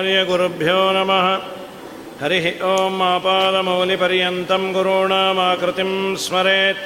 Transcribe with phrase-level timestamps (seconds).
[0.00, 1.40] श्रीमदाचार्यगुरुभ्यो नमः।
[2.22, 6.78] हरिः ॐ गुरूणामाकृतिं स्मरेत्।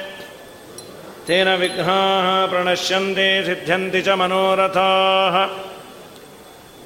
[1.27, 5.49] तेन विघ्नाः प्रणश्यन्ति सिद्ध्यन्ति च मनोरथाः।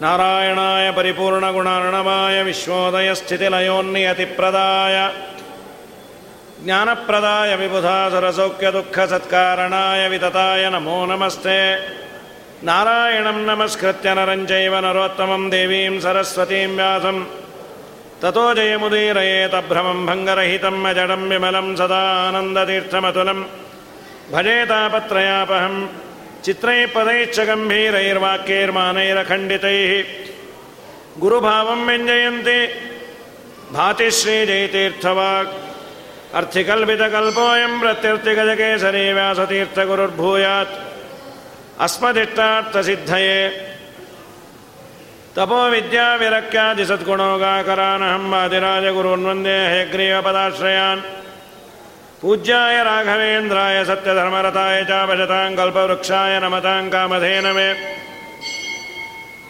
[0.02, 5.14] नारायणाय परिपूर्णगुणार्णवाय विश्वोदयस्थितिलयोन्नियतिप्रदाय।
[6.64, 11.76] ज्ञानप्रदाय विबुधासुरसौख्यदुःखसत्कारणाय वितताय नमो नमस्ते
[12.68, 17.18] नारायणं नमस्कृत्य नरञ्चैव नरोत्तमं देवीं सरस्वतीं व्यासं।
[18.22, 23.40] ततो जयमुदीरयेतभ्रमं भङ्गरहितं अजडं विमलं सदा आनन्दतीर्थमतुलं
[24.32, 25.76] भजेतापत्रयापहं
[26.46, 29.92] चित्रैः पदैश्च गम्भीरैर्वाक्यैर्मानैरखण्डितैः
[31.22, 32.60] गुरुभावं व्यञ्जयन्ति।
[33.72, 35.56] भाति श्रीजयतीर्थवाक्।
[36.36, 40.89] अर्थिकल्पितकल्पोऽयं प्रत्यर्थिगजकेसरी व्यासतीर्थगुरुर्भूयात्
[41.86, 43.36] अस्मदिष्टार्थसिद्धये
[45.36, 51.06] तपो विद्याविरक्यादिसद्गुणोगाकरानहम् आदिराजगुरून्वन्दे हेग्रीवपदाश्रयान्
[52.22, 57.70] पूज्याय राघवेन्द्राय सत्यधर्मरताय चापशतां कल्पवृक्षाय नमतां कामधेनवे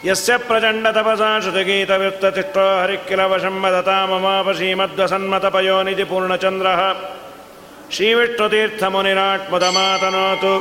[0.10, 6.82] यस्य प्रचण्डतपसा श्रुतिगीतवित्ततिष्ठो हरिः किल वशं वदता ममापशीमद्वसन्मतपयोनिति पूर्णचन्द्रः
[7.96, 10.54] श्रीविष्णुतीर्थमुनिराट्मदमातनोतु।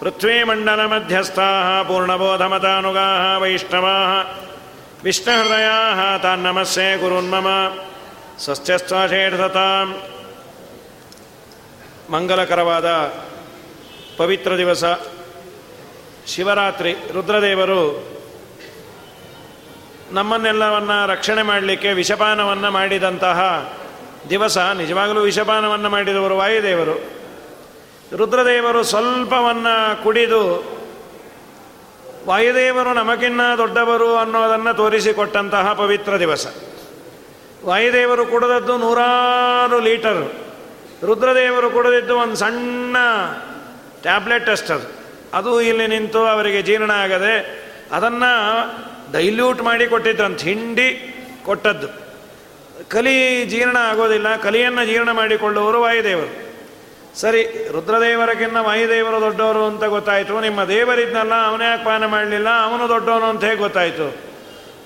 [0.00, 4.12] पृथ्वीमण्डलमध्यस्थाः पूर्णबोधमतानुगाः वैष्णवाः
[5.04, 7.48] विष्णुहृदयाः तान्नमस्ये कुरुन्मम
[8.38, 9.88] ಸ್ವಸ್ಥ್ಯಸ್ವಾಶೇಷತಾಂ
[12.12, 12.88] ಮಂಗಲಕರವಾದ
[14.16, 14.84] ಪವಿತ್ರ ದಿವಸ
[16.26, 17.82] ಶಿವರಾತ್ರಿ ರುದ್ರದೇವರು
[20.12, 23.40] ನಮ್ಮನ್ನೆಲ್ಲವನ್ನ ರಕ್ಷಣೆ ಮಾಡಲಿಕ್ಕೆ ವಿಷಪಾನವನ್ನು ಮಾಡಿದಂತಹ
[24.30, 27.13] ದಿವಸ ನಿಜವಾಗಲೂ ವಿಷಪಾನವನ್ನು ಮಾಡಿದವರು ವಾಯುದೇವರು
[28.13, 30.75] ರುದ್ರದೇವರು ಸ್ವಲ್ಪವನ್ನು ಕುಡಿದು,
[32.25, 36.47] ವಾಯುದೇವರು ನಮಗಿನ್ನ ದೊಡ್ಡವರು ಅನ್ನೋದನ್ನು ತೋರಿಸಿಕೊಟ್ಟಂತಹ ಪವಿತ್ರ ದಿವಸ.
[37.65, 40.31] ವಾಯುದೇವರು ಕುಡಿದದ್ದು ನೂರಾರು ಲೀಟರ್.
[41.03, 42.97] ರುದ್ರದೇವರು ಕುಡಿದಿದ್ದು ಒಂದು ಸಣ್ಣ
[44.01, 44.91] ಟ್ಯಾಬ್ಲೆಟ್ ಅಷ್ಟದು
[45.33, 45.61] ಅದು.
[45.61, 48.31] ಇಲ್ಲಿ ನಿಂತು ಅವರಿಗೆ ಜೀರ್ಣ ಆಗದೆ, ಅದನ್ನು
[49.13, 51.15] ಡೈಲ್ಯೂಟ್ ಮಾಡಿ ಕೊಟ್ಟಿದ್ರಂತ, ಹಿಂಡಿ
[51.45, 51.87] ಕೊಟ್ಟದ್ದು.
[52.89, 56.44] ಕಲಿ ಜೀರ್ಣ ಆಗೋದಿಲ್ಲ, ಕಲಿಯನ್ನು ಜೀರ್ಣ ಮಾಡಿಕೊಳ್ಳುವರು ವಾಯುದೇವರು.
[57.15, 60.41] ಸರಿ ರುದ್ರದೇವರಕ್ಕಿಂತ ಮಹಿದೇವರು ದೊಡ್ಡವರು ಅಂತ ಗೊತ್ತಾಯಿತು.
[60.41, 62.47] ನಿಮ್ಮ ದೇವರಿದ್ನಲ್ಲ, ಅವನೇ ಯಾಕೆ ಪಾನ ಮಾಡಲಿಲ್ಲ?
[62.63, 64.17] ಅವನು ದೊಡ್ಡವನು ಅಂತ ಹೇಗೆ ಗೊತ್ತಾಯಿತು?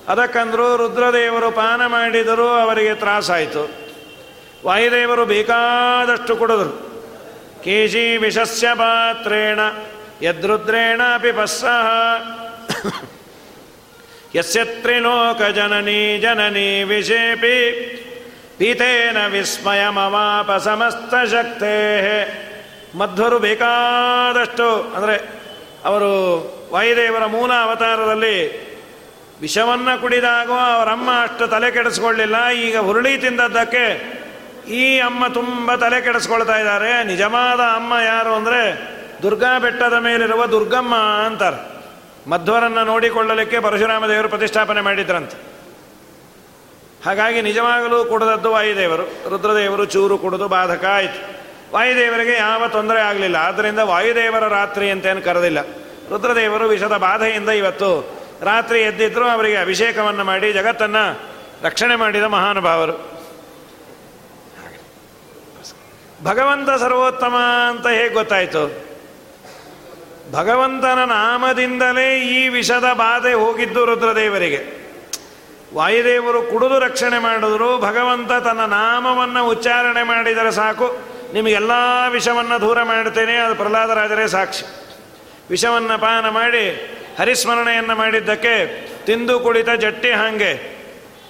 [0.08, 3.70] ಅದಕ್ಕಂದ್ರು ರುದ್ರದೇವರು ಪಾನ ಮಾಡಿದರೂ ಅವರಿಗೆ ತ್ರಾಸಾಯಿತು.
[4.66, 6.90] ವಾಯುದೇವರು ಬೇಕಾದಷ್ಟು ಕುಡಿದ್ರು.
[7.64, 9.60] ಕೇಶಿ ವಿಷಸ್ಯ ಪಾತ್ರೇಣ,
[10.22, 11.86] ಯದ್ರುದ್ರೇಣ ಪಿಪಸ್ಸಹ
[14.36, 17.56] ಯಸ್ಯ ತ್ರಿಲೋಕ ಜನನಿ ಜನನಿ ವಿಷೇಪಿ
[18.60, 21.76] ಪೀತೇನ ವಿಸ್ಮಯಮವಾಪ ಸಮಸ್ತ ಶಕ್ತೇ
[23.00, 24.66] ಮಧ್ವರು ಬೇಕಾದಷ್ಟು,
[24.96, 25.14] ಅಂದರೆ
[25.88, 26.10] ಅವರು
[26.72, 28.36] ವಾಯುದೇವರ ಮೂಲ ಅವತಾರದಲ್ಲಿ
[29.40, 33.84] ವಿಷವನ್ನು ಕುಡಿದಾಗ ಅವರಮ್ಮ ಅಷ್ಟು ತಲೆ ಕೆಡಿಸ್ಕೊಳ್ಳಿಲ್ಲ, ಈಗ ಹುರುಳಿ ತಿಂದದ್ದಕ್ಕೆ
[34.80, 36.90] ಈ ಅಮ್ಮ ತುಂಬ ತಲೆ ಕೆಡಿಸ್ಕೊಳ್ತಾ ಇದ್ದಾರೆ.
[37.04, 38.60] ನಿಜವಾದ ಅಮ್ಮ ಯಾರು ಅಂದರೆ
[39.22, 40.94] ದುರ್ಗಾ ಬೆಟ್ಟದ ಮೇಲಿರುವ ದುರ್ಗಮ್ಮ
[41.28, 41.60] ಅಂತಾರೆ.
[42.30, 45.38] ಮಧ್ವರನ್ನು ನೋಡಿಕೊಳ್ಳಲಿಕ್ಕೆ ಪರಶುರಾಮ ದೇವರು ಪ್ರತಿಷ್ಠಾಪನೆ ಮಾಡಿದ್ರಂತೆ.
[47.04, 49.30] ಹಾಗಾಗಿ ನಿಜವಾಗಲೂ ಕುಡಿದದ್ದು ವಾಯುದೇವರು.
[49.30, 51.40] ರುದ್ರದೇವರು ಚೂರು ಕುಡಿದು ಬಾಧಕ ಆಯಿತು.
[51.74, 53.36] ವಾಯುದೇವರಿಗೆ ಯಾವ ತೊಂದರೆ ಆಗಲಿಲ್ಲ.
[53.36, 55.60] ಆದ್ದರಿಂದ ವಾಯುದೇವರ ರಾತ್ರಿ ಅಂತೇನು ಕರೆದಿಲ್ಲ.
[56.10, 61.20] ರುದ್ರದೇವರು ವಿಷದ ಬಾಧೆಯಿಂದ ಇವತ್ತು ರಾತ್ರಿ ಎದ್ದಿದ್ರು ಅವರಿಗೆ ಅಭಿಷೇಕವನ್ನು ಮಾಡಿ ಜಗತ್ತನ್ನು
[61.62, 63.10] ರಕ್ಷಣೆ ಮಾಡಿದ ಮಹಾನುಭಾವರು.
[66.24, 67.36] ಭಗವಂತ ಸರ್ವೋತ್ತಮ
[67.68, 68.90] ಅಂತ ಹೇಗೆ ಗೊತ್ತಾಯಿತು?
[70.32, 74.79] ಭಗವಂತನ ನಾಮದಿಂದಲೇ ಈ ವಿಷದ ಬಾಧೆ ಹೋಗಿದ್ದು ರುದ್ರದೇವರಿಗೆ.
[75.74, 80.98] ವಾಯುದೇವರು ಕುಡಿದು ರಕ್ಷಣೆ ಮಾಡಿದ್ರು, ಭಗವಂತ ತನ್ನ ನಾಮವನ್ನು ಉಚ್ಚಾರಣೆ ಮಾಡಿದರೆ ಸಾಕು.
[81.32, 81.70] ನಿಮಗೆಲ್ಲ
[82.10, 84.64] ವಿಷವನ್ನು ದೂರ ಮಾಡ್ತೇನೆ, ಅದು ಪ್ರಹ್ಲಾದರಾಜರೇ ಸಾಕ್ಷಿ.
[85.50, 86.64] ವಿಷವನ್ನು ಪಾನ ಮಾಡಿ,
[87.18, 88.54] ಹರಿಸ್ಮರಣೆಯನ್ನು ಮಾಡಿದ್ದಕ್ಕೆ
[89.06, 90.80] ತಿಂದು ಕುಳಿತ ಜಟ್ಟಿ ಹಾಗೆ.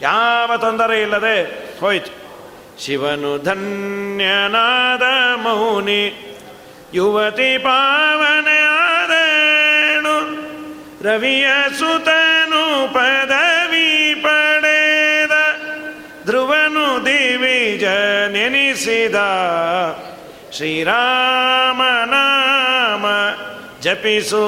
[0.00, 1.36] ಯಾವ ತೊಂದರೆ ಇಲ್ಲದೆ
[1.80, 2.20] ಹೋಯ್ತು.
[2.84, 5.02] ಶಿವನು ಧನ್ಯನಾದ
[5.36, 6.36] ಮೌನಿ,
[6.94, 10.16] ಯುವತಿ ಪಾವನೆ ಆದನು
[11.04, 11.46] ರವಿಯ
[11.78, 13.49] ಸುತನು ಪದವಿ
[18.32, 19.16] ನೆನೆಸಿದ
[20.56, 23.06] ಶ್ರೀರಾಮನಾಮ
[23.80, 24.40] ಜಪಿಸುವವಗೆ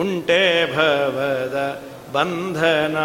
[0.00, 1.56] ಉಂಟೆ ಭವದ
[2.12, 2.96] ಬಂಧನ.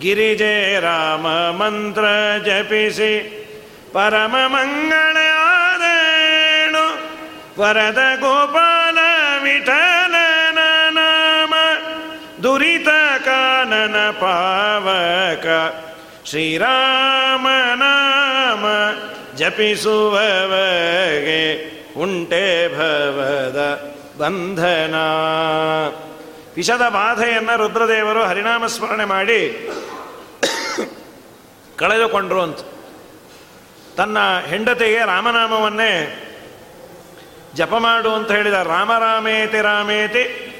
[0.00, 1.26] ಗಿರಿಜೆ ರಾಮ
[1.56, 2.04] ಮಂತ್ರ
[2.46, 3.12] ಜಪಿಸಿ,
[3.92, 6.84] ಪರಮ ಮಂಗಳ ಆದೇಣು,
[7.60, 8.98] ವರದ ಗೋಪಾಲ
[9.42, 10.58] ವಿಠಲನ
[10.90, 11.54] ನಾಮ,
[12.42, 12.88] ದುರಿತ
[13.24, 15.46] ಕಾನನ ಪಾವಕ
[16.30, 18.66] ಶ್ರೀರಾಮ ನಾಮ
[19.36, 20.10] ಜಪಿಸುವವಗೆ
[22.00, 24.94] ಉಂಟೆ ಭವದ ಬಂಧನ.
[26.56, 29.70] ವಿಷದ ಬಾಧೆಯನ್ನು ರುದ್ರದೇವರು ಹರಿನಾಮ ಸ್ಮರಣೆ ಮಾಡಿ
[31.76, 32.58] ಕಳೆದುಕೊಂಡ್ರು ಅಂತ.
[33.96, 36.26] ತನ್ನ ಹೆಂಡತಿಗೆ ರಾಮನಾಮವನ್ನೇ
[37.54, 40.52] ಜಪ ಮಾಡು ಅಂತ ಹೇಳಿದ ರಾಮರಾಮೇತಿ ರಾಮೇತಿ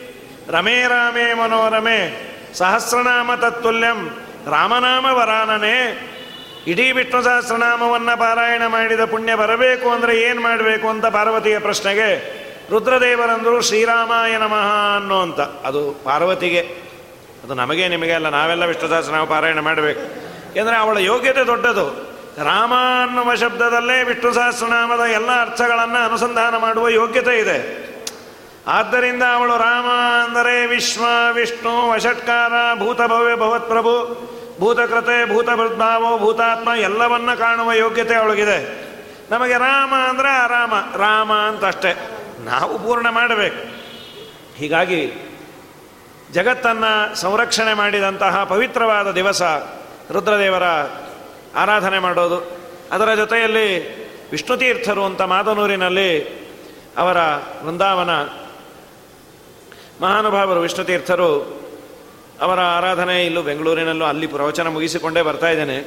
[0.49, 6.11] ರಮೇ ರಾಮೇ ಮನೋರಮೆ ಸಹಸ್ರನಾಮ ತತ್ತುಲ್ಯಂ ರಾಮನಾಮ ವರಾನನೆ.
[6.67, 12.41] ಇಡೀ ವಿಷ್ಣು ಸಹಸ್ರನಾಮವನ್ನು ಪಾರಾಯಣ ಮಾಡಿದ ಪುಣ್ಯ ಬರಬೇಕು ಅಂದರೆ ಏನು ಮಾಡಬೇಕು ಅಂತ ಪಾರ್ವತಿಯ ಪ್ರಶ್ನೆಗೆ,
[12.71, 15.41] ರುದ್ರದೇವರಂದರು ಶ್ರೀರಾಮಾಯ ಅನ್ನೋ ಅಂತ.
[15.41, 16.61] ಅದು ಪಾರ್ವತಿಗೆ.
[17.45, 20.01] ಅದು ನಮಗೆ ನಿಮಗೆ ಅಲ್ಲ, ನಾವೆಲ್ಲ ವಿಷ್ಣು ಸಹಸ್ರನಾಮ ಪಾರಾಯಣ ಮಾಡಬೇಕು.
[20.51, 22.11] ಏಕೆಂದರೆ ಅವಳ ಯೋಗ್ಯತೆ ದೊಡ್ಡದು.
[22.45, 22.73] ರಾಮ
[23.03, 27.90] ಅನ್ನುವ ಶಬ್ದದಲ್ಲೇ ವಿಷ್ಣು ಸಹಸ್ರನಾಮದ ಎಲ್ಲ ಅರ್ಥಗಳನ್ನು ಅನುಸಂಧಾನ ಮಾಡುವ ಯೋಗ್ಯತೆ ಇದೆ.
[28.71, 29.87] ಆದ್ದರಿಂದ ಅವಳು ರಾಮ
[30.25, 33.95] ಅಂದರೆ ವಿಶ್ವ, ವಿಷ್ಣು ವಷಟ್ಕಾರ ಭೂತಭವ್ಯ ಭವತ್ಪ್ರಭು
[34.61, 38.91] ಭೂತಕೃತೆ, ಭೂತಭೃದ್ಭಾವೋ, ಭೂತಾತ್ಮ ಎಲ್ಲವನ್ನ ಕಾಣುವ ಯೋಗ್ಯತೆ ಅವಳಿಗಿದೆ.
[39.31, 43.81] ನಮಗೆ ರಾಮ ಅಂದರೆ ರಾಮ ರಾಮ ಅಂತ ಅಷ್ಟೇ ನಾವು ಪೂರ್ಣ ಮಾಡಬೇಕು.
[44.57, 45.13] ಹೀಗಾಗಿ
[46.33, 49.43] ಜಗತ್ತನ್ನು ಸಂರಕ್ಷಣೆ ಮಾಡಿದಂತಹ ಪವಿತ್ರವಾದ ದಿವಸ
[50.11, 50.63] ರುದ್ರದೇವರ
[51.57, 52.39] ಆರಾಧನೆ ಮಾಡೋದು.
[52.93, 53.69] ಅದರ ಜೊತೆಯಲ್ಲಿ
[54.31, 56.41] ವಿಷ್ಣುತೀರ್ಥರು ಅಂತ ಮಾದನೂರಿನಲ್ಲಿ
[56.99, 57.17] ಅವರ
[57.65, 58.11] ವೃಂದಾವನ
[60.01, 61.61] ಮಹಾನುಭಾವರು, ವಿಷ್ಣುತೀರ್ಥರು
[62.41, 65.79] ಅವರ ಆರಾಧನೆ ಇಲ್ಲೂ ಬೆಂಗಳೂರಿನಲ್ಲೂ ಅಲ್ಲಿ ಪ್ರವಚನ ಮುಗಿಸಿಕೊಂಡೇ ಬರ್ತಾ ಇದ್ದೇನೆ.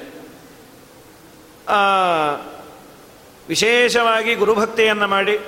[3.50, 5.40] ವಿಶೇಷವಾಗಿ ಗುರುಭಕ್ತಿಯನ್ನು ಮಾಡಿ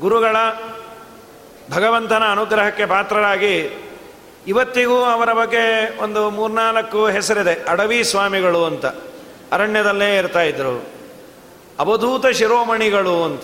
[0.00, 0.36] ಗುರುಗಳ
[1.70, 3.86] ಭಗವಂತನ ಅನುಗ್ರಹಕ್ಕೆ ಪಾತ್ರರಾಗಿ
[4.46, 8.86] ಇವತ್ತಿಗೂ ಅವರ ಬಗ್ಗೆ ಒಂದು ಮೂರ್ನಾಲ್ಕು ಹೆಸರಿದೆ, ಅಡವಿ ಸ್ವಾಮಿಗಳು ಅಂತ.
[9.52, 10.84] ಅರಣ್ಯದಲ್ಲೇ ಇರ್ತಾ ಇದ್ರು.
[11.78, 13.42] ಅವಧೂತ ಶಿರೋಮಣಿಗಳು ಅಂತ.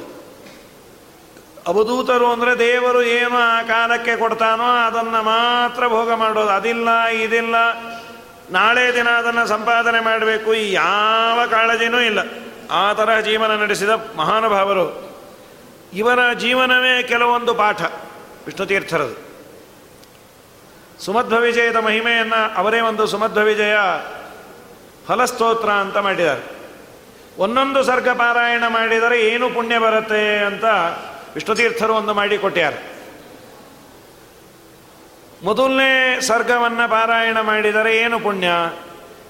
[1.67, 6.49] ಅವಧೂತರು ಅಂದರೆ ದೇವರು ಏನು ಆ ಕಾಲಕ್ಕೆ ಕೊಡ್ತಾನೋ ಅದನ್ನು ಮಾತ್ರ ಭೋಗ ಮಾಡೋದು.
[6.49, 7.55] ಅದಿಲ್ಲ, ಇದಿಲ್ಲ.
[8.51, 10.55] ನಾಳೆ ದಿನ ಅದನ್ನು ಸಂಪಾದನೆ ಮಾಡಬೇಕು.
[10.55, 12.19] ಯಾವ ಕಾಳಜಿನೂ ಇಲ್ಲ.
[12.71, 15.13] ಆ ತರಹ ಜೀವನ ನಡೆಸಿದ ಮಹಾನುಭಾವರು.
[15.95, 19.33] ಇವರ ಜೀವನವೇ ಕೆಲವೊಂದು ಪಾಠ, ವಿಷ್ಣು ವಿಷ್ಣುತೀರ್ಥರದು
[21.05, 23.75] ಸುಮಧ್ವ ವಿಜಯದ ಮಹಿಮೆಯನ್ನು ಅವರೇ ಒಂದು ಸುಮಧ್ವ ವಿಜಯ
[25.07, 26.43] ಫಲಸ್ತೋತ್ರ ಅಂತ ಮಾಡಿದ್ದಾರೆ.
[27.39, 30.65] ಒಂದೊಂದು ಸರ್ಗ ಪಾರಾಯಣ ಮಾಡಿದರೆ ಏನು ಪುಣ್ಯ ಬರುತ್ತೆ ಅಂತ
[31.35, 32.75] ವಿಷ್ಣುತೀರ್ಥರು ಒಂದು ಮಾಡಿ ಕೊಟ್ಟ್ಯಾರ
[35.49, 38.49] ಮೊದಲನೇ ಸರ್ಗವನ್ನು ಪಾರಾಯಣ ಮಾಡಿದರೆ ಏನು ಪುಣ್ಯ?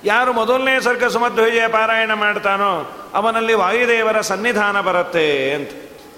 [0.05, 2.73] ಯಾರು ಮೊದಲನೇ ಸರ್ಗ ಸುಮಧ್ವಜಯ ಪಾರಾಯಣ ಮಾಡ್ತಾನೋ
[3.15, 5.27] ಅವನಲ್ಲಿ ವಾಯುದೇವರ ಸನ್ನಿಧಾನ ಬರುತ್ತೆ
[5.57, 5.71] ಅಂತ.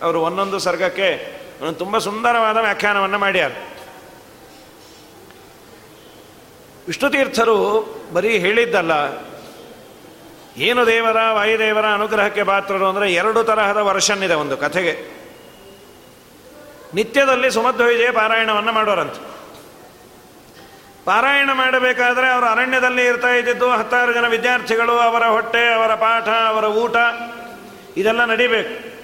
[0.02, 1.08] ಅವರು ಒಂದೊಂದು ಸರ್ಗಕ್ಕೆ
[1.78, 3.52] ತುಂಬ ಸುಂದರವಾದ ವ್ಯಾಖ್ಯಾನವನ್ನು ಮಾಡ್ಯಾರ.
[6.87, 7.56] ವಿಷ್ಣುತೀರ್ಥರು
[8.14, 8.92] ಬರೀ ಹೇಳಿದ್ದಲ್ಲ,
[10.66, 14.94] ಏನು ದೇವರ, ವಾಯುದೇವರ ಅನುಗ್ರಹಕ್ಕೆ ಪಾತ್ರರು ಅಂದರೆ ಎರಡು ತರಹದ ವರ್ಷನ್ ಇದೆ ಒಂದು ಕಥೆಗೆ.
[16.94, 19.35] ನಿತ್ಯದಲ್ಲಿ ಸುಮಧ್ವ ವಿಜಯ ಪಾರಾಯಣವನ್ನು ಮಾಡೋರಂತೆ.
[21.05, 26.96] ಪಾರಾಯಣ ಮಾಡಬೇಕಾದ್ರೆ ಅವರು ಅರಣ್ಯದಲ್ಲಿ ಇರ್ತಾ ಇದ್ದಿದ್ದು ಹತ್ತಾರು ಜನ ವಿದ್ಯಾರ್ಥಿಗಳು, ಅವರ ಹೊಟ್ಟೆ, ಅವರ ಪಾಠ, ಅವರ ಊಟ,
[27.96, 28.94] ಇದೆಲ್ಲ ನಡಿಬೇಕು.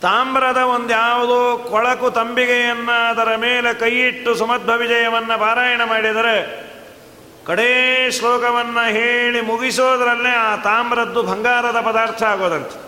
[0.00, 6.66] ತಾಮ್ರದ ಒಂದು ಯಾವುದೋ ಕೊಳಕು ತಂಬಿಗೆಯನ್ನು ಅದರ ಮೇಲೆ ಕೈಯಿಟ್ಟು ಸುಮಧ್ವ ವಿಜಯವನ್ನು ಪಾರಾಯಣ ಮಾಡಿದರೆ
[7.46, 12.86] ಕಡೇ ಶ್ಲೋಕವನ್ನು ಹೇಳಿ ಮುಗಿಸೋದ್ರಲ್ಲೇ ಆ ತಾಮ್ರದ್ದು ಬಂಗಾರದ ಪದಾರ್ಥ ಆಗೋದಂತೆ.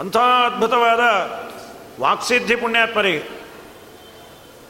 [0.00, 1.00] ಅಂಥ ಅದ್ಭುತವಾದ
[2.00, 3.40] ವಾಕ್ಸಿದ್ಧಿ ಪುಣ್ಯಾತ್ಮರಿಗೆ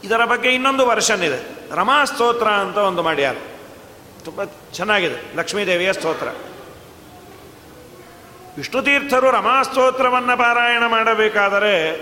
[0.05, 1.71] ಇದರ ಬಗ್ಗೆ ಇನ್ನೊಂದು ವರ್ಷನ್ ಇದೆ.
[1.75, 3.37] ರಮಾ ಸ್ತೋತ್ರ ಅಂತ ಒಂದು ಮಾಡ್ಯಾರ.
[4.25, 5.37] ತುಂಬ ಚೆನ್ನಾಗಿದೆ.
[5.37, 6.29] ಲಕ್ಷ್ಮೀದೇವಿಯ ಸ್ತೋತ್ರ.
[8.57, 11.97] ವಿಷ್ಣುತೀರ್ಥರು ರಮಾಸ್ತೋತ್ರವನ್ನು ಪಾರಾಯಣ ಮಾಡಬೇಕಾದರೆ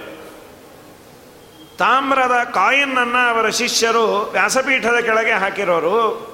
[1.78, 6.28] ತಾಮ್ರದ ಕಾಯಿನ್ನನ್ನು ಅವರ ಶಿಷ್ಯರು ವ್ಯಾಸಪೀಠದ ಕೆಳಗೆ ಹಾಕಿರೋರು.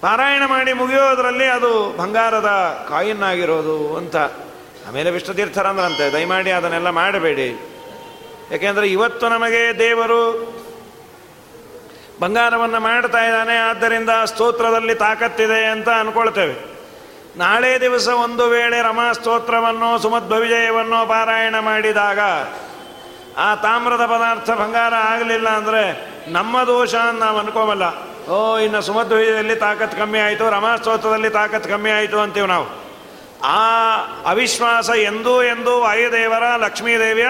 [0.00, 4.16] ಪಾರಾಯಣ ಮಾಡಿ ಮುಗಿಯೋದರಲ್ಲಿ ಅದು ಬಂಗಾರದ ಕಾಯಿನ್ ಆಗಿರೋದು ಅಂತ
[4.88, 7.48] ಆಮೇಲೆ ವಿಷ್ಣುತೀರ್ಥರಂದ್ರಂತೆ ದಯಮಾಡಿ ಅದನ್ನೆಲ್ಲ ಮಾಡಬೇಡಿ.
[8.50, 10.22] ಯಾಕೆಂದರೆ ಇವತ್ತು ನಮಗೆ ದೇವರು
[12.20, 16.72] ಬಂಗಾರವನ್ನು ಮಾಡ್ತಾ ಇದ್ದಾನೆ, ಆದ್ದರಿಂದ ಸ್ತೋತ್ರದಲ್ಲಿ ತಾಕತ್ತಿದೆ ಅಂತ ಅಂದ್ಕೊಳ್ತೇವೆ
[17.36, 22.18] ನಾಳೆ ದಿವಸ ಒಂದು ವೇಳೆ ರಮಾ ಸ್ತೋತ್ರವನ್ನು ಸುಮಧ್ವ ವಿಜಯವನ್ನು ಪಾರಾಯಣ ಮಾಡಿದಾಗ,
[23.36, 27.84] ಆ ತಾಮ್ರದ ಪದಾರ್ಥ ಬಂಗಾರ ಆಗಲಿಲ್ಲ ಅಂದರೆ ನಮ್ಮ ದೋಷ ಅಂತ ನಾವು ಅನ್ಕೋಮಲ್ಲ.
[28.30, 32.81] ಓ, ಇನ್ನು ಸುಮಧ್ವ ವಿಜಯದಲ್ಲಿ ತಾಕತ್ತು ಕಮ್ಮಿ ಆಯಿತು ರಮಾ ಸ್ತೋತ್ರದಲ್ಲಿ ತಾಕತ್ತು ಕಮ್ಮಿ ಆಯಿತು ಅಂತೀವಿ ನಾವು.
[33.44, 33.96] ಆ
[34.30, 37.26] ಅವಿಶ್ವಾಸ ಎಂದೂ ಎಂದೂ ವಾಯುದೇವರ, ಲಕ್ಷ್ಮೀದೇವಿಯ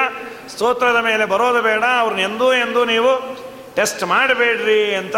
[0.48, 1.84] ಸ್ತೋತ್ರದ ಮೇಲೆ ಬರೋದು ಬೇಡ.
[1.98, 3.36] ಅವ್ರನ್ನ ಎಂದೂ ಎಂದೂ ನೀವು
[3.76, 5.16] ಟೆಸ್ಟ್ ಮಾಡಬೇಡ್ರಿ ಅಂತ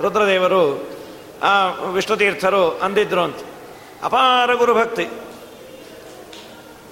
[0.00, 0.88] ರುದ್ರದೇವರು
[1.42, 3.36] ಆ ವಿಷ್ಣುತೀರ್ಥರು ಅಂದಿದ್ರು ಅಂತ.
[4.04, 5.04] ಅಪಾರ ಗುರುಭಕ್ತಿ.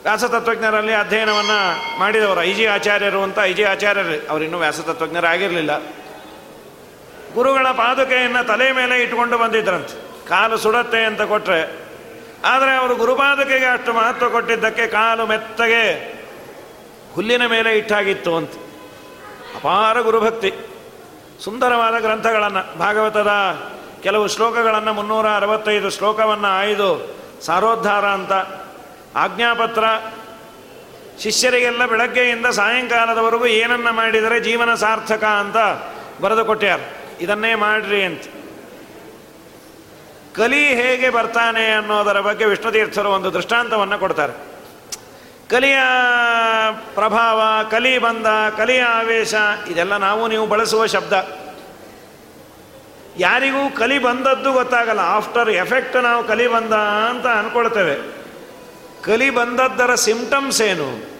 [0.02, 3.38] ವ್ಯಾಸತತ್ವಜ್ಞರಲ್ಲಿ ಅಧ್ಯಯನವನ್ನು ಮಾಡಿದವರು ಐಜಿ ಆಚಾರ್ಯರು ಅಂತ.
[3.38, 5.78] ಐಜಿ ಆಚಾರ್ಯರು ಅವರಿನ್ನೂ ವ್ಯಾಸತತ್ವಜ್ಞರಾಗಿರಲಿಲ್ಲ.
[7.34, 10.28] ಗುರುಗಳ ಪಾದುಕೆಯನ್ನು ತಲೆ ಮೇಲೆ ಇಟ್ಕೊಂಡು ಬಂದಿದ್ರಂತೆ.
[10.28, 11.91] ಕಾಲು ಸುಡತ್ತೆ ಅಂತ ಕೊಟ್ಟರೆ
[12.44, 16.14] ಆದರೆ ಅವರು ಗುರುಪಾದಕೆಗೆ ಅಷ್ಟು ಮಹತ್ವ ಕೊಟ್ಟಿದ್ದಕ್ಕೆ ಕಾಲು ಮೆತ್ತಗೆ
[17.14, 18.50] ಹುಲ್ಲಿನ ಮೇಲೆ ಇಟ್ಟಾಗಿತ್ತು ಅಂತ.
[19.56, 20.52] ಅಪಾರ ಗುರುಭಕ್ತಿ.
[21.44, 23.30] ಸುಂದರವಾದ ಗ್ರಂಥಗಳನ್ನು, ಭಾಗವತದ
[24.02, 28.32] ಕೆಲವು ಶ್ಲೋಕಗಳನ್ನು, ಮುನ್ನೂರ ಅರವತ್ತೈದು ಶ್ಲೋಕವನ್ನು ಆಯ್ದು, ಸಾರೋದ್ಧಾರ ಅಂತ.
[29.16, 29.84] ಆಜ್ಞಾಪತ್ರ,
[31.22, 35.56] ಶಿಷ್ಯರಿಗೆಲ್ಲ ಬೆಳಗ್ಗೆಯಿಂದ ಸಾಯಂಕಾಲದವರೆಗೂ ಏನನ್ನ ಮಾಡಿದರೆ ಜೀವನ ಸಾರ್ಥಕ ಅಂತ
[36.22, 36.80] ಬರೆದು ಕೊಟ್ಟ್ಯಾರ.
[37.20, 38.22] ಇದನ್ನೇ ಮಾಡ್ರಿ ಅಂತ.
[40.36, 44.52] ಕಲಿ ಹೇಗೆ ಬರ್ತಾನೆ ಅನ್ನೋದರ ಬಗ್ಗೆ ವಿಷ್ಣುತೀರ್ಥರು ಒಂದು ದೃಷ್ಟಾಂತವನ್ನು ಕೊಡ್ತಾರೆ.
[45.50, 45.78] ಕಲಿಯ
[46.94, 49.34] ಪ್ರಭಾವ, ಕಲಿ ಬಂದ, ಕಲಿಯ ಆವೇಶ,
[49.70, 51.42] ಇದೆಲ್ಲ ನಾವು ನೀವು ಬಳಸುವ ಶಬ್ದ.
[53.18, 55.00] ಯಾರಿಗೂ ಕಲಿ ಬಂದದ್ದು ಗೊತ್ತಾಗಲ್ಲ.
[55.00, 56.72] ಆಫ್ಟರ್ ಎಫೆಕ್ಟ್ ನಾವು ಕಲಿ ಬಂದ
[57.10, 57.96] ಅಂತ ಅನ್ಕೊಳ್ತೇವೆ.
[59.02, 61.10] ಕಲಿ ಬಂದದ್ದರ ಸಿಂಪ್ಟಮ್ಸ್ ಏನು?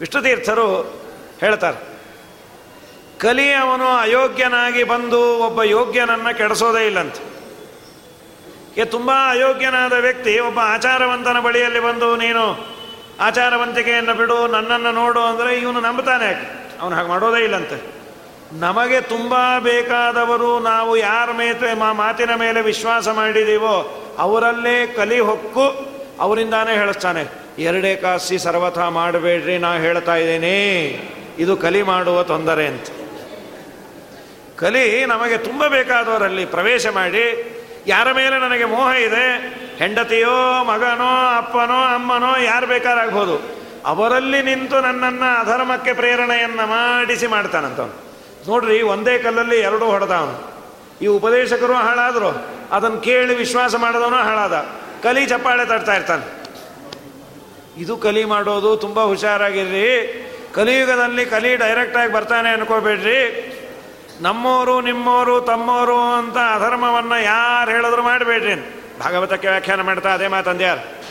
[0.00, 0.82] ವಿಷ್ಣುತೀರ್ಥರು
[1.40, 1.94] ಹೇಳ್ತಾರೆ.
[3.18, 7.33] ಕಲಿ ಅವನು ಅಯೋಗ್ಯನಾಗಿ ಬಂದು ಒಬ್ಬ ಯೋಗ್ಯನನ್ನು ಕೆಡಿಸೋದೇ ಇಲ್ಲಂತೆ.
[8.82, 12.74] ತುಂಬ ಅಯೋಗ್ಯನಾದ ವ್ಯಕ್ತಿ, ಒಬ್ಬ ಆಚಾರವಂತನ ಬಳಿಯಲ್ಲಿ ಬಂದು ನೀನು
[13.20, 16.30] ಆಚಾರವಂತಿಕೆಯನ್ನು ಬಿಡು, ನನ್ನನ್ನು ನೋಡು ಅಂದರೆ ಇವನು ನಂಬುತ್ತಾನೆ
[16.80, 17.94] ಅವನು ಹಾಗೆ ಮಾಡೋದೇ ಇಲ್ಲಂತೆ.
[18.52, 27.24] ನಮಗೆ ತುಂಬ ಬೇಕಾದವರು ನಾವು ಯಾರ ಮೇಲೆ ಮಾತಿನ ಮೇಲೆ ವಿಶ್ವಾಸ ಮಾಡಿದೀವೋ, ಅವರಲ್ಲೇ ಕಲಿ ಹೊಕ್ಕು ಅವರಿಂದಾನೇ ಹೇಳಿಸ್ತಾನೆ
[27.58, 30.58] ಎರಡೇ ಕಾಸಿ ಸರ್ವಥ ಮಾಡಬೇಡ್ರಿ, ನಾ ಹೇಳ್ತಾ ಇದ್ದೀನಿ.
[31.38, 32.86] ಇದು ಕಲಿ ಮಾಡುವ ತೊಂದರೆ ಅಂತ.
[34.56, 37.50] ಕಲಿ ನಮಗೆ ತುಂಬ ಬೇಕಾದವರಲ್ಲಿ ಪ್ರವೇಶ ಮಾಡಿ
[37.86, 39.54] ಯಾರ ಮೇಲೆ ನನಗೆ ಮೋಹ ಇದೆ?
[39.78, 43.64] ಹೆಂಡತಿಯೋ, ಮಗನೋ, ಅಪ್ಪನೋ, ಅಮ್ಮನೋ, ಯಾರು ಬೇಕಾರಾಗ್ಬೋದು?
[43.86, 48.04] ಅವರಲ್ಲಿ ನಿಂತು ನನ್ನನ್ನು ಅಧರ್ಮಕ್ಕೆ ಪ್ರೇರಣೆಯನ್ನು ಮಾಡಿಸಿ ಮಾಡ್ತಾನಂತವನು.
[48.48, 50.54] ನೋಡ್ರಿ, ಒಂದೇ ಕಲ್ಲಲ್ಲಿ ಎರಡೂ ಹೊಡೆದ ಅವನು
[51.02, 52.46] ಈ ಉಪದೇಶಕರು ಹಾಳಾದರು.
[52.72, 54.66] ಅದನ್ನು ಕೇಳಿ ವಿಶ್ವಾಸ ಮಾಡಿದವನು ಹಾಳಾದ.
[55.02, 56.44] ಕಲಿ ಚಪ್ಪಾಳೆ ತಡ್ತಾ ಇರ್ತಾನೆ.
[57.76, 60.20] ಇದು ಕಲಿ ಮಾಡೋದು, ತುಂಬ ಹುಷಾರಾಗಿರ್ರಿ.
[60.54, 63.50] ಕಲಿಯುಗದಲ್ಲಿ ಕಲಿ ಡೈರೆಕ್ಟಾಗಿ ಬರ್ತಾನೆ ಅನ್ಕೋಬೇಡ್ರಿ.
[64.20, 68.54] ನಮ್ಮೋರು, ನಿಮ್ಮೋರು, ತಮ್ಮೋರು ಅಂತ ಅಧರ್ಮವನ್ನು ಯಾರು ಹೇಳಿದ್ರು ಮಾಡಬೇಡ್ರಿ
[69.00, 71.04] ಭಾಗವತಕ್ಕೆ ವ್ಯಾಖ್ಯಾನ ಮಾಡ್ತಾ ಅದೇ ಮಾತಂದ್ಯಾರು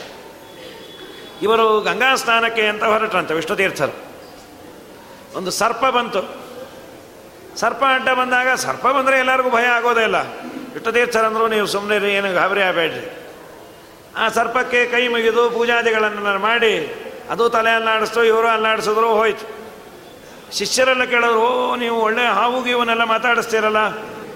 [1.42, 4.04] ಇವರು ಗಂಗಾ ಸ್ನಾನಕ್ಕೆ ಅಂತ ಹೊರಟ್ರಂತೆ ವಿಷ್ಣುತೀರ್ಥರು
[5.34, 6.44] ಒಂದು ಸರ್ಪ ಬಂತು.
[7.56, 10.16] ಸರ್ಪ ಅಡ್ಡ ಬಂದಾಗ ಸರ್ಪ ಬಂದರೆ ಎಲ್ಲರಿಗೂ ಭಯ ಆಗೋದೇ ಇಲ್ಲ.
[10.74, 13.24] ವಿಷ್ಣುತೀರ್ಥರಂದ್ರು ನೀವು ಸುಮ್ಮನೆ ಏನು ಗಾಬರಿ ಆಗಬೇಡ್ರಿ.
[14.16, 19.63] ಆ ಸರ್ಪಕ್ಕೆ ಕೈ ಮುಗಿದು ಪೂಜಾದಿಗಳನ್ನು ಮಾಡಿ, ಅದು ತಲೆ ಅಲ್ಲಾಡಿಸ್ತು, ಇವರು ಅಲ್ಲಾಡಿಸಿದ್ರು, ಹೋಯ್ತು.
[20.58, 23.78] ಶಿಷ್ಯರೆಲ್ಲ ಕೇಳೋರು, ಓ, ನೀವು ಒಳ್ಳೆ ಹಾವು ಗೀವನ್ನೆಲ್ಲ ಮಾತಾಡಿಸ್ತೀರಲ್ಲ,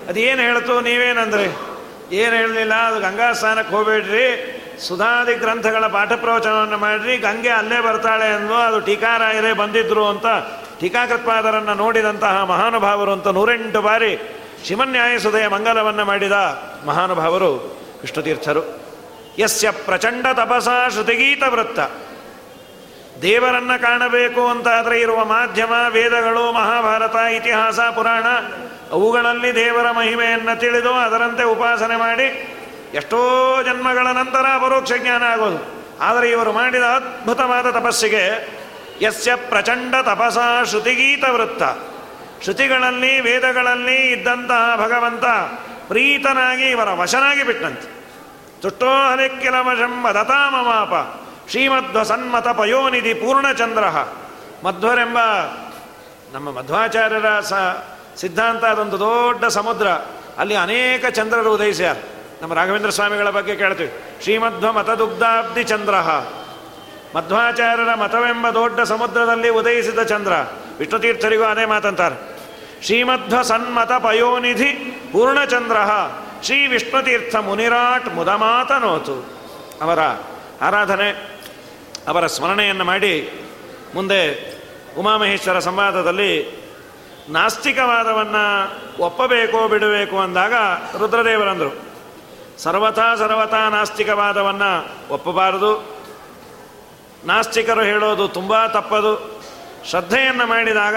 [0.08, 1.44] ಅದೇನು ಹೇಳ್ತು ನೀವೇನಂದ್ರೆ?
[2.14, 4.28] ಏನು ಹೇಳಲಿಲ್ಲ, ಅದು ಗಂಗಾ ಸ್ನಾನಕ್ಕೆ ಹೋಗ್ಬೇಡ್ರಿ,
[4.88, 10.26] ಸುಧಾದಿ ಗ್ರಂಥಗಳ ಪಾಠ ಪ್ರವಚನವನ್ನು ಮಾಡಿರಿ, ಗಂಗೆ ಅಲ್ಲೇ ಬರ್ತಾಳೆ ಅಂದು ಅದು ಟೀಕಾರಾಯರೇ ಬಂದಿದ್ರು ಅಂತ
[10.80, 14.18] ಟೀಕಾಕೃತ್ಪಾದರನ್ನು ನೋಡಿದಂತಹ ಮಹಾನುಭಾವರು ಅಂತ ನೂರೆಂಟು ಬಾರಿ
[14.64, 16.32] ಶಿವನ್ಯಾಯಸುದಯ ಮಂಗಲವನ್ನು ಮಾಡಿದ
[16.86, 18.80] ಮಹಾನುಭಾವರು ವಿಷ್ಣುತೀರ್ಥರು.
[19.38, 21.80] ಯಸ್ಯ ಪ್ರಚಂಡ ತಪಸಾ ಶ್ರುತಿಗೀತ ವೃತ್ತ.
[23.22, 28.26] ದೇವರನ್ನ ಕಾಣಬೇಕು ಅಂತಾದರೆ ಇರುವ ಮಾಧ್ಯಮ, ವೇದಗಳು, ಮಹಾಭಾರತ, ಇತಿಹಾಸ, ಪುರಾಣ,
[28.90, 32.54] ಅವುಗಳಲ್ಲಿ ದೇವರ ಮಹಿಮೆಯನ್ನು ತಿಳಿದು ಅದರಂತೆ ಉಪಾಸನೆ ಮಾಡಿ
[32.94, 33.18] ಎಷ್ಟೋ
[33.62, 35.78] ಜನ್ಮಗಳ ನಂತರ ಪರೋಕ್ಷ ಜ್ಞಾನ ಆಗೋದು.
[36.00, 38.48] ಆದರೆ ಇವರು ಮಾಡಿದ ಅದ್ಭುತವಾದ ತಪಸ್ಸಿಗೆ
[39.02, 41.62] ಯಸ್ಯ ಪ್ರಚಂಡ ತಪಸಾ ಶ್ರುತಿಗೀತ ವೃತ್ತ.
[42.42, 45.24] ಶ್ರುತಿಗಳಲ್ಲಿ, ವೇದಗಳಲ್ಲಿ ಇದ್ದಂತಹ ಭಗವಂತ
[45.88, 47.98] ಪ್ರೀತನಾಗಿ ಇವರ ವಶನಾಗಿ ಬಿಟ್ಟಂತೆ
[48.62, 50.06] ತುಷ್ಟೋ ಹರಿಕ್ಕಿಲ ವಶಂ
[51.50, 53.84] ಶ್ರೀಮಧ್ವ ಸನ್ಮತ ಪಯೋನಿಧಿ ಪೂರ್ಣಚಂದ್ರ.
[54.64, 55.18] ಮಧ್ವರೆಂಬ
[56.32, 57.52] ನಮ್ಮ ಮಧ್ವಾಚಾರ್ಯರ ಸ
[58.16, 59.88] ಸಿದ್ಧಾಂತ ಅದೊಂದು ದೊಡ್ಡ ಸಮುದ್ರ.
[60.38, 61.96] ಅಲ್ಲಿ ಅನೇಕ ಚಂದ್ರರು ಉದಯಿಸ್ಯಾರ
[62.42, 63.92] ನಮ್ಮ ರಾಘವೇಂದ್ರ ಸ್ವಾಮಿಗಳ ಬಗ್ಗೆ ಕೇಳ್ತೀವಿ.
[64.22, 65.94] ಶ್ರೀಮಧ್ವ ಮತದುಗ್ಧಾಬ್ಧಿ ಚಂದ್ರ.
[67.16, 70.32] ಮಧ್ವಾಚಾರ್ಯರ ಮತವೆಂಬ ದೊಡ್ಡ ಸಮುದ್ರದಲ್ಲಿ ಉದಯಿಸಿದ ಚಂದ್ರ.
[70.78, 72.38] ವಿಷ್ಣುತೀರ್ಥರಿಗೂ ಅದೇ ಮಾತಂತಾರೆ.
[72.84, 74.72] ಶ್ರೀಮಧ್ವ ಸನ್ಮತ ಪಯೋನಿಧಿ
[75.12, 75.76] ಪೂರ್ಣಚಂದ್ರ.
[76.42, 79.26] ಶ್ರೀ ವಿಷ್ಣುತೀರ್ಥ ಮುನಿರಾಟ್ ಮುದಮಾತನೋತು.
[79.82, 79.98] ಅವರ
[80.62, 81.37] ಆರಾಧನೆ
[82.08, 83.30] ಅವರ ಸ್ಮರಣೆಯನ್ನು ಮಾಡಿ
[83.94, 84.52] ಮುಂದೆ
[84.98, 86.58] ಉಮಾಮಹೇಶ್ವರ ಸಂವಾದದಲ್ಲಿ
[87.28, 88.72] ನಾಸ್ತಿಕವಾದವನ್ನು
[89.02, 90.52] ಒಪ್ಪಬೇಕೋ ಬಿಡಬೇಕು ಅಂದಾಗ
[90.98, 91.76] ರುದ್ರದೇವರಂದರು.
[92.58, 95.98] ಸರ್ವಥಾ ಸರ್ವಥಾ ನಾಸ್ತಿಕವಾದವನ್ನು ಒಪ್ಪಬಾರದು.
[97.24, 99.42] ನಾಸ್ತಿಕರು ಹೇಳೋದು ತುಂಬ ತಪ್ಪದು.
[99.90, 100.96] ಶ್ರದ್ಧೆಯನ್ನು ಮಾಡಿದಾಗ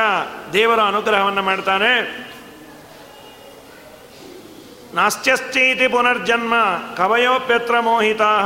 [0.53, 2.21] ದೇವರ ಅನುಗ್ರಹವನ್ನು ಮಾಡ್ತಾನೆ.
[4.95, 6.53] ನಾಸ್ತ್ಯಸ್ತೀತಿ ಪುನರ್ಜನ್ಮ
[6.97, 8.39] ಕವಯೋಪ್ಯತ್ರ ಮೋಹಿತಾ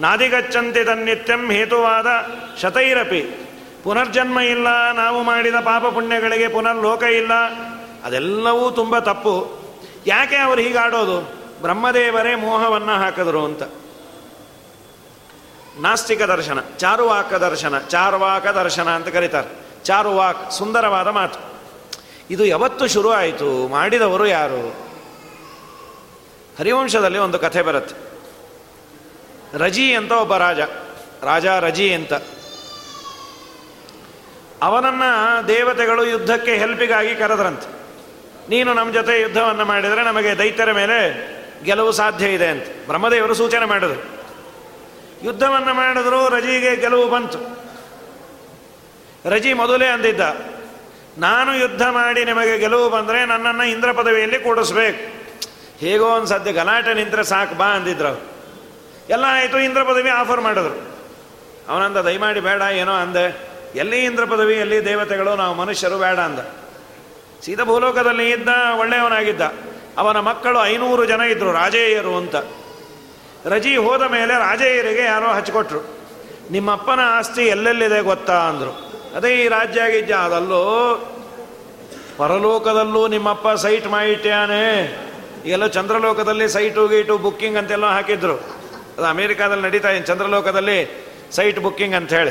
[0.00, 2.06] ನಾದಿಗಚ್ಚಂತಿ ತನ್ನಿತ್ಯಂ ಹೇತುವಾದ
[2.62, 3.20] ಶತೈರಪಿ.
[3.84, 7.32] ಪುನರ್ಜನ್ಮ ಇಲ್ಲ, ನಾವು ಮಾಡಿದ ಪಾಪ ಪುಣ್ಯಗಳಿಗೆ ಪುನರ್ಲೋಕ ಇಲ್ಲ.
[8.04, 9.60] ಅದೆಲ್ಲವೂ ತುಂಬ ತಪ್ಪು.
[10.06, 11.20] ಯಾಕೆ ಅವರು ಹೀಗಾಡೋದು
[11.62, 13.62] ಬ್ರಹ್ಮದೇವರೇ ಮೋಹವನ್ನು ಹಾಕಿದ್ರು ಅಂತ.
[15.80, 19.48] ನಾಸ್ತಿಕ ದರ್ಶನ, ಚಾರುವಾಕ ದರ್ಶನ ಚಾರುವಾಕ ದರ್ಶನ ಅಂತ ಕರೀತಾರೆ.
[19.84, 21.38] ಚಾರುವಾಕ್, ಸುಂದರವಾದ ಮಾತು.
[22.30, 23.68] ಇದು ಯಾವತ್ತು ಶುರು ಆಯಿತು?
[23.68, 24.90] ಮಾಡಿದವರು ಯಾರು?
[26.58, 28.09] ಹರಿವಂಶದಲ್ಲಿ ಒಂದು ಕಥೆ ಬರುತ್ತೆ.
[29.54, 30.60] ರಜಿ ಅಂತ ಒಬ್ಬ ರಾಜ.
[31.22, 32.12] ರಾಜ ರಜಿ ಅಂತ.
[34.62, 35.02] ಅವನನ್ನ
[35.48, 37.80] ದೇವತೆಗಳು ಯುದ್ಧಕ್ಕೆ ಹೆಲ್ಪಿಗಾಗಿ ಕರೆದ್ರಂತೆ.
[38.48, 42.64] ನೀನು ನಮ್ಮ ಜೊತೆ ಯುದ್ಧವನ್ನು ಮಾಡಿದರೆ ನಮಗೆ ದೈತ್ಯರ ಮೇಲೆ ಗೆಲುವು ಸಾಧ್ಯ ಇದೆ ಅಂತ.
[42.86, 44.20] ಬ್ರಹ್ಮದೇವರು ಸೂಚನೆ ಮಾಡಿದರು.
[45.22, 47.60] ಯುದ್ಧವನ್ನು ಮಾಡಿದ್ರು ರಜಿಗೆ ಗೆಲುವು ಬಂತು.
[49.30, 50.20] ರಜಿ ಮೊದಲೇ ಅಂದಿದ್ದ,
[51.18, 55.20] ನಾನು ಯುದ್ಧ ಮಾಡಿ ನಿಮಗೆ ಗೆಲುವು ಬಂದರೆ ನನ್ನನ್ನು ಇಂದ್ರ ಪದವಿಯಲ್ಲಿ ಕೂಡಿಸ್ಬೇಕು.
[55.78, 58.29] ಹೇಗೋ ಒಂದು ಸದ್ಯ ಗಲಾಟೆ ನಿಂತರೆ ಸಾಕು, ಬಾ ಅಂದಿದ್ರು
[59.10, 60.96] ಎಲ್ಲ ಆಯಿತು, ಇಂದ್ರ ಪದವಿ ಆಫರ್ ಮಾಡಿದ್ರು.
[61.68, 63.50] ಅವನಂದ, ದಯಮಾಡಿ ಬೇಡ, ಏನೋ ಅಂದೆ.
[63.74, 66.38] ಎಲ್ಲಿ ಇಂದ್ರ ಪದವಿ, ಎಲ್ಲಿ ದೇವತೆಗಳು, ನಾವು ಮನುಷ್ಯರು ಬೇಡ ಅಂದ.
[67.44, 68.48] ಸೀತಾ ಭೂಲೋಕದಲ್ಲಿ ಇದ್ದ,
[68.78, 69.40] ಒಳ್ಳೆಯವನಾಗಿದ್ದ.
[69.98, 72.36] ಅವನ ಮಕ್ಕಳು ಐನೂರು ಜನ ಇದ್ದರು ರಾಜೇಯರು ಅಂತ.
[73.46, 76.00] ರಜಿ ಹೋದ ಮೇಲೆ ರಾಜೇಯರಿಗೆ ಯಾರೋ ಹಚ್ಕೊಟ್ರು.
[76.50, 78.92] ನಿಮ್ಮಪ್ಪನ ಆಸ್ತಿ ಎಲ್ಲೆಲ್ಲಿದೆ ಗೊತ್ತಾ ಅಂದರು.
[79.16, 80.62] ಅದೇ ಈ ರಾಜ್ಯ ಆಗಿದ್ದ ಅದಲ್ಲೂ
[82.18, 84.96] ಪರಲೋಕದಲ್ಲೂ ನಿಮ್ಮಪ್ಪ ಸೈಟ್ ಮಾಡಿಟ್ಟಾನೆ
[85.46, 88.59] ಎಲ್ಲೋ ಚಂದ್ರಲೋಕದಲ್ಲಿ ಸೈಟು ಗೀಟು, ಬುಕ್ಕಿಂಗ್ ಅಂತೆಲ್ಲ ಹಾಕಿದ್ರು.
[89.00, 92.30] ಅದು ಅಮೇರಿಕಾದಲ್ಲಿ ನಡೀತಾ ಇದೆ, ಚಂದ್ರಲೋಕದಲ್ಲಿ ಸೈಟ್ ಬುಕ್ಕಿಂಗ್ ಅಂತ ಹೇಳಿ.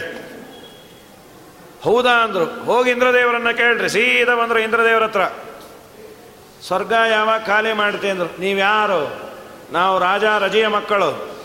[1.84, 2.64] ಹೌದಾ ಅಂದರು.
[2.66, 5.26] ಹೋಗಿ ಇಂದ್ರದೇವರನ್ನ ಕೇಳ್ರಿ, ಸೀದಾ ಬಂದರು ಇಂದ್ರದೇವರ ಹತ್ರ.
[6.68, 8.40] ಸ್ವರ್ಗ ಯಾವಾಗ ಖಾಲಿ ಮಾಡ್ತೀನಿ ಅಂದರು.
[8.40, 9.32] ನೀವ್ಯಾರು
[9.72, 11.38] ನಾವು ರಾಜ, ರಜೆಯ ಮಕ್ಕಳು.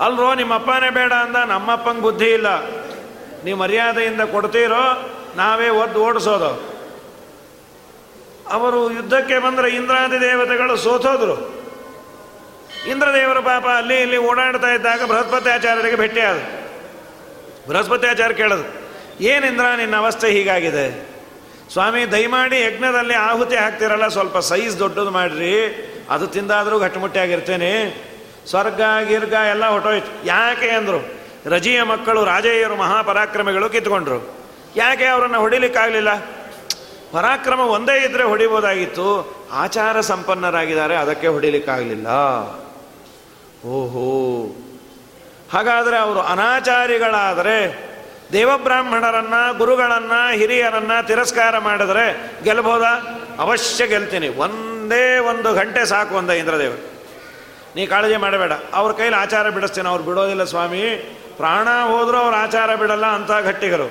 [0.00, 2.70] ಅಲ್ರೋ ನಿಮ್ಮ ಅಪ್ಪನೇ ಬೇಡ ಅಂದ, ನಮ್ಮಪ್ಪಂಗೆ ಬುದ್ಧಿ ಇಲ್ಲ.
[3.44, 6.74] ನೀವು ಮರ್ಯಾದೆಯಿಂದ ಕೊಡ್ತೀರೋ, ನಾವೇ ಒದ್ದು ಓಡಿಸೋದು.
[8.50, 11.53] ಅವರು ಯುದ್ಧಕ್ಕೆ ಬಂದರೆ ಇಂದ್ರಾದಿ ದೇವತೆಗಳು ಸೋತೋದ್ರು.
[12.90, 16.36] ಇಂದ್ರದೇವರು ಪಾಪ ಅಲ್ಲಿ ಇಲ್ಲಿ ಓಡಾಡ್ತಾ ಇದ್ದಾಗ ಬೃಹಸ್ಪತಿ ಆಚಾರ್ಯರಿಗೆ ಭೇಟಿ ಆದ.
[18.06, 18.84] ಆಚಾರ್ಯ ಕೇಳೋದು
[19.20, 21.14] ಏನಿಂದ್ರ ನಿನ್ನ ಅವಸ್ಥೆ ಹೀಗಾಗಿದೆ?
[21.72, 25.54] ಸ್ವಾಮಿ, ದಯಮಾಡಿ ಯಜ್ಞದಲ್ಲಿ ಆಹುತಿ ಹಾಕ್ತಿರಲ್ಲ, ಸ್ವಲ್ಪ ಸೈಜ್ ದೊಡ್ಡದು ಮಾಡ್ರಿ.
[26.10, 27.94] ಅದು ತಿಂದಾದರೂ ಗಟ್ಟಿಮುಟ್ಟಿಯಾಗಿರ್ತೇನೆ
[28.46, 30.26] ಸ್ವರ್ಗ, ಗಿರ್ಗ ಎಲ್ಲ ಹೊಟ್ಟೋಯ್ತು.
[30.26, 31.24] ಯಾಕೆ ಅಂದರು?
[31.46, 34.36] ರಜಿಯ ಮಕ್ಕಳು, ರಾಜೇಯರು ಮಹಾಪರಾಕ್ರಮಿಗಳು ಕಿತ್ಕೊಂಡ್ರು.
[34.76, 36.16] ಯಾಕೆ ಅವರನ್ನು ಹೊಡಿಲಿಕ್ಕಾಗಲಿಲ್ಲ?
[37.12, 39.36] ಪರಾಕ್ರಮ ಒಂದೇ ಇದ್ದರೆ ಹೊಡಿಬೋದಾಗಿತ್ತು.
[39.52, 42.08] ಆಚಾರ ಸಂಪನ್ನರಾಗಿದ್ದಾರೆ, ಅದಕ್ಕೆ ಹೊಡಿಲಿಕ್ಕಾಗಲಿಲ್ಲ.
[43.64, 44.46] ಓಹೋ.
[45.52, 47.84] ಹಾಗಾದರೆ ಅವರು ಅನಾಚಾರಿಗಳಾದರೆ
[48.32, 53.20] ದೇವಬ್ರಾಹ್ಮಣರನ್ನು, ಗುರುಗಳನ್ನ, ಹಿರಿಯರನ್ನ ತಿರಸ್ಕಾರ ಮಾಡಿದ್ರೆ ಗೆಲ್ಬೋದಾ?
[53.38, 54.28] ಅವಶ್ಯ ಗೆಲ್ತೀನಿ.
[54.28, 56.94] ಒಂದೇ ಒಂದು ಗಂಟೆ ಸಾಕು ಅಂದ ಇಂದ್ರದೇವರು
[57.76, 58.52] ನೀ ಕಾಳಜಿ ಮಾಡಬೇಡ.
[58.74, 59.88] ಅವ್ರ ಕೈಲಿ ಆಚಾರ ಬಿಡಿಸ್ತೀನಿ.
[59.88, 61.18] ಅವ್ರು ಬಿಡೋದಿಲ್ಲ ಸ್ವಾಮಿ.
[61.36, 63.86] ಪ್ರಾಣ ಹೋದರೂ ಅವ್ರು ಆಚಾರ ಬಿಡಲ್ಲ ಅಂತ ಗಟ್ಟಿಗರು.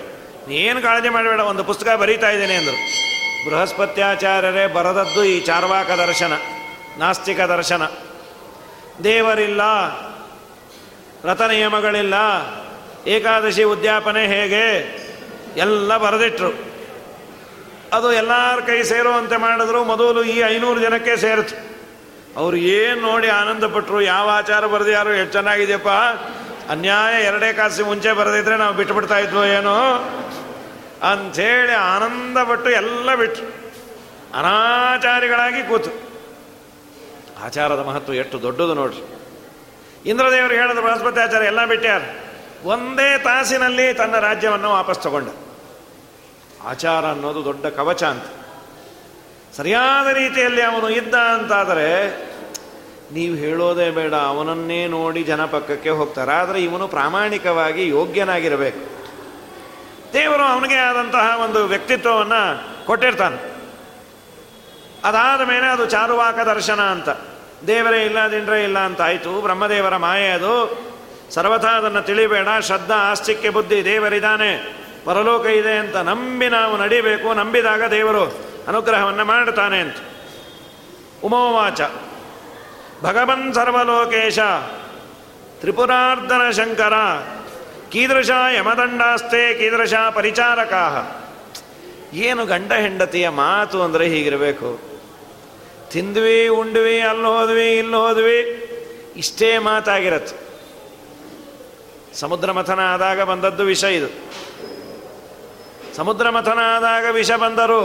[0.48, 1.39] ನೀನು ಕಾಳಜಿ ಮಾಡಬೇಡ.
[1.39, 3.03] ಒಂದು ಪುಸ್ತಕ ಬರೀತಾ ಇದ್ದೀನಿ ಅಂದರು.
[3.50, 6.34] ಬೃಹಸ್ಪತ್ಯಾಚಾರ್ಯರೇ ಬರದದ್ದು ಈ ಚಾರ್ವಾಕ ದರ್ಶನ,
[6.98, 7.82] ನಾಸ್ತಿಕ ದರ್ಶನ.
[9.04, 9.62] ದೇವರಿಲ್ಲ
[11.26, 12.14] ರಥ ನಿಯಮಗಳಿಲ್ಲ
[13.08, 15.04] ಏಕಾದಶಿ ಉದ್ಯಾಪನೆ ಹೇಗೆ?
[15.58, 16.74] ಎಲ್ಲ ಬರೆದಿಟ್ರು.
[17.94, 21.74] ಅದು ಎಲ್ಲರ ಕೈ ಸೇರುವಂತೆ ಮಾಡಿದ್ರು, ಮೊದಲು ಈ ಐನೂರು ಜನಕ್ಕೆ ಸೇರಿತು.
[22.40, 25.88] ಅವ್ರು ಏನು ನೋಡಿ ಆನಂದಪಟ್ಟರು ಯಾವ ಆಚಾರ ಬರೆದ್ಯಾರು ಎಷ್ಟು ಚೆನ್ನಾಗಿದೆಯಪ್ಪ.
[26.72, 29.96] ಅನ್ಯಾಯ ಎರಡೇ ಕಾಸಿ ಮುಂಚೆ ಬರೆದಿದ್ರೆ ನಾವು ಬಿಟ್ಬಿಡ್ತಾ ಇದ್ವು ಏನೋ?
[31.12, 33.46] ಅಂಥೇಳಿ ಆನಂದಪಟ್ಟು ಎಲ್ಲ ಬಿಟ್ರು.
[34.38, 36.12] ಅನಾಚಾರಿಗಳಾಗಿ ಕೂತು.
[37.43, 39.19] ಆಚಾರದ ಮಹತ್ವ ಎಷ್ಟು ದೊಡ್ಡದು ನೋಡ್ರಿ.
[40.10, 42.01] ಇಂದ್ರದೇವರು ಹೇಳಿದ ಬೃಹಸ್ಪತಿ ಆಚಾರ ಎಲ್ಲ ಬಿಟ್ಟ್ಯಾರ.
[42.63, 45.27] ಒಂದೇ ತಾಸಿನಲ್ಲಿ ತನ್ನ ರಾಜ್ಯವನ್ನು ವಾಪಸ್ ತಗೊಂಡ.
[46.63, 48.23] ಆಚಾರ ಅನ್ನೋದು ದೊಡ್ಡ ಕವಚ ಅಂತ.
[49.58, 52.17] ಸರಿಯಾದ ರೀತಿಯಲ್ಲಿ ಅವನು ಇದ್ದ ಅಂತಾದರೆ,
[53.13, 56.32] ನೀವು ಹೇಳೋದೇ ಬೇಡ, ಅವನನ್ನೇ ನೋಡಿ ಜನ ಪಕ್ಕಕ್ಕೆ ಹೋಗ್ತಾರೆ.
[56.32, 58.79] ಆದರೆ ಇವನು ಪ್ರಾಮಾಣಿಕವಾಗಿ ಯೋಗ್ಯನಾಗಿರಬೇಕು.
[60.13, 63.53] ದೇವರು ಅವನಿಗೆ ಆದಂತಹ ಒಂದು ವ್ಯಕ್ತಿತ್ವವನ್ನು ಕೊಟ್ಟಿರ್ತಾನೆ.
[65.03, 67.10] ಅದಾದ ಮೇಲೆ ಅದು ಚಾರುವಾಕ ದರ್ಶನ ಅಂತ.
[67.67, 70.84] ದೇವರೇ ಇಲ್ಲ ದಿಂಡ್ರೆ ಇಲ್ಲ ಅಂತ ಆಯಿತು ಬ್ರಹ್ಮದೇವರ ಮಾಯೆ ಅದು.
[71.32, 78.23] ಸರ್ವಥಾ ಅದನ್ನು ತಿಳಿಬೇಡ, ಶ್ರದ್ಧಾ ಆಸ್ತಿಕ್ಯ ಬುದ್ಧಿ ದೇವರಿದ್ದಾನೆ ಪರಲೋಕ ಇದೆ ಅಂತ ನಂಬಿ ನಾವು ನಡಿಬೇಕು, ನಂಬಿದಾಗ ದೇವರು
[78.67, 79.95] ಅನುಗ್ರಹವನ್ನು ಮಾಡುತ್ತಾನೆ ಅಂತ.
[81.23, 81.82] ಉಮೋವಾಚ.
[83.04, 84.39] ಭಗವನ್ ಸರ್ವಲೋಕೇಶ.
[85.60, 86.93] ತ್ರಿಪುರಾರ್ಧನ ಶಂಕರ.
[87.91, 91.10] ಕೀದೃಶ ಯಮದಂಡಾಸ್ತೆ ಕೀದೃಶ ಪರಿಚಾರಕಾ
[92.13, 94.92] ಏನು ಗಂಡ ಹೆಂಡತಿಯ ಮಾತು ಅಂದರೆ ಹೀಗಿರಬೇಕು.
[95.93, 98.38] ತಿಂದ್ವಿ, ಉಂಡ್ವಿ ಅಲ್ಲಿ ಹೋದ್ವಿ ಇಲ್ಲಿ ಹೋದ್ವಿ
[99.15, 100.36] ಇಷ್ಟೇ ಮಾತಾಗಿರತ್ತೆ.
[102.19, 104.10] ಸಮುದ್ರ ಮಥನ ಆದಾಗ ಬಂದದ್ದು ವಿಷ ಇದು.
[105.95, 107.82] ಸಮುದ್ರ ಮಥನ ಆದಾಗ ವಿಷ ಬಂದರು.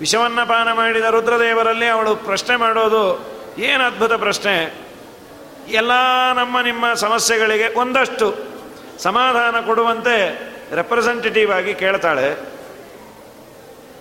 [0.00, 3.02] ವಿಷವನ್ನು ಪಾನ ಮಾಡಿದ ರುದ್ರದೇವರಲ್ಲಿ ಅವಳು ಪ್ರಶ್ನೆ ಮಾಡೋದು,
[3.58, 4.54] ಏನು ಅದ್ಭುತ ಪ್ರಶ್ನೆ?
[5.68, 5.92] ಎಲ್ಲ
[6.34, 8.34] ನಮ್ಮ ನಿಮ್ಮ ಸಮಸ್ಯೆಗಳಿಗೆ ಒಂದಷ್ಟು
[8.98, 10.16] ಸಮಾಧಾನ ಕೊಡುವಂತೆ
[10.74, 12.53] ರೆಪ್ರೆಸೆಂಟೇಟಿವ್ ಆಗಿ ಕೇಳ್ತಾಳೆ.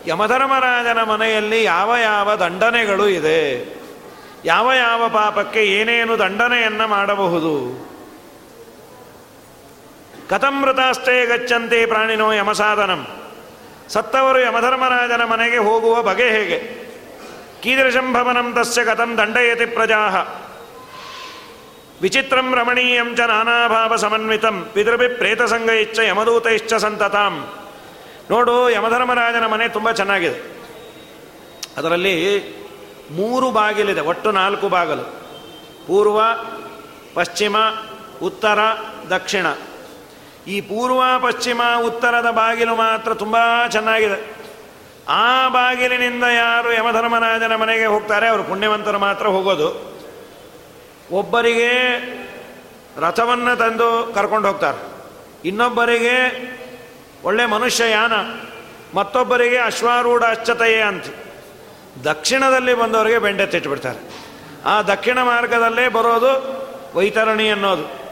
[0.07, 3.39] ಯಮಧರ್ಮರಾಜನ ಮನೆಯಲ್ಲಿ ಯಾವ ಯಾವ ದಂಡನೆಗಳು ಇದೆ?
[4.45, 7.53] ಯಾವ ಯಾವ ಪಾಪಕ್ಕೆ ಏನೇನು ದಂಡನೆಯನ್ನು ಮಾಡಬಹುದು?
[10.29, 13.07] ಕಥಮೃತಾಷ್ಟೇ ಗಚ್ಚಂತೆ ಪ್ರಾಣಿನೋ ಯಮಸಾಧನಂ.
[13.89, 16.59] ಸತ್ತವರು ಯಮಧರ್ಮರಾಜನ ಮನೆಗೆ ಹೋಗುವ ಬಗೆ ಹೇಗೆ?
[17.61, 19.99] ಕೀದೃಶಂ ಭವನಂ ತಸ್ಯ ಕಥಂ ದಂಡಯತಿ ಪ್ರಜಾ
[22.01, 24.69] ವಿಚಿತ್ರಂ ರಮಣೀಯಂ ಚ ನಾನಾಭಾವ ಸಮನ್ವಿತಂ.
[24.73, 27.47] ಪಿತೃಭಿ ಪ್ರೇತಸಂಗ ಇಚ್ಛ ಯಮದೂತೈಶ್ಚ ಸಂತತಾಂ.
[28.31, 30.53] ನೋಡು ಯಮಧರ್ಮರಾಜನ ಮನೆ ತುಂಬ ಚೆನ್ನಾಗಿದೆ.
[31.77, 32.43] ಅದರಲ್ಲಿ
[33.11, 35.03] ಮೂರು ಬಾಗಿಲಿದೆ, ಒಟ್ಟು ನಾಲ್ಕು ಬಾಗಿಲು.
[35.87, 36.21] ಪೂರ್ವ,
[37.13, 37.55] ಪಶ್ಚಿಮ,
[38.21, 38.59] ಉತ್ತರ,
[39.09, 39.45] ದಕ್ಷಿಣ.
[40.47, 43.37] ಈ ಪೂರ್ವ, ಪಶ್ಚಿಮ, ಉತ್ತರದ ಬಾಗಿಲು ಮಾತ್ರ ತುಂಬ
[43.71, 44.43] ಚೆನ್ನಾಗಿದೆ.
[45.09, 49.93] ಆ ಬಾಗಿಲಿನಿಂದ ಯಾರು ಯಮಧರ್ಮರಾಜನ ಮನೆಗೆ ಹೋಗ್ತಾರೆ, ಅವರು ಪುಣ್ಯವಂತರು ಮಾತ್ರ ಹೋಗೋದು.
[51.11, 51.69] ಒಬ್ಬರಿಗೆ
[52.99, 54.93] ರಥವನ್ನು ತಂದು ಕರ್ಕೊಂಡು ಹೋಗ್ತಾರೆ.
[55.47, 56.53] ಇನ್ನೊಬ್ಬರಿಗೆ
[57.23, 58.11] ಒಳ್ಳೆ ಮನುಷ್ಯ ಯಾನ?
[58.97, 61.05] ಮತ್ತೊಬ್ಬರಿಗೆ ಅಶ್ವಾರೂಢ ಅಚ್ಚತೆಯೇ ಅಂತ.
[62.03, 63.99] ದಕ್ಷಿಣದಲ್ಲಿ ಬಂದವರಿಗೆ ಬೆಂಡೆ ಬೆಂಡೆತ್ತಿಟ್ಬಿಡ್ತಾರೆ
[64.65, 66.63] ಆ ದಕ್ಷಿಣ ಮಾರ್ಗದಲ್ಲೇ ಬರೋದು
[66.97, 68.03] ವೈತರಣಿ ಅನ್ನೋದು.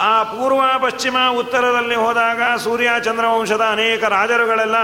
[0.00, 4.76] ಆ ಪೂರ್ವ, ಪಶ್ಚಿಮ, ಉತ್ತರದಲ್ಲಿ ಹೋದಾಗ ಸೂರ್ಯ ಚಂದ್ರವಂಶದ ಅನೇಕ ರಾಜರುಗಳೆಲ್ಲ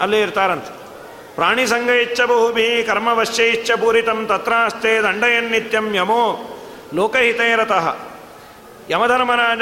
[0.00, 0.80] ಅಲ್ಲಿ ಇರ್ತಾರಂತೆ.
[1.34, 6.38] ಪ್ರಾಣಿ ಸಂಘ ಇಚ್ಛ ಬಹುಭಿ ಕರ್ಮವಶ್ಯ ಇಚ್ಛ ಪೂರಿತಂ ತತ್ರಾಸ್ತೆ ದಂಡಯನ್ನಿತ್ಯಂ ಯಮೋ
[6.94, 7.96] ಲೋಕಹಿತೈರತಃ.
[8.90, 9.60] ಯಮಧರ್ಮರಾಜ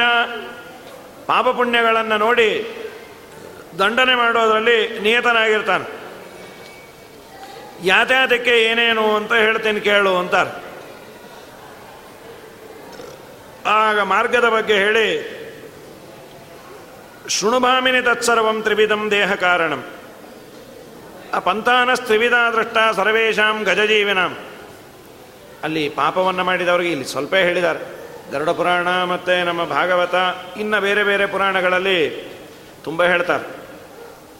[1.28, 2.50] ಪಾಪಪುಣ್ಯಗಳನ್ನು ನೋಡಿ
[3.78, 5.86] ದಂಡನೆ ಮಾಡೋದರಲ್ಲಿ ನಿಯತನಾಗಿರ್ತಾನೆ.
[7.84, 10.52] ಯಾತ್ಯಾತಕ್ಕೆ ಏನೇನು ಅಂತ ಹೇಳ್ತೀನಿ ಕೇಳು ಅಂತಾರೆ.
[13.66, 15.08] ಆಗ ಮಾರ್ಗದ ಬಗ್ಗೆ ಹೇಳಿ,
[17.28, 19.82] ಶೃಣುಭಾಮಿನಿ ತತ್ಸರ್ವಂ ತ್ರಿವಿಧಂ ದೇಹ ಕಾರಣಂ.
[21.34, 24.38] ಆ ಪಂಥಾನ ತ್ರಿವಿಧ ದೃಷ್ಟ ಸರ್ವೇಶಾಂ ಗಜಜೀವಿನಾಂ.
[25.62, 27.97] ಅಲ್ಲಿ ಪಾಪವನ್ನು ಮಾಡಿದವರಿಗೆ ಇಲ್ಲಿ ಸ್ವಲ್ಪ ಹೇಳಿದ್ದಾರೆ.
[28.32, 30.14] ಗರುಡ ಪುರಾಣ ಮತ್ತು ನಮ್ಮ ಭಾಗವತ
[30.56, 32.10] ಇನ್ನು ಬೇರೆ ಬೇರೆ ಪುರಾಣಗಳಲ್ಲಿ
[32.84, 33.58] ತುಂಬ ಹೇಳ್ತಾರೆ.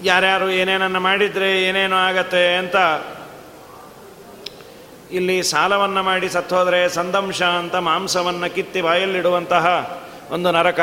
[0.02, 2.76] ಯಾರ್ಯಾರು ಏನೇನನ್ನು ಮಾಡಿದರೆ ಏನೇನು ಆಗತ್ತೆ ಅಂತ.
[5.10, 9.98] ಇಲ್ಲಿ ಸಾಲವನ್ನು ಮಾಡಿ ಸತ್ತೋದ್ರೆ ಸಂದಂಶ ಅಂತ ಮಾಂಸವನ್ನು ಕಿತ್ತಿ ಬಾಯಲ್ಲಿಡುವಂತಹ
[10.30, 10.80] ಒಂದು ನರಕ.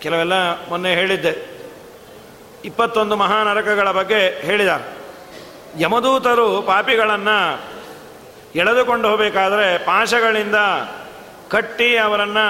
[0.00, 0.32] ಕೆಲವೆಲ್ಲ
[0.68, 1.56] ಮೊನ್ನೆ ಹೇಳಿದ್ದೆ.
[2.64, 4.68] ಇಪ್ಪತ್ತೊಂದು ಮಹಾನರಕಗಳ ಬಗ್ಗೆ ಹೇಳಿದ
[5.78, 7.60] ಯಮದೂತರು ಪಾಪಿಗಳನ್ನು
[8.54, 10.54] ಎಳೆದುಕೊಂಡು ಹೋಗಬೇಕಾದ್ರೆ ಪಾಶಗಳಿಂದ
[11.50, 12.46] ಕಟ್ಟಿ ಅವರನ್ನು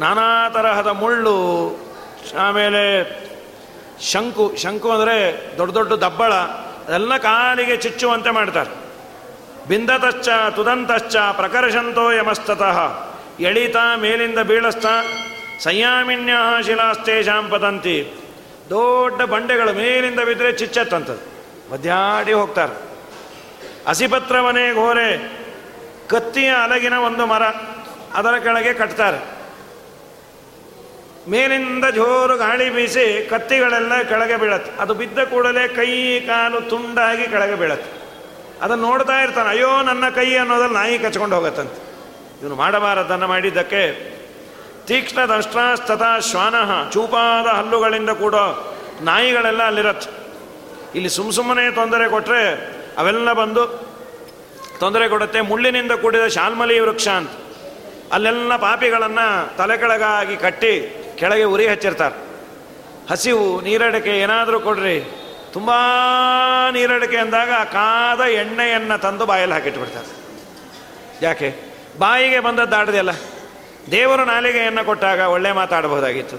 [0.00, 1.36] ನಾನಾ ತರಹದ ಮುಳ್ಳು,
[2.38, 2.82] ಆಮೇಲೆ
[4.10, 5.16] ಶಂಕು ಶಂಕು ಅಂದರೆ
[5.58, 6.32] ದೊಡ್ಡ ದೊಡ್ಡ ದಬ್ಬಳ,
[6.86, 8.72] ಅದೆಲ್ಲ ಕಾಲಿಗೆ ಚುಚ್ಚುವಂತೆ ಮಾಡ್ತಾರೆ.
[9.68, 12.78] ಬಿಂದತಶ್ಚ, ತುದಂತಶ್ಚ, ಪ್ರಕರ್ಷಂತೋ ಯಮಸ್ತತಃ,
[13.40, 14.86] ಎಳಿತ, ಮೇಲಿಂದ ಬೀಳಸ್ತ,
[15.60, 16.34] ಸಂಯಾಮಿನ್ಯ
[16.66, 17.96] ಶಿಲಾಸ್ತೇಶಾಂ ಪತಂತಿ.
[18.70, 21.24] ದೊಡ್ಡ ಬಂಡೆಗಳು ಮೇಲಿಂದ ಬಿದ್ದರೆ ಚಿಚ್ಚತ್ತಂಥದ್ದು
[21.72, 22.74] ಮಧ್ಯಾಡಿ ಹೋಗ್ತಾರೆ.
[23.88, 25.10] ಹಸಿಪತ್ರವನೇ ಘೋರೆ,
[26.08, 27.44] ಕತ್ತಿಯ ಅಲಗಿನ ಒಂದು ಮರ.
[28.16, 29.20] ಅದರ ಕೆಳಗೆ ಕಟ್ತಾರೆ.
[31.30, 34.70] ಮೇಲಿಂದ ಜೋರು ಗಾಳಿ ಬೀಸಿ ಕತ್ತಿಗಳೆಲ್ಲ ಕೆಳಗೆ ಬೀಳತ್ತೆ.
[34.80, 37.90] ಅದು ಬಿದ್ದ ಕೂಡಲೇ ಕೈ ಕಾಲು ತುಂಡಾಗಿ ಕೆಳಗೆ ಬೀಳತ್ತೆ.
[38.62, 41.78] ಅದನ್ನು ನೋಡ್ತಾ ಇರ್ತಾನೆ, ಅಯ್ಯೋ ನನ್ನ ಕೈ ಅನ್ನೋದಲ್ಲಿ ನಾಯಿ ಕಚ್ಕೊಂಡು ಹೋಗತ್ತಂತೆ.
[42.42, 43.82] ಇವನು ಮಾಡಬಾರದನ್ನು ಮಾಡಿದ್ದಕ್ಕೆ
[44.86, 48.34] ತೀಕ್ಷ್ಣ ದಷ್ಟ್ರಾಸ್ತಥ ಶ್ವಾನಃ, ಚೂಪಾದ ಹಲ್ಲುಗಳಿಂದ ಕೂಡ
[49.00, 50.10] ನಾಯಿಗಳೆಲ್ಲ ಅಲ್ಲಿರತ್ತೆ.
[50.94, 52.42] ಇಲ್ಲಿ ಸುಮ್ ಸುಮ್ಮನೆ ತೊಂದರೆ ಕೊಟ್ಟರೆ
[52.98, 53.66] ಅವೆಲ್ಲ ಬಂದು
[54.80, 55.40] ತೊಂದರೆ ಕೊಡುತ್ತೆ.
[55.40, 57.30] ಮುಳ್ಳಿನಿಂದ ಕೂಡಿದ ಶಾಲ್ಮಲಿ ವೃಕ್ಷ ಅಂತ.
[58.12, 62.14] ಅಲ್ಲೆಲ್ಲ ಪಾಪಿಗಳನ್ನು ತಲೆ ಕೆಳಗಾಗಿ ಕಟ್ಟಿ ಕೆಳಗೆ ಉರಿ ಹಚ್ಚಿರ್ತಾರೆ.
[63.10, 65.04] ಹಸಿವು, ನೀರಡಿಕೆ ಏನಾದರೂ ಕೊಡ್ರಿ.
[65.52, 65.70] ತುಂಬ
[66.70, 70.06] ನೀರಡಿಕೆ ಅಂದಾಗ ಕಾದ ಎಣ್ಣೆಯನ್ನು ತಂದು ಬಾಯಲ್ಲಿ ಹಾಕಿಟ್ಬಿಡ್ತಾರೆ.
[71.22, 71.54] ಯಾಕೆ?
[71.98, 73.10] ಬಾಯಿಗೆ ಬಂದದ್ದಾಡದೆಲ್ಲ
[73.90, 76.36] ದೇವರು ನಾಲಿಗೆಯನ್ನು ಕೊಟ್ಟಾಗ ಒಳ್ಳೆ ಮಾತಾಡಬಹುದಾಗಿತ್ತು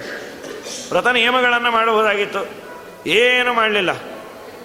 [0.92, 2.68] ವ್ರತ ನಿಯಮಗಳನ್ನು ಮಾಡಬಹುದಾಗಿತ್ತು.
[3.10, 3.92] ಏನು ಮಾಡಲಿಲ್ಲ.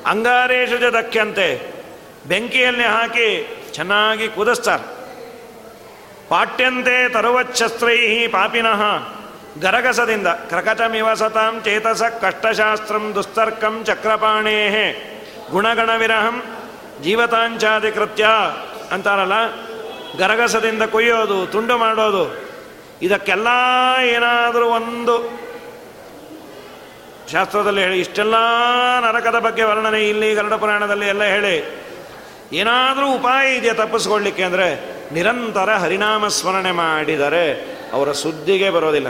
[0.06, 1.72] ಅಂಗಾರೇಶಜ ದಕ್ಕಂತೆ
[2.26, 5.01] ಬೆಂಕಿಯಲ್ಲಿ ಹಾಕಿ ಚೆನ್ನಾಗಿ ಕುದಿಸ್ತಾರೆ.
[6.32, 7.96] ಪಾಟ್ಯಂತೆ ತರುವಚ್ಛಸ್ತ್ರೈ
[8.34, 8.82] ಪಾಪಿನಃ.
[9.62, 14.60] ಗರಗಸದಿಂದ ಕ್ರಕಟಮಿವ ಸತಾಂ ಚೇತಸ ಕಷ್ಟಶಾಸ್ತ್ರಂ ದುಸ್ತರ್ಕಂ ಚಕ್ರಪಾಣೇ.
[15.50, 16.36] ಗುಣಗಣ ವಿರಹಂ
[17.04, 18.24] ಜೀವತಾಂಚಾಧಿಕೃತ್ಯ
[18.94, 19.36] ಅಂತಾರಲ್ಲ?
[20.18, 22.24] ಗರಗಸದಿಂದ ಕೊಯ್ಯೋದು, ತುಂಡು ಮಾಡೋದು,
[23.02, 23.48] ಇದಕ್ಕೆಲ್ಲ
[24.14, 25.14] ಏನಾದರೂ ಒಂದು
[27.32, 28.36] ಶಾಸ್ತ್ರದಲ್ಲಿ ಹೇಳಿ, ಇಷ್ಟೆಲ್ಲ
[29.04, 31.54] ನರಕದ ಬಗ್ಗೆ ವರ್ಣನೆ ಇಲ್ಲಿ ಗರುಡ ಪುರಾಣದಲ್ಲಿ ಎಲ್ಲ ಹೇಳಿ.
[32.60, 34.68] ಏನಾದರೂ ಉಪಾಯ ಇದೆಯಾ ತಪ್ಪಿಸ್ಕೊಳ್ಲಿಕ್ಕೆ ಅಂದರೆ?
[35.12, 39.08] ನಿರಂತರ ಹರಿನಾಮ ಸ್ಮರಣೆ ಮಾಡಿದರೆ ಅವರ ಸುದ್ದಿಗೆ ಬರೋದಿಲ್ಲ.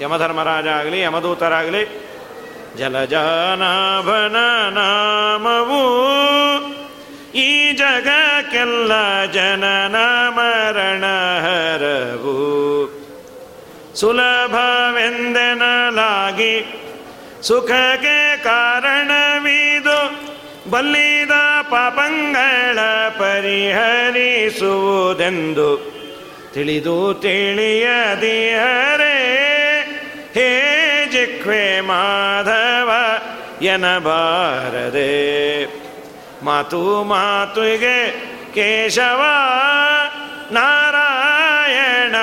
[0.00, 2.10] ಯಮಧರ್ಮರಾಜ ಆಗಲಿ, ಯಮದೂತರಾಗಲಿ
[2.78, 4.36] ಜಲಜಾನಾಭನ
[4.70, 5.82] ನಾಮವು,
[7.34, 12.60] ಈ ಜಗಕ್ಕೆಲ್ಲ ಜನನ ಮರಣಹರವು
[13.94, 16.64] ಸುಲಭವೆಂದೆನಲಾಗಿ
[17.42, 20.29] ಸುಖಕ್ಕೆ ಕಾರಣವಿದು
[20.70, 21.30] ಬಲ್ಲಿದ
[21.70, 22.78] ಪಾಪಂಗಳ
[23.18, 26.00] ಪರಿಹರಿಸುವುದೆಂದು
[26.54, 29.16] ತಿಳಿದು ತಿಳಿಯದಿಹರೇ
[30.34, 32.90] ಹೇ ಜಿಕ್ವೆ ಮಾಧವ,
[33.64, 35.64] ಎನಬಾರದೆ.
[36.44, 39.22] ಮಾತು ಮಾತುಗೆ ಕೇಶವ,
[40.52, 42.16] ನಾರಾಯಣ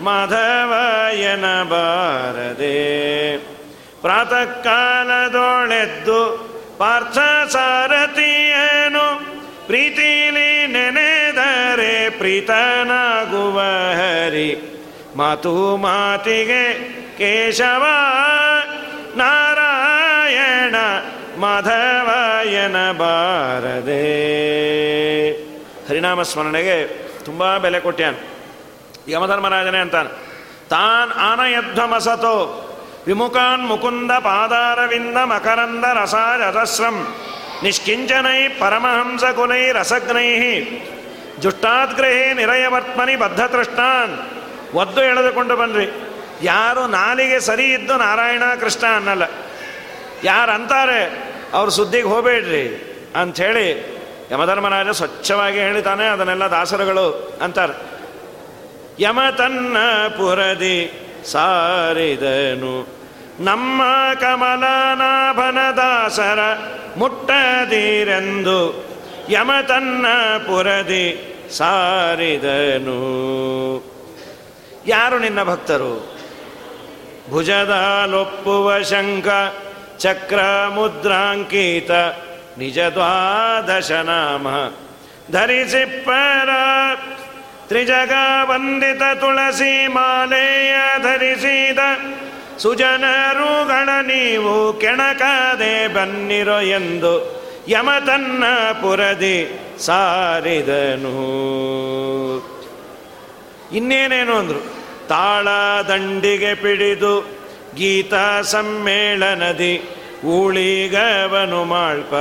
[0.00, 0.74] ಮಾಧವ,
[1.12, 3.36] ಎನಬಾರದೆ.
[4.00, 6.49] ಪ್ರಾತಃ ಕಾಲದೊಳೆದ್ದು
[6.80, 7.18] ಪಾರ್ಥ
[7.52, 9.20] ಸಾರಥಿಯನು
[9.66, 13.60] ಪ್ರೀತಿಲಿ ನೆನೆದರೆ ಪ್ರೀತನಾಗುವ
[13.92, 14.80] ಹರಿ.
[15.16, 16.72] ಮಾತು ಮಾತಿಗೆ
[17.18, 17.86] ಕೇಶವ,
[19.16, 20.74] ನಾರಾಯಣ,
[21.38, 24.00] ಮಾಧವಾಯನ ಬಾರದೆ.
[25.88, 26.86] ಹರಿನಾಮ ಸ್ಮರಣೆಗೆ
[27.24, 28.18] ತುಂಬ ಬೆಲೆ ಕೊಟ್ಟ್ಯಾನು
[29.10, 30.08] ಯಮಧರ್ಮರಾಜನೇ ಅಂತಾನೆ.
[30.68, 32.66] ತಾನ್ ಆನಯಧ್ವಮಸತೋ
[33.06, 36.96] ವಿಮುಖಾನ್ ಮುಕುಂದ ಪಾದಾರವಿಂದ ಮಕರಂದ ರಸಾರಸ್ರಂ
[37.62, 40.28] ನಿಷ್ಕಿಂಚನೈ ಪರಮಹಂಸ ಕುಲೈ ರಸಗ್ನೈ
[41.40, 44.14] ಜುಷ್ಟಾದ್ಗ್ರಹೇ ನಿರಯವರ್ತ್ಮನಿ ಬದ್ಧತೃಷ್ಣಾನ್
[44.74, 45.86] ಒದ್ದು ಎಳೆದುಕೊಂಡು ಬನ್ರಿ.
[46.42, 49.22] ಯಾರು ನಾಲಿಗೆ ಸರಿ ಇದ್ದು ನಾರಾಯಣ ಕೃಷ್ಣ ಅನ್ನಲ್ಲ.
[50.24, 51.00] ಯಾರು ಅಂತಾರೆ
[51.52, 52.64] ಅವ್ರ ಸುದ್ದಿಗೆ ಹೋಗಬೇಡ್ರಿ
[53.16, 53.68] ಅಂಥೇಳಿ
[54.30, 57.74] ಯಮಧರ್ಮರಾಜ ಸ್ವಚ್ಛವಾಗಿ ಹೇಳಿತಾನೆ, ಅದನ್ನೆಲ್ಲ ದಾಸರುಗಳು ಅಂತಾರೆ.
[59.02, 59.76] ಯಮ ತನ್ನ
[60.08, 60.78] ಪುರದಿ
[61.24, 63.00] ಸಾರಿದನು.
[63.40, 63.82] ನಮ್ಮ
[64.20, 66.38] ಕಮಲನಾಭನ ದಾಸರ
[66.96, 68.84] ಮುಟ್ಟದಿರೆಂದು
[69.28, 70.06] ಯಮ ತನ್ನ
[70.46, 73.00] ಪುರದಿ ಸಾರಿದನು.
[74.86, 76.20] ಯಾರು ನಿನ್ನ ಭಕ್ತರು?
[77.30, 79.28] ಭುಜದಲೊಪ್ಪುವ ಶಂಕ
[79.98, 81.90] ಚಕ್ರ ಮುದ್ರಾಂಕಿತ
[82.58, 84.48] ನಿಜ ದ್ವಾದಶ ನಾಮ
[85.32, 86.48] ಧರಿಸಿಪ್ಪರ
[87.70, 91.78] ತ್ರಿಜಗ ವಂದಿತ ತುಳಸಿ ಮಾಲೆಯ ಧರಿಸಿದ
[92.58, 97.12] ಸುಜನರುಗಳ ನೀವು ಕೆಣಕದೆ ಬನ್ನಿರೋ ಎಂದು
[97.68, 98.44] ಯಮ ತನ್ನ
[98.82, 101.14] ಪುರದಿ ಸಾರಿದನು.
[103.76, 104.58] ಇನ್ನೇನೇನು ಅಂದ್ರು?
[105.08, 105.48] ತಾಳ
[105.82, 107.20] ದಂಡಿಗೆ ಪಿಡಿದು
[107.76, 109.82] ಗೀತಾ ಸಮ್ಮೇಳನದಿ
[110.24, 112.14] ಊಳಿಗವನು ಮಾಳ್ಪ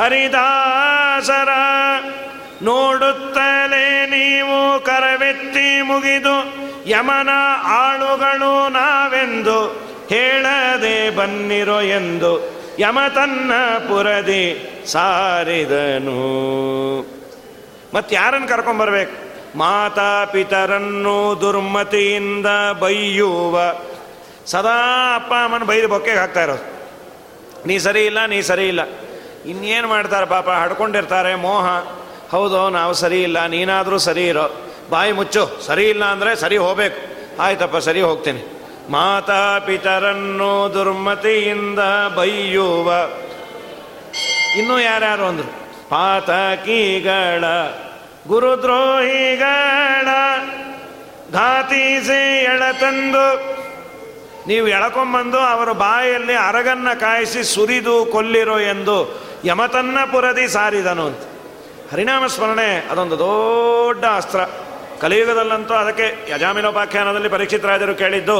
[0.00, 1.48] ಹರಿದಾಸರ
[2.62, 7.28] ನೋಡುತ್ತಲೇ ನೀವು ಕರವೆತ್ತಿ ಮುಗಿದು ಯಮನ
[7.64, 13.52] ಆಳುಗಳು ನಾವೆಂದು ಹೇಳದೆ ಬನ್ನಿರೋ ಎಂದು ಯಮ ತನ್ನ
[13.88, 16.20] ಪುರದಿ ಸಾರಿದನು.
[18.12, 19.24] ಯಾರನ್ನು ಕರ್ಕೊಂಬರ್ಬೇಕು
[19.58, 22.46] ಮಾತಾ ಪಿತರನ್ನು ದುರ್ಮತಿಯಿಂದ
[22.80, 23.60] ಬೈಯುವ
[24.46, 26.74] ಸದಾ ಅಪ್ಪ ಅಮ್ಮನ ಬೈದು ಬೊಕ್ಕೆಗೆ ಹಾಕ್ತಾ ಇರೋದು.
[27.66, 28.80] ನೀ ಸರಿ ಇಲ್ಲ, ನೀ ಸರಿ ಇಲ್ಲ.
[29.46, 30.48] ಇನ್ನೇನು ಮಾಡ್ತಾರೆ ಪಾಪ?
[30.50, 31.66] ಹಡ್ಕೊಂಡಿರ್ತಾರೆ, ಮೋಹ.
[32.30, 34.46] ಹೌದು, ನಾವು ಸರಿ ಇಲ್ಲ, ನೀನಾದರೂ ಸರಿ ಇರೋ.
[34.90, 36.98] ಬಾಯಿ ಮುಚ್ಚು, ಸರಿ ಇಲ್ಲ ಅಂದರೆ ಸರಿ ಹೋಗ್ಬೇಕು.
[37.42, 38.42] ಆಯ್ತಪ್ಪ, ಸರಿ ಹೋಗ್ತೀನಿ.
[38.90, 41.78] ಮಾತಾ ಪಿತರನ್ನು ದುರ್ಮತಿಯಿಂದ
[42.16, 42.88] ಬೈಯುವ
[44.56, 45.50] ಇನ್ನೂ ಯಾರ್ಯಾರು ಅಂದರು?
[45.88, 47.44] ಪಾತಕಿಗಳ,
[48.28, 50.08] ಗುರುದ್ರೋಹಿಗಳ
[51.32, 53.26] ಘಾತೀಸಿ ಎಳತಂದು
[54.46, 58.96] ನೀವು ಎಳಕೊಂಬಂದು ಅವರ ಬಾಯಲ್ಲಿ ಅರಗನ್ನ ಕಾಯಿಸಿ ಸುರಿದು ಕೊಲ್ಲಿರೋ ಎಂದು
[59.44, 61.22] ಯಮತನ್ನ ಪುರದಿ ಸಾರಿದನು ಅಂತ.
[61.92, 64.40] ಹರಿನಾಮ ಸ್ಮರಣೆ, ಅದೊಂದು ದೊಡ್ಡ ಅಸ್ತ್ರ.
[65.00, 68.38] ಕಲಿಯುಗದಲ್ಲಂತೂ ಅದಕ್ಕೆ ಯಜಾಮಿನೋಪಾಖ್ಯಾನದಲ್ಲಿ ಪರೀಕ್ಷಿತ ರಾಜರು ಕೇಳಿದ್ದು,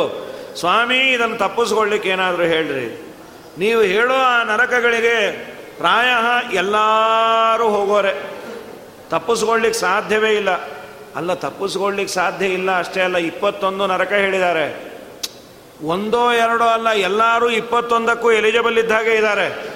[0.60, 2.86] ಸ್ವಾಮಿ, ಇದನ್ನು ತಪ್ಪಿಸ್ಕೊಳ್ಳಿಕ್ಕೆ ಏನಾದರೂ ಹೇಳ್ರಿ.
[3.58, 5.16] ನೀವು ಹೇಳೋ ಆ ನರಕಗಳಿಗೆ
[5.78, 6.06] ಪ್ರಾಯ
[6.56, 8.14] ಎಲ್ಲರೂ ಹೋಗೋರೆ.
[9.10, 10.50] ತಪ್ಪಿಸ್ಕೊಳ್ಳಿಕ್ಕೆ ಸಾಧ್ಯವೇ ಇಲ್ಲ.
[11.16, 14.94] ಅಲ್ಲ ತಪ್ಪಿಸ್ಕೊಳ್ಳಿಕ್ಕೆ ಸಾಧ್ಯ ಇಲ್ಲ ಅಷ್ಟೇ ಅಲ್ಲ, ಇಪ್ಪತ್ತೊಂದು ನರಕ ಹೇಳಿದ್ದಾರೆ.
[15.84, 19.74] ಒಂದೋ ಎರಡೋ ಅಲ್ಲ, ಎಲ್ಲರೂ ಇಪ್ಪತ್ತೊಂದಕ್ಕೂ ಎಲಿಜಿಬಲ್ ಇದ್ದಾಗೆ ಇದ್ದಾರೆ.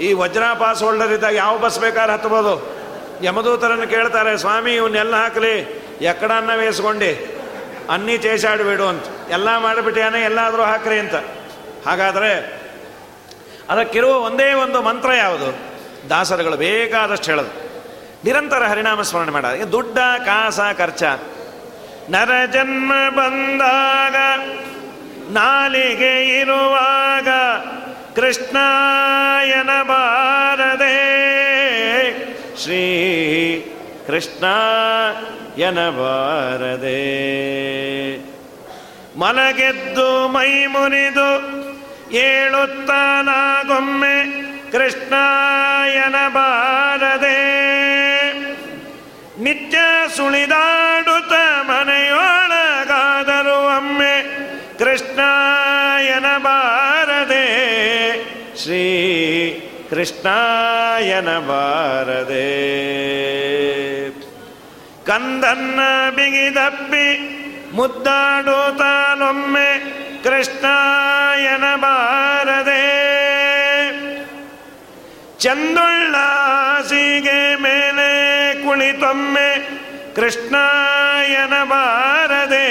[0.00, 2.75] ಈ ವಜ್ರ ಪಾಸ್ ಹೋಲ್ಡರ್ ಯಾವ ಬಸ್ ಬೇಕಾದ್ರೆ ಹತ್ಬೋದು?
[3.22, 5.58] ಯಮದೂತರನ್ನು ಕೇಳ್ತಾರೆ, ಸ್ವಾಮಿ ಇವನ್ನೆಲ್ಲ ಹಾಕಲಿ?
[6.00, 7.36] ಎಕ್ಕಡನ್ನ ವೇಸ್ಕೊಂಡು
[7.92, 9.04] ಅನ್ನಿ ಚೇಸಾಡಿಬಿಡು ಅಂತ.
[9.30, 11.14] ಎಲ್ಲ ಮಾಡಿಬಿಟ್ಟಿಯಾನೆ, ಎಲ್ಲಾದರೂ ಹಾಕ್ರಿ ಅಂತ.
[11.88, 12.62] ಹಾಗಾದರೆ
[13.70, 15.58] ಅದಕ್ಕಿರುವ ಒಂದೇ ಒಂದು ಮಂತ್ರ ಯಾವುದು?
[16.10, 17.66] ದಾಸರುಗಳು ಬೇಕಾದಷ್ಟು ಹೇಳೋದು.
[18.24, 19.44] ನಿರಂತರ ಹರಿನಾಮ ಸ್ಮರಣೆ ಮಾಡ.
[19.44, 21.02] ದುಡ್ಡ, ಕಾಸ, ಖರ್ಚ.
[22.10, 24.16] ನರ ಜನ್ಮ ಬಂದಾಗ,
[25.30, 27.28] ನಾಲಿಗೆ ಇರುವಾಗ
[28.14, 31.16] ಕೃಷ್ಣಾಯನ ಬಾರದೆ
[32.62, 32.82] ಶ್ರೀ
[34.06, 34.44] ಕೃಷ್ಣ
[35.58, 37.00] ಎನಬಾರದೆ
[39.16, 41.30] ಮಲಗೆದ್ದು ಮೈ ಮುನಿದು
[42.22, 44.16] ಏಳುತ್ತಾನಾಗೊಮ್ಮೆ
[44.72, 45.14] ಕೃಷ್ಣ
[46.04, 47.38] ಎನಬಾರದೆ
[49.38, 49.78] ನಿತ್ಯ
[50.16, 51.32] ಸುಳಿದಾಡುತ್ತ
[51.68, 54.14] ಮನೆಯೊಳಗಾದರೂ ಒಮ್ಮೆ
[54.78, 55.20] ಕೃಷ್ಣ
[56.08, 57.44] ಎನಬಾರದೆ
[58.62, 58.84] ಶ್ರೀ
[59.90, 62.48] ಕೃಷ್ಣಾಯನ ಬಾರದೆ
[65.06, 65.80] ಕಂದನ್ನ
[66.16, 67.06] ಬಿಗಿದಪ್ಪಿ
[67.72, 69.68] ಮುದ್ದಾಡುತ್ತಾನೊಮ್ಮೆ
[70.24, 72.84] ಕೃಷ್ಣಾಯನ ಬಾರದೆ
[76.08, 78.08] ಚಂದುಳ್ಳಾಸಿಗೆ ಮೇಲೆ
[78.64, 79.48] ಕುಳಿತೊಮ್ಮೆ
[80.14, 82.66] ಕೃಷ್ಣಾಯನ ಬಾರದೆ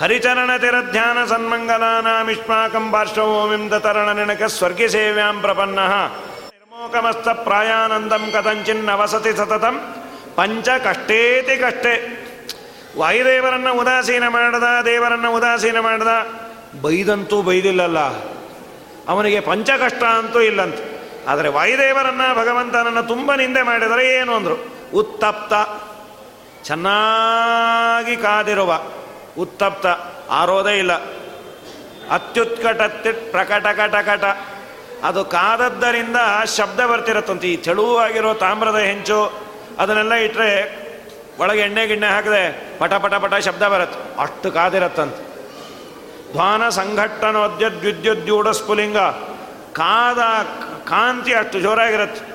[0.00, 5.78] ಹರಿಚರಣ ತಿರಧ್ಯಾನ ಸನ್ಮಂಗಲಾನಾಮಿಷ್ಮಾಕಂ ಪಾರ್ಶ್ವೋಮಿಂ ತರಣ ನಿನಕ ಸ್ವರ್ಗಿ ಸೇವ್ಯಾಂ ಪ್ರಪನ್ನ.
[5.78, 9.94] ನಿರ್ಮೋಕಮಸ್ತ ಪ್ರಾಯಾನಂದಂ ಕಥಂಚಿನ್ನ ವಸತಿ ಸತತಂ.
[10.34, 11.94] ಪಂಚ ಕಷ್ಟೇತಿ ಕಷ್ಟೇ.
[12.98, 16.26] ವಾಯುದೇವರನ್ನು ಉದಾಸೀನ ಮಾಡದ, ದೇವರನ್ನು ಉದಾಸೀನ ಮಾಡದ,
[16.82, 17.98] ಬೈದಂತೂ ಬೈದಿಲ್ಲಲ್ಲ.
[19.08, 20.92] ಅವನಿಗೆ ಪಂಚಕಷ್ಟ ಅಂತೂ ಇಲ್ಲಂತೆ.
[21.28, 24.66] ಆದರೆ ವಾಯುದೇವರನ್ನ, ಭಗವಂತನನ್ನು ತುಂಬ ನಿಂದೆ ಮಾಡಿದರೆ ಏನು ಅಂದರು?
[24.94, 25.54] ಉತ್ತಪ್ತ,
[26.66, 28.80] ಚೆನ್ನಾಗಿ ಕಾದಿರುವ
[29.38, 29.86] ಉತ್ತಪ್ತ,
[30.30, 30.92] ಆರೋದೇ ಇಲ್ಲ.
[32.10, 32.82] ಅತ್ಯುತ್ಕಟ
[33.30, 34.24] ಪ್ರಕಟ ಕಟ ಕಟ.
[35.04, 36.16] ಅದು ಕಾದದ್ದರಿಂದ
[36.56, 37.48] ಶಬ್ದ ಬರ್ತಿರತ್ತಂತೆ.
[37.48, 39.40] ಈ ತೆಳುವಾಗಿರೋ ತಾಮ್ರದ ಹೆಂಚು,
[39.78, 40.82] ಅದನ್ನೆಲ್ಲ ಇಟ್ಟರೆ
[41.38, 44.22] ಒಳಗೆ ಎಣ್ಣೆ ಗಿಣ್ಣೆ ಹಾಕಿದೆ ಪಟ ಪಟ ಪಟ ಶಬ್ದ ಬರುತ್ತೆ.
[44.22, 45.31] ಅಷ್ಟು ಕಾದಿರತ್ತಂತೆ.
[46.32, 48.96] ಧ್ವಾನ ಸಂಘಟ್ಟನೋದ್ಯದ್ವಿದ್ಯುದ್ಯೂಢ ಸ್ಫುಲಿಂಗ
[49.72, 50.18] ಕಾದ
[50.84, 52.32] ಕಾಂತಿ ಅಷ್ಟು ಜೋರಾಗಿರುತ್ತೆ.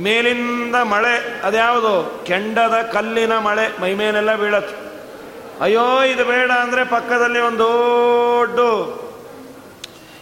[0.00, 2.24] ಮೇಲಿಂದ ಮಳೆ, ಅದ್ಯಾವುದು?
[2.26, 4.88] ಕೆಂಡದ ಕಲ್ಲಿನ ಮಳೆ ಮೈಮೇಲೆಲ್ಲ ಬೀಳತ್ತೆ.
[5.60, 8.58] ಅಯ್ಯೋ, ಇದು ಬೇಡ ಅಂದರೆ ಪಕ್ಕದಲ್ಲಿ ಒಂದು ದೊಡ್ಡ.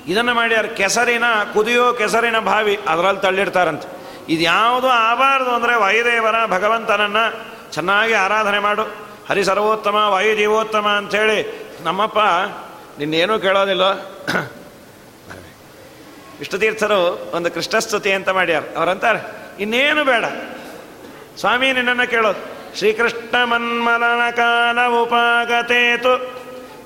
[0.09, 3.89] ಇದನ್ನು ಮಾಡ್ಯಾರ ಕೆಸರಿನ, ಕುದಿಯೋ ಕೆಸರಿನ ಬಾವಿ ಅದರಲ್ಲಿ ತಳ್ಳಿಡ್ತಾರಂತೆ.
[4.29, 8.83] ಇದು ಯಾವುದು ಆಬಾರದು ಅಂದರೆ ವಾಯುದೇವರ ಭಗವಂತನನ್ನು ಚೆನ್ನಾಗಿ ಆರಾಧನೆ ಮಾಡು.
[9.29, 12.19] ಹರಿ ಸರ್ವೋತ್ತಮ ವಾಯುಜೀವೋತ್ತಮ ಅಂಥೇಳಿ ನಮ್ಮಪ್ಪ
[12.99, 13.83] ನಿನ್ನೇನೂ ಕೇಳೋದಿಲ್ಲ
[16.39, 18.63] ವಿಷ್ಣುತೀರ್ಥರು ಒಂದು ಕೃಷ್ಣಸ್ತುತಿ ಅಂತ ಮಾಡ್ಯಾರ.
[18.77, 19.21] ಅವರಂತಾರೆ,
[19.61, 20.25] ಇನ್ನೇನು ಬೇಡ.
[21.39, 22.57] ಸ್ವಾಮಿ ನಿನ್ನನ್ನು ಕೇಳೋದು.
[22.79, 26.37] ಶ್ರೀಕೃಷ್ಣ ಮನ್ಮಲನ ಕಾಲ ಉಪಾಗತೇತು.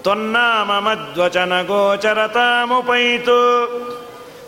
[0.02, 3.38] ತೊನ್ನಾಮ ಮಧ್ವಚನ ಗೋಚರತಾಮುಪೈತು.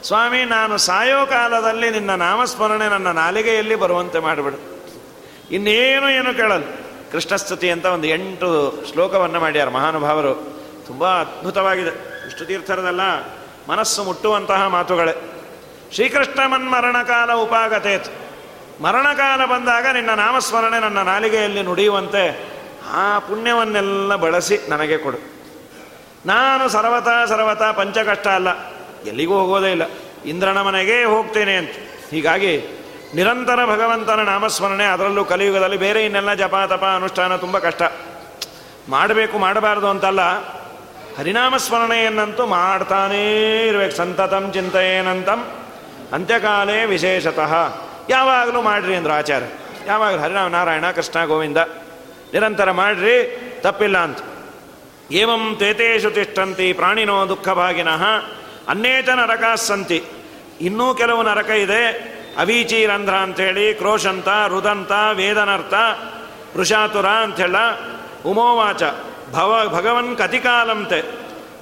[0.05, 4.83] ಸ್ವಾಮಿ, ನಾನು ಸಾಯೋ ಕಾಲದಲ್ಲಿ ನಿನ್ನ ನಾಮಸ್ಮರಣೆ ನನ್ನ ನಾಲಿಗೆಯಲ್ಲಿ ಬರುವಂತೆ ಮಾಡಿಬಿಡು.
[5.51, 6.64] ಇನ್ನೇನು ಏನು ಕೇಳಲ್ಲ.
[7.12, 10.62] ಕೃಷ್ಣಸ್ತುತಿ ಅಂತ ಒಂದು ಎಂಟು ಶ್ಲೋಕವನ್ನು ಮಾಡ್ಯಾರ ಮಹಾನುಭಾವರು.
[10.86, 11.92] ತುಂಬ ಅದ್ಭುತವಾಗಿದೆ.
[12.26, 13.04] ಇಷ್ಟು ತೀರ್ಥರದೆಲ್ಲ,
[13.68, 15.14] ಮನಸ್ಸು ಮುಟ್ಟುವಂತಹ ಮಾತುಗಳೇ.
[15.94, 18.08] ಶ್ರೀಕೃಷ್ಣ ಮನ್ಮರಣಕಾಲ ಉಪಾಗತೇತ್.
[18.82, 22.24] ಮರಣಕಾಲ ಬಂದಾಗ ನಿನ್ನ ನಾಮಸ್ಮರಣೆ ನನ್ನ ನಾಲಿಗೆಯಲ್ಲಿ ನುಡಿಯುವಂತೆ
[22.92, 25.18] ಆ ಪುಣ್ಯವನ್ನೆಲ್ಲ ಬಳಸಿ ನನಗೆ ಕೊಡು.
[26.26, 28.48] ನಾನು ಸರ್ವತಾ ಸರ್ವತ ಪಂಚಕಷ್ಟ ಅಲ್ಲ,
[29.06, 29.82] ಎಲ್ಲಿಗೂ ಹೋಗೋದೇ ಇಲ್ಲ.
[30.24, 31.74] ಇಂದ್ರನ ಮನೆಗೆ ಹೋಗ್ತೇನೆ ಅಂತ.
[32.10, 32.54] ಹೀಗಾಗಿ
[33.14, 37.82] ನಿರಂತರ ಭಗವಂತನ ನಾಮಸ್ಮರಣೆ ಅದರಲ್ಲೂ ಕಲಿಯುಗದಲ್ಲಿ ಬೇರೆ ಇನ್ನೆಲ್ಲ ಜಪ ತಪ ಅನುಷ್ಠಾನ ತುಂಬ ಕಷ್ಟ.
[38.88, 40.22] ಮಾಡಬೇಕು ಮಾಡಬಾರ್ದು ಅಂತಲ್ಲ
[41.18, 43.96] ಹರಿನಾಮ ಸ್ಮರಣೆಯನ್ನಂತೂ ಮಾಡ್ತಾನೇ ಇರಬೇಕು.
[43.96, 45.51] ಸಂತತಂ ಚಿಂತೆಯೇನಂತಂ.
[46.12, 47.81] ಅಂತ್ಯಕಾಲೇ ವಿಶೇಷತಃ.
[48.09, 49.46] ಯಾವಾಗಲೂ ಮಾಡ್ರಿ ಅಂದರು ಆಚಾರ್ಯ.
[49.87, 51.57] ಯಾವಾಗಲೂ ಹರಿನಾಮ ನಾರಾಯಣ ಕೃಷ್ಣ ಗೋವಿಂದ.
[52.33, 54.18] ನಿರಂತರ ಮಾಡ್ರಿ, ತಪ್ಪಿಲ್ಲ ಅಂತ.
[55.11, 58.05] ಏವಂ ತೇತೇಶು ತಿಷ್ಟಂತಿ ಪ್ರಾಣಿನೋ ದುಃಖಭಾಗಿನಃ.
[58.68, 60.05] ಅನೇಕ ನರಕಾಸಂತಿ
[60.61, 62.12] ಇನ್ನೂ ಕೆಲವು ನರಕ ಇದೆ.
[62.38, 65.75] ಅವೀಚೀರಂಧ್ರ ಅಂಥೇಳಿ, ಕ್ರೋಶಂತ, ರುದಂತ, ವೇದನರ್ಥ,
[66.57, 67.57] ವೃಷಾತುರ ಅಂಥೇಳ,
[68.27, 68.83] ಉಮೋವಾಚ.
[69.32, 71.02] ಭವ ಭಗವನ್ ಕತಿಕಾಲಂತೆ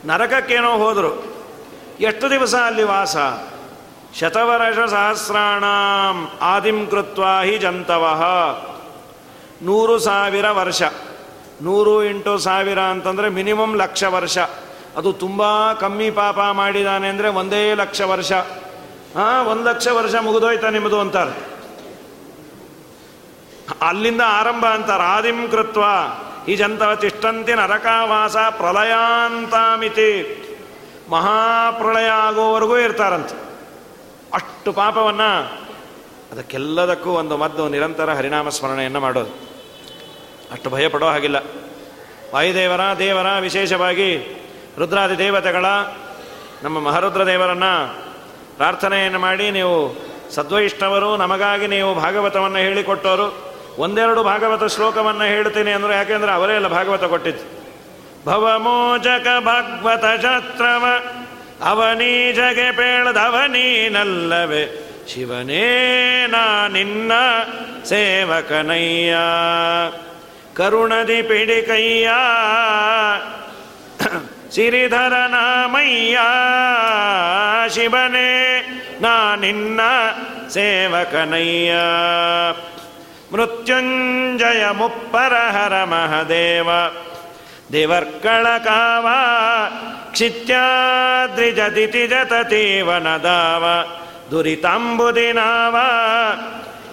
[0.04, 1.24] ನರಕಕ್ಕೇನೋ ಹೋದರು.
[2.00, 3.16] ಎಷ್ಟು ದಿವಸ ಅಲ್ಲಿ ವಾಸ?
[4.18, 5.64] ಶತವರ್ಷ ಸಹಸ್ರಾಣ
[6.42, 8.22] ಆದಿಂ ಕೃತ್ವ ಹಿ ಜಂತವಃ.
[9.62, 10.82] ನೂರು ಸಾವಿರ ವರ್ಷ.
[11.62, 14.38] ನೂರು ಎಂಟು ಸಾವಿರ ಅಂತಂದರೆ ಮಿನಿಮಮ್ ಲಕ್ಷ ವರ್ಷ.
[14.96, 18.32] ಅದು ತುಂಬ ಕಮ್ಮಿ ಪಾಪ ಮಾಡಿದಾನೆ ಅಂದರೆ ಒಂದೇ ಲಕ್ಷ ವರ್ಷ.
[19.16, 21.50] ಹಾಂ, ಒಂದು ಲಕ್ಷ ವರ್ಷ ಮುಗಿದೋಯ್ತಾ ನಿಮ್ಮದು ಅಂತಾರೆ.
[23.82, 25.02] ಅಲ್ಲಿಂದ ಆರಂಭ ಅಂತಾರೆ.
[25.02, 25.80] ಆದಿಂ ಕೃತ್ವ.
[26.48, 30.46] ಈ ಜಂತವ ತಿಷ್ಟಂತಿ ನರಕಾವಾಸ ಪ್ರಳಯಾಂತಾಮಿತಿ
[31.10, 33.50] ಮಹಾಪ್ರಳಯ ಆಗೋವರೆಗೂ ಇರ್ತಾರಂತೆ.
[34.34, 35.60] ಅಷ್ಟು ಪಾಪವನ್ನು
[36.32, 39.30] ಅದಕ್ಕೆಲ್ಲದಕ್ಕೂ ಒಂದು ಮದ್ದು ನಿರಂತರ ಹರಿನಾಮ ಸ್ಮರಣೆಯನ್ನು ಮಾಡೋದು.
[40.52, 41.36] ಅಷ್ಟು ಭಯಪಡೋ ಹಾಗಿಲ್ಲ.
[42.34, 44.40] ವಾಯುದೇವರ, ದೇವರ, ವಿಶೇಷವಾಗಿ
[44.78, 45.64] ರುದ್ರಾದಿ ದೇವತೆಗಳ,
[46.62, 48.02] ನಮ್ಮ ಮಹರುದ್ರ ದೇವರನ್ನು
[48.56, 56.54] ಪ್ರಾರ್ಥನೆಯನ್ನು ಮಾಡಿ ನೀವು ಸದ್ವೈಷ್ಣವರು, ನಮಗಾಗಿ ನೀವು ಭಾಗವತವನ್ನು ಹೇಳಿಕೊಟ್ಟವರು ಒಂದೆರಡು ಭಾಗವತ ಶ್ಲೋಕವನ್ನು ಹೇಳ್ತೀನಿ ಅಂದರೆ ಯಾಕೆಂದರೆ ಅವರೇ
[56.54, 57.44] ಎಲ್ಲ ಭಾಗವತ ಕೊಟ್ಟಿದ್ದು.
[58.24, 60.84] ಭವಮೋಚಕ ಭಾಗವತ ಶಾಸ್ತ್ರವ
[61.64, 64.64] ಅವನೀಜಗೆ ಪೇಳದವನೀನಲ್ಲವೇ
[65.08, 65.66] ಶಿವನೇ
[66.26, 67.12] ನಾ ನಿನ್ನ
[67.84, 69.14] ಸೇವಕನಯ್ಯ.
[70.56, 72.10] ಕರುಣದಿ ಪಿಡಿಕಯ್ಯ,
[74.54, 76.18] ಸಿರಿಧರ ನಾಮಯ್ಯ,
[77.70, 78.30] ಶಿವನೇ
[79.00, 79.80] ನಾ ನಿನ್ನ
[80.48, 81.72] ಸೇವಕನಯ್ಯ.
[83.32, 86.68] ಮೃತ್ಯುಂಜಯ ಮುಪ್ಪರಹರ ಮಹದೇವ
[87.72, 89.06] ದೇವರ್ಕಳ ಕಾವ
[90.12, 93.64] ಕ್ಷಿತ್ಯಾದ್ರಿಜದಿತಿ ಜತತೀವನದಾವ
[94.30, 95.76] ದುರಿತಾಂಬುದಿನಾವ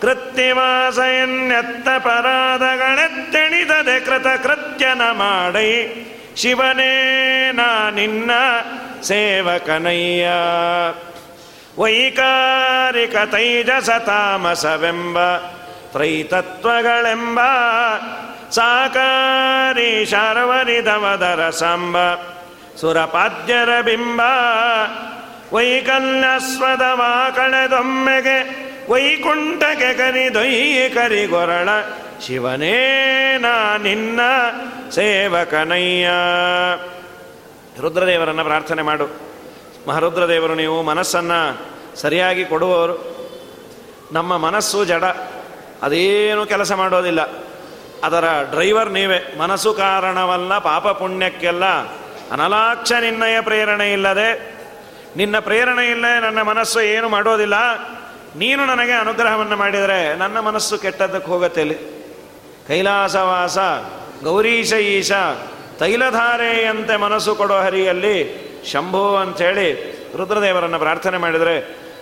[0.01, 5.87] ಕೃತ್ಯವಾಸಯನ್ನೆತ್ತ ಪರಾಧಗಳೆತ್ತೆಣಿದದೆ ಕೃತ ಕೃತ್ಯನ ಮಾಡೈ
[6.35, 8.31] ಶಿವನೇ ನಾ ನಿನ್ನ
[9.01, 10.27] ಸೇವಕನಯ್ಯ.
[11.81, 15.17] ವೈಕಾರಿಕ ತೈಜಸ ತಾಮಸವೆಂಬ
[15.91, 17.39] ತ್ರೈತತ್ವಗಳೆಂಬ
[18.49, 21.97] ಸಾಕಾರಿ ಶರ್ವರಿದವದರ ಸಾಂಬ
[22.81, 24.21] ಸುರಪಾದ್ಯರ ಬಿಂಬ
[25.53, 27.01] ವೈಕಲ್ಯಸ್ವದವ
[27.35, 31.69] ಕಳೆದೊಮ್ಮೆಗೆ ವೈಕುಂಠಕ್ಕೆ ಕರಿದೊಯ್ಯಿ ಕರಿಗೊರಳ
[32.25, 33.45] ಶಿವನೇನ
[33.83, 34.19] ನಿನ್ನ
[34.91, 36.09] ಸೇವಕನಯ್ಯ.
[37.81, 39.05] ರುದ್ರದೇವರನ್ನು ಪ್ರಾರ್ಥನೆ ಮಾಡು.
[39.87, 41.59] ಮಹಾರುದ್ರದೇವರು ನೀವು ಮನಸ್ಸನ್ನು
[41.97, 43.17] ಸರಿಯಾಗಿ ಕೊಡುವವರು.
[44.11, 45.03] ನಮ್ಮ ಮನಸ್ಸು ಜಡ.
[45.81, 47.21] ಅದೇನು ಕೆಲಸ ಮಾಡೋದಿಲ್ಲ.
[48.03, 49.35] ಅದರ ಡ್ರೈವರ್ ನೀವೇ.
[49.39, 51.65] ಮನಸ್ಸು ಕಾರಣವಲ್ಲ, ಪಾಪ ಪುಣ್ಯಕ್ಕೆಲ್ಲ
[52.31, 54.57] ಅನಲಾಕ್ಷ ನಿನ್ನಯ ಪ್ರೇರಣೆ ಇಲ್ಲದೆ.
[55.17, 57.53] ನಿನ್ನ ಪ್ರೇರಣೆ ಇಲ್ಲದೆ ನನ್ನ ಮನಸ್ಸು ಏನು ಮಾಡೋದಿಲ್ಲ.
[58.35, 61.73] ನೀನು ನನಗೆ ಅನುಗ್ರಹವನ್ನು ಮಾಡಿದರೆ ನನ್ನ ಮನಸ್ಸು ಕೆಟ್ಟದ್ದಕ್ಕೆ ಹೋಗತ್ತೆ
[62.67, 63.57] ಕೈಲಾಸವಾಸ,
[64.23, 65.11] ಗೌರೀಶ ಈಶ
[65.79, 71.59] ತೈಲಧಾರೆಯಂತೆ ಮನಸ್ಸು ಕೊಡೋ ಹರಿಯಲ್ಲಿ ಶಂಭು ಅಂಥೇಳಿ ರುದ್ರದೇವರನ್ನು ಪ್ರಾರ್ಥನೆ ಮಾಡಿದರೆ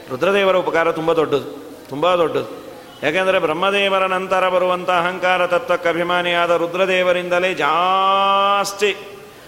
[0.09, 2.64] ರುದ್ರದೇವರ ಉಪಕಾರ ತುಂಬ ದೊಡ್ಡದು ತುಂಬ ದೊಡ್ಡದು.
[3.03, 8.95] ಯಾಕೆಂದರೆ ಬ್ರಹ್ಮದೇವರ ನಂತರ ಬರುವಂಥ ಅಹಂಕಾರ ತತ್ವಕ್ಕೆ ಅಭಿಮಾನಿಯಾದ ರುದ್ರದೇವರಿಂದಲೇ ಜಾಸ್ತಿ.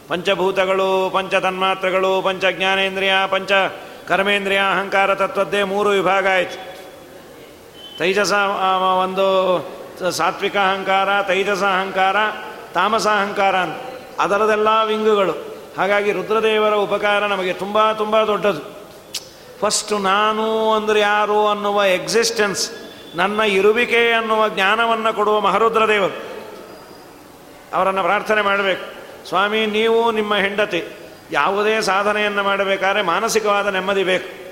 [0.07, 3.51] ಪಂಚಭೂತಗಳು ಪಂಚ ತನ್ಮಾತ್ರಗಳು ಪಂಚ ಜ್ಞಾನೇಂದ್ರಿಯ ಪಂಚ
[4.07, 6.57] ಕರ್ಮೇಂದ್ರಿಯ ಅಹಂಕಾರ ತತ್ವದ್ದೇ ಮೂರು ವಿಭಾಗ ಆಯಿತು.
[7.97, 8.33] ತೈಜಸ
[9.03, 9.27] ಒಂದು
[10.11, 12.15] ಸಾತ್ವಿಕ ಅಹಂಕಾರ, ತೈಜಸ ಅಹಂಕಾರ,
[12.73, 13.77] ತಾಮಸ ಅಹಂಕಾರ ಅಂತ.
[14.19, 15.33] ಅದರದೆಲ್ಲ ವಿಂಗುಗಳು.
[15.77, 18.61] ಹಾಗಾಗಿ ರುದ್ರದೇವರ ಉಪಕಾರ ನಮಗೆ ತುಂಬ ತುಂಬ ದೊಡ್ಡದು.
[19.59, 22.71] ಫಸ್ಟ್ ನಾನು ಅಂದರೆ ಯಾರು ಅನ್ನುವ ಎಕ್ಸಿಸ್ಟೆನ್ಸ್
[23.15, 26.37] ನನ್ನ ಇರುವಿಕೆ ಅನ್ನುವ ಜ್ಞಾನವನ್ನು ಕೊಡುವ ಮಹರುದ್ರದೇವರು.
[27.73, 28.97] ಅವರನ್ನು ಪ್ರಾರ್ಥನೆ ಮಾಡಬೇಕು.
[29.27, 30.83] ಸ್ವಾಮಿ, ನೀವು ನಿಮ್ಮ ಹೆಂಡತಿ,
[31.31, 34.47] ಯಾವುದೇ ಸಾಧನೆಯನ್ನು ಮಾಡಬೇಕಾದ್ರೆ ಮಾನಸಿಕವಾದ ನೆಮ್ಮದಿ ಬೇಕು.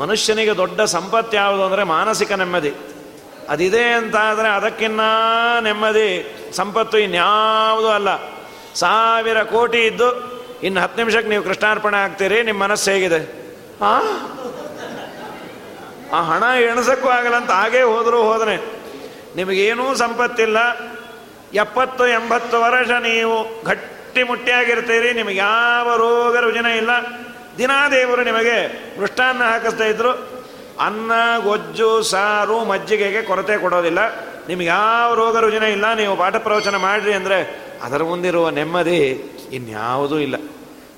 [0.00, 2.74] ಮನುಷ್ಯನಿಗೆ ದೊಡ್ಡ ಸಂಪತ್ತು ಯಾವುದು ಅಂದರೆ ಮಾನಸಿಕ ನೆಮ್ಮದಿ.
[3.48, 5.00] ಅದಿದೆ ಅಂತ ಆದರೆ ಅದಕ್ಕಿನ್ನ
[5.60, 8.08] ನೆಮ್ಮದಿ, ಸಂಪತ್ತು ಇನ್ಯಾವುದೂ ಅಲ್ಲ.
[8.74, 13.44] ಸಾವಿರ ಕೋಟಿ ಇದ್ದು ಇನ್ನು ಹತ್ತು ನಿಮಿಷಕ್ಕೆ ನೀವು ಕೃಷ್ಣಾರ್ಪಣೆ ಆಗ್ತೀರಿ, ನಿಮ್ಮ ಮನಸ್ಸು ಹೇಗಿದೆ?
[13.84, 13.98] ಆ?
[16.12, 18.84] ಆ ಹಣ ಎಣಸಕ್ಕೂ ಆಗಲ್ಲ ಅಂತ ಹಾಗೇ ಹೋದರೂ ಹೋದರೆ
[19.36, 20.58] ನಿಮಗೇನೂ ಸಂಪತ್ತಿಲ್ಲ.
[21.54, 26.90] ಎಪ್ಪತ್ತು, ಎಂಬತ್ತು ವರ್ಷ ನೀವು ಗಟ್ಟಿ ಮುಟ್ಟಿಯಾಗಿರ್ತೀರಿ ನಿಮಗೆ ಯಾವ ರೋಗ ರುಜಿನ ಇಲ್ಲ.
[27.58, 28.56] ದಿನಾ ದೇವರು ನಿಮಗೆ
[29.00, 30.10] ಮೃಷ್ಟಾನ್ನ ಹಾಕಿಸ್ತಾ ಇದ್ರು.
[30.80, 31.12] ಅನ್ನ,
[31.44, 33.98] ಗೊಜ್ಜು, ಸಾರು, ಮಜ್ಜಿಗೆಗೆ ಕೊರತೆ ಕೊಡೋದಿಲ್ಲ.
[34.48, 39.00] ನಿಮ್ಗೆ ಯಾವ ರೋಗ ರುಜಿನ ಇಲ್ಲ, ನೀವು ಪಾಠ ಪ್ರವಚನ ಮಾಡಿರಿ ಅಂದರೆ ಅದರ ಮುಂದಿರುವ ನೆಮ್ಮದಿ
[39.52, 40.36] ಇನ್ಯಾವುದೂ ಇಲ್ಲ.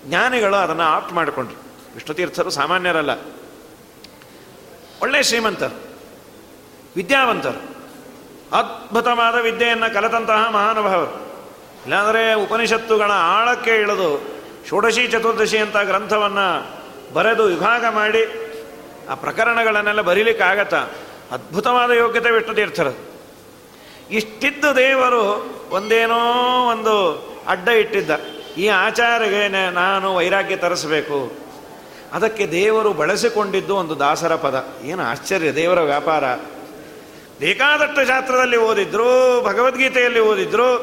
[0.07, 1.57] ಜ್ಞಾನಿಗಳು ಅದನ್ನು ಆಪ್ಟ್ ಮಾಡಿಕೊಂಡ್ರು.
[1.95, 3.11] ವಿಷ್ಣುತೀರ್ಥರು ಸಾಮಾನ್ಯರಲ್ಲ.
[5.03, 5.77] ಒಳ್ಳೆ ಶ್ರೀಮಂತರು,
[6.97, 7.77] ವಿದ್ಯಾವಂತರು,
[8.57, 11.27] ಅದ್ಭುತವಾದ ವಿದ್ಯೆಯನ್ನು ಕಲಿತಂತಹ ಮಹಾನುಭಾವರು.
[11.83, 14.23] ಇಲ್ಲಾಂದರೆ ಉಪನಿಷತ್ತುಗಳ ಆಳಕ್ಕೆ ಇಳಿದು
[14.69, 16.77] ಷೋಡಶಿ ಚತುರ್ದಶಿ ಅಂತ ಗ್ರಂಥವನ್ನು
[17.15, 18.47] ಬರೆದು ವಿಭಾಗ ಮಾಡಿ
[19.11, 20.75] ಆ ಪ್ರಕರಣಗಳನ್ನೆಲ್ಲ ಬರೀಲಿಕ್ಕಾಗತ್ತ?
[21.33, 22.97] ಅದ್ಭುತವಾದ ಯೋಗ್ಯತೆ ಬಿಟ್ಟು ತೀರ್ಥರು.
[24.11, 26.19] ಇಷ್ಟಿದ್ದ ದೇವರು ಒಂದೇನೋ
[26.71, 26.97] ಒಂದು
[27.49, 28.11] ಅಡ್ಡ ಇಟ್ಟಿದ್ದ.
[28.57, 31.46] ಈ ಆಚಾರಿಗೆ ನಾನು ವೈರಾಗ್ಯ ತರಿಸಬೇಕು.
[32.13, 34.69] ಅದಕ್ಕೆ ದೇವರು ಬಳಸಿಕೊಂಡಿದ್ದು ಒಂದು ದಾಸರ ಪದ.
[34.85, 36.25] ಏನು ಆಶ್ಚರ್ಯ, ದೇವರ ವ್ಯಾಪಾರ.
[37.41, 40.79] ಬೇಕಾದಷ್ಟು ಶಾಸ್ತ್ರದಲ್ಲಿ ಓದಿದ್ರು, ಭಗವದ್ಗೀತೆಯಲ್ಲಿ ಓದಿದ್ರು,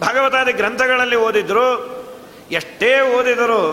[0.00, 1.96] ಭಾಗವತಾದಿ ಗ್ರಂಥಗಳಲ್ಲಿ ಓದಿದ್ರು.
[2.50, 3.72] ಎಷ್ಟೇ ಓದಿದರು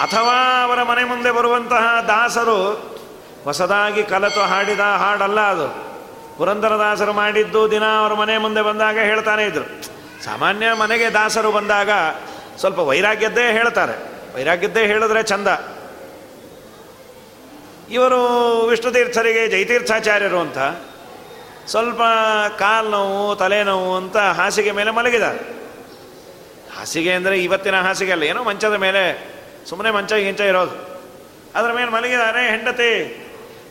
[0.00, 2.70] ಅಥವಾ ಅವರ ಮನೆ ಮುಂದೆ ಬರುವಂತಹ ದಾಸರು
[3.44, 5.90] ಹೊಸದಾಗಿ ಕಲತು ಹಾಡಿದ ಹಾಡಲ್ಲ ಅದು.
[6.38, 9.64] ಪುರಂದರದಾಸರು ಮಾಡಿದ್ದು ದಿನ ಅವರ ಮನೆ ಮುಂದೆ ಬಂದಾಗ ಹೇಳ್ತಾನೆ ಇದ್ರು.
[10.24, 11.90] ಸಾಮಾನ್ಯ ಮನೆಗೆ ದಾಸರು ಬಂದಾಗ
[12.58, 14.12] ಸ್ವಲ್ಪ ವೈರಾಗ್ಯದ್ದೇ ಹೇಳ್ತಾರೆ.
[14.36, 15.48] ವೈರಾಗ್ಯದ್ದೇ ಹೇಳಿದ್ರೆ ಚಂದ.
[17.90, 20.58] ಇವರು ವಿಷ್ಣುತೀರ್ಥರಿಗೆ ಜೈತೀರ್ಥಾಚಾರ್ಯರು ಅಂತ
[21.66, 22.00] ಸ್ವಲ್ಪ
[22.58, 25.22] ಕಾಲು ನೋವು ತಲೆನೋವು ಅಂತ ಹಾಸಿಗೆ ಮೇಲೆ ಮಲಗಿದ
[26.76, 29.32] ಹಾಸಿಗೆ ಅಂದರೆ ಇವತ್ತಿನ ಹಾಸಿಗೆ ಅಲ್ಲ, ಏನೋ ಮಂಚದ ಮೇಲೆ
[29.68, 31.00] ಸುಮ್ಮನೆ ಮಂಚ ಗಿಂಚ ಇರೋದು.
[31.54, 32.90] ಅದರ ಮೇಲೆ ಮಲಗಿದಾರೆ ಹೆಂಡತಿ,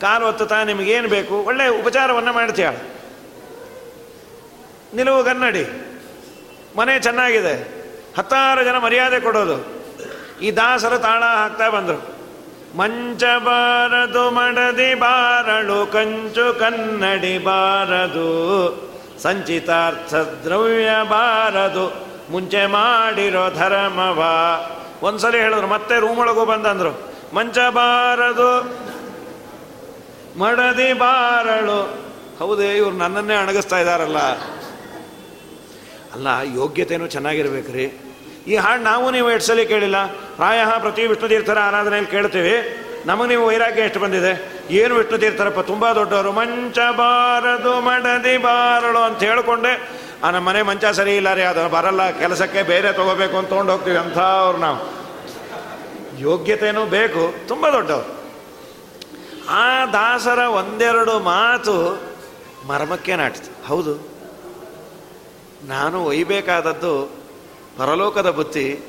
[0.01, 1.43] ಕಾಲು ಒತ್ತುತ್ತಾ, ನಿಮಗೇನು ಬೇಕು?
[1.43, 2.69] ಒಳ್ಳೆ ಉಪಚಾರವನ್ನು ಮಾಡ್ತೀಯ.
[4.93, 5.67] ನಿಲುವು ಕನ್ನಡಿ.
[6.75, 7.79] ಮನೆ ಚೆನ್ನಾಗಿದೆ.
[8.17, 9.83] ಹತ್ತಾರು ಜನ ಮರ್ಯಾದೆ ಕೊಡೋದು.
[10.41, 12.18] ಈ ದಾಸರು ತಾಳ ಹಾಕ್ತಾ ಬಂದರು.
[12.75, 18.29] ಮಂಚ ಬಾರದು ಮಡದಿ ಬಾರಳು ಕಂಚು ಕನ್ನಡಿ ಬಾರದು.
[19.21, 22.07] ಸಂಚಿತಾರ್ಥ ದ್ರವ್ಯ ಬಾರದು.
[22.31, 24.23] ಮುಂಚೆ ಮಾಡಿರೋ ಧರ್ಮವ.
[25.01, 27.01] ಒಂದ್ಸಲಿ ಹೇಳಿದ್ರು, ಮತ್ತೆ ರೂಮ್ ಬಂದಂದ್ರು.
[27.35, 28.79] ಮಂಚ ಬಾರದು
[30.39, 32.09] ಮಡದಿ ಬಾರಳು.
[32.39, 34.17] ಹೌದೇ, ಇವ್ರು ನನ್ನನ್ನೇ ಅಣಗಿಸ್ತಾ ಇದ್ದಾರಲ್ಲ.
[36.13, 38.08] ಅಲ್ಲ ಯೋಗ್ಯತೆಯೂ ಚೆನ್ನಾಗಿರ್ಬೇಕ್ರಿ.
[38.47, 40.05] ಈ ಹಾಡು ನಾವು ನೀವು ಎಷ್ಟು ಸಲ ಕೇಳಿಲ್ಲ?
[40.05, 42.85] ಪ್ರಾಯ ಪ್ರತಿ ವಿಷ್ಣು ತೀರ್ಥರ ಆರಾಧನೆಯಲ್ಲಿ ಕೇಳ್ತೀವಿ.
[43.05, 44.63] ನಮಗೆ ನೀವು ವೈರಾಗ್ಯ ಎಷ್ಟು ಬಂದಿದೆ?
[44.69, 46.31] ಏನು ವಿಷ್ಣು ತೀರ್ಥರಪ್ಪ ತುಂಬ ದೊಡ್ಡವರು.
[46.31, 49.89] ಮಂಚ ಬಾರದು, ಮಡದಿ ಬಾರಳು ಅಂತ ಹೇಳಿಕೊಂಡೆ.
[50.23, 53.97] ಆ ನಮ್ಮ ಮನೆ ಮಂಚ ಸರಿ ಇಲ್ಲ ರೀ, ಅದು ಬರಲ್ಲ, ಕೆಲಸಕ್ಕೆ ಬೇರೆ ತಗೋಬೇಕು ಅಂತ ತೊಗೊಂಡು ಹೋಗ್ತೀವಿ
[53.97, 54.99] ಅಂಥ ಅವ್ರು ನಾವು.
[56.19, 58.19] ಯೋಗ್ಯತೆಯೂ ಬೇಕು, ತುಂಬ ದೊಡ್ಡವರು.
[59.49, 62.01] ಆ ದಾಸರ ಒಂದೆರಡು ಮಾತು
[62.67, 63.67] ಮರ್ಮಕ್ಕೆ ನಾಟಿತು.
[63.67, 64.09] ಹೌದು.
[65.67, 67.18] ನಾನು ಒಯ್ಬೇಕಾದದ್ದು
[67.79, 68.79] ಪರಲೋಕದ ಬುತ್ತಿ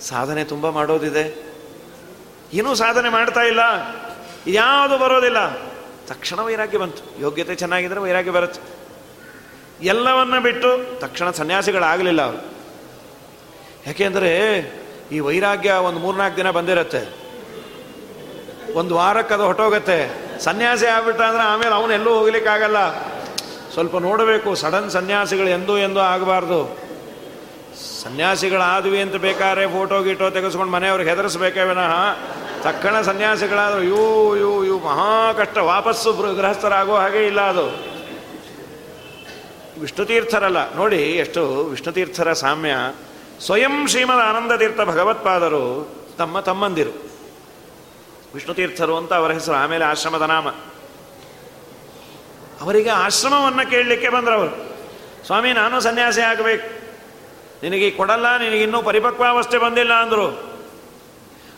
[0.00, 1.44] ಸಾಧನೆ ತುಂಬ ಮಾಡೋದಿದೆ.
[2.52, 3.60] ಏನೂ ಸಾಧನೆ ಮಾಡ್ತಾ ಇಲ್ಲ.
[4.46, 5.56] ಯಾವುದು ಬರೋದಿಲ್ಲ.
[6.06, 7.20] ತಕ್ಷಣ ವೈರಾಗ್ಯ ಬಂತು.
[7.20, 8.60] ಯೋಗ್ಯತೆ ಚೆನ್ನಾಗಿದ್ರೆ ವೈರಾಗ್ಯ ಬರುತ್ತೆ.
[9.86, 12.44] ಎಲ್ಲವನ್ನ ಬಿಟ್ಟು ತಕ್ಷಣ ಸನ್ಯಾಸಿಗಳಾಗಲಿಲ್ಲ ಅವರು.
[13.86, 14.58] ಯಾಕೆಂದರೆ
[15.12, 17.14] ಈ ವೈರಾಗ್ಯ ಒಂದು ಮೂರ್ನಾಲ್ಕು ದಿನ ಬಂದಿರತ್ತೆ.
[18.74, 20.14] ಒಂದು ವಾರಕ್ಕೆ ಅದು ಹೊಟ್ಟೋಗತ್ತೆ.
[20.40, 22.98] ಸನ್ಯಾಸಿ ಆಗ್ಬಿಟ್ಟ ಅಂದ್ರೆ ಆಮೇಲೆ ಅವನು ಎಲ್ಲೂ ಹೋಗ್ಲಿಕ್ಕಾಗಲ್ಲ.
[23.72, 24.54] ಸ್ವಲ್ಪ ನೋಡಬೇಕು.
[24.54, 26.83] ಸಡನ್ ಸನ್ಯಾಸಿಗಳು ಎಂದೂ ಎಂದೂ ಆಗಬಾರ್ದು.
[28.04, 32.14] ಸನ್ಯಾಸಿಗಳಾದ್ವಿ ಅಂತ ಬೇಕಾದ್ರೆ ಫೋಟೋ ಗೀಟೋ ತೆಗೆಸ್ಕೊಂಡು ಮನೆಯವ್ರಿಗೆ ಹೆದರಿಸ್ಬೇಕೇ ವಿನಃ.
[32.62, 35.58] ತಕ್ಷಣ ಸನ್ಯಾಸಿಗಳಾದ್ರು ಯೂ ಯೂ ಯೂ, ಮಹಾ ಕಷ್ಟ.
[35.58, 37.94] ವಾಪಸ್ಸು ಗೃಹಸ್ಥರಾಗೋ ಹಾಗೆ ಇಲ್ಲ ಅದು.
[39.80, 40.74] ವಿಷ್ಣುತೀರ್ಥರಲ್ಲ.
[40.74, 42.74] ನೋಡಿ ಎಷ್ಟು ವಿಷ್ಣುತೀರ್ಥರ ಸಾಮ್ಯ.
[43.46, 47.10] ಸ್ವಯಂ ಶ್ರೀಮದ ಆನಂದ ತೀರ್ಥ ಭಗವತ್ಪಾದರು, ತಮ್ಮ ತಮ್ಮಂದಿರು.
[48.34, 50.48] ವಿಷ್ಣುತೀರ್ಥರು ಅಂತ ಅವರ ಹೆಸರು, ಆಮೇಲೆ ಆಶ್ರಮದ ನಾಮ.
[52.60, 54.76] ಅವರಿಗೆ ಆಶ್ರಮವನ್ನು ಕೇಳಲಿಕ್ಕೆ ಬಂದ್ರವರು
[55.26, 56.73] ಸ್ವಾಮಿ, ನಾನು ಸನ್ಯಾಸಿ ಆಗಬೇಕು.
[57.64, 60.26] ನಿನಗೆ ಕೊಡಲ್ಲ ನಿನಗಿನ್ನೂ ಪರಿಪಕ್ವಾವಸ್ಥೆ ಬಂದಿಲ್ಲ ಅಂದರು.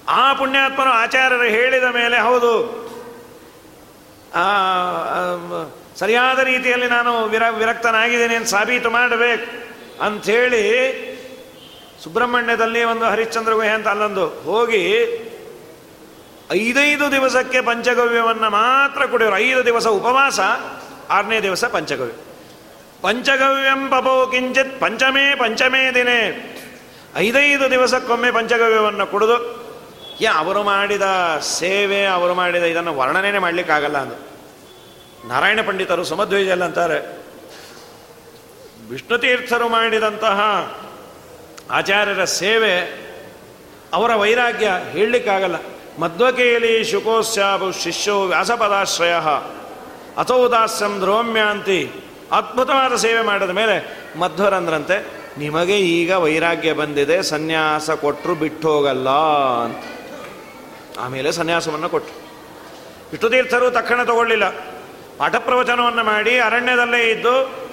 [0.08, 2.52] ಆ ಪುಣ್ಯಾತ್ಮನು ಆಚಾರ್ಯರು ಹೇಳಿದ ಮೇಲೆ ಹೌದು.
[5.98, 9.46] ಸರಿಯಾದ ರೀತಿಯಲ್ಲಿ ನಾನು ವಿರ, ವಿರಕ್ತನಾಗಿದ್ದೇನೆ ಅಂತ ಸಾಬೀತು ಮಾಡಬೇಕು
[10.02, 10.62] ಅಂಥೇಳಿ
[12.04, 14.82] ಸುಬ್ರಹ್ಮಣ್ಯದಲ್ಲಿ ಒಂದು ಹರಿಶ್ಚಂದ್ರ ಗುಹೆ ಅಂತ ಅಲ್ಲೊಂದು ಹೋಗಿ
[16.52, 19.36] ಐದೈದು ದಿವಸಕ್ಕೆ ಪಂಚಗವ್ಯವನ್ನು ಮಾತ್ರ ಕುಡಿಯೋರು.
[19.36, 20.40] ಐದು ದಿವಸ ಉಪವಾಸ,
[21.10, 22.12] ಆರನೇ ದಿವಸ ಪಂಚಗವ್ಯ.
[23.00, 26.52] ಪಂಚಗವ್ಯಂ ಪಪೋ ಕಿಂಚಿತ್ ಪಂಚಮೇ ಪಂಚಮೇ ದಿನೇ.
[27.16, 29.66] ಐದೈದು ದಿವಸಕ್ಕೊಮ್ಮೆ ಪಂಚಗವ್ಯವನ್ನು ಕುಡಿದು,
[30.20, 31.02] ಏ, ಅವರು ಮಾಡಿದ
[31.42, 34.36] ಸೇವೆ, ಅವರು ಮಾಡಿದ ಇದನ್ನು ವರ್ಣನೆ ಮಾಡಲಿಕ್ಕಾಗಲ್ಲ ಅಂದು.
[35.28, 37.18] ನಾರಾಯಣ ಪಂಡಿತರು ಸುಮಧ್ವೇಜಲ್ ಅಂತಾರೆ,
[38.90, 40.40] ವಿಷ್ಣು ತೀರ್ಥರು ಮಾಡಿದಂತಹ
[41.70, 43.06] ಆಚಾರ್ಯರ ಸೇವೆ
[43.92, 45.54] ಅವರ ವೈರಾಗ್ಯ ಹೇಳಲಿಕ್ಕಾಗಲ್ಲ.
[45.98, 49.14] ಮಧ್ವಕೇಲಿ ಶುಕೋಸ್ಯಾಭು ಶಿಷ್ಯೋ ವ್ಯಾಸಪದಾಶ್ರಯ
[50.16, 51.90] ಅಥೌದಾಸ್ಯಂ ದ್ರೋಮ್ಯಾಂತಿ
[52.32, 55.06] ಅದ್ಭುತವಾದ ಸೇವೆ ಮಾಡಿದ ಮೇಲೆ ಮಧ್ವರಂದ್ರಂತೆ,
[55.38, 59.08] ನಿಮಗೆ ಈಗ ವೈರಾಗ್ಯ ಬಂದಿದೆ, ಸನ್ಯಾಸ ಕೊಟ್ಟರು ಬಿಟ್ಟು ಹೋಗಲ್ಲ
[59.64, 59.84] ಅಂತ.
[60.98, 62.26] ಆಮೇಲೆ ಸನ್ಯಾಸವನ್ನು ಕೊಟ್ಟರು
[63.12, 64.50] ವಿಷ್ಣುತೀರ್ಥರು ತಕ್ಷಣ ತಗೊಳ್ಳಿಲ್ಲ.
[65.18, 67.66] ಪಾಠ ಪ್ರವಚನವನ್ನು ಮಾಡಿ ಅರಣ್ಯದಲ್ಲೇ ಇದ್ದು,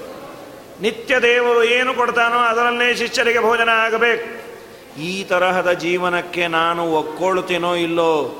[0.81, 4.43] ನಿತ್ಯ ದೇವರು ಏನು ಕೊಡ್ತಾನೋ ಅದರಲ್ಲೇ ಶಿಷ್ಯರಿಗೆ ಭೋಜನ ಆಗಬೇಕು.
[5.01, 8.39] ಈ ತರಹದ ಜೀವನಕ್ಕೆ ನಾನು ಒಕ್ಕೊಳ್ತೀನೋ ಇಲ್ಲೋ?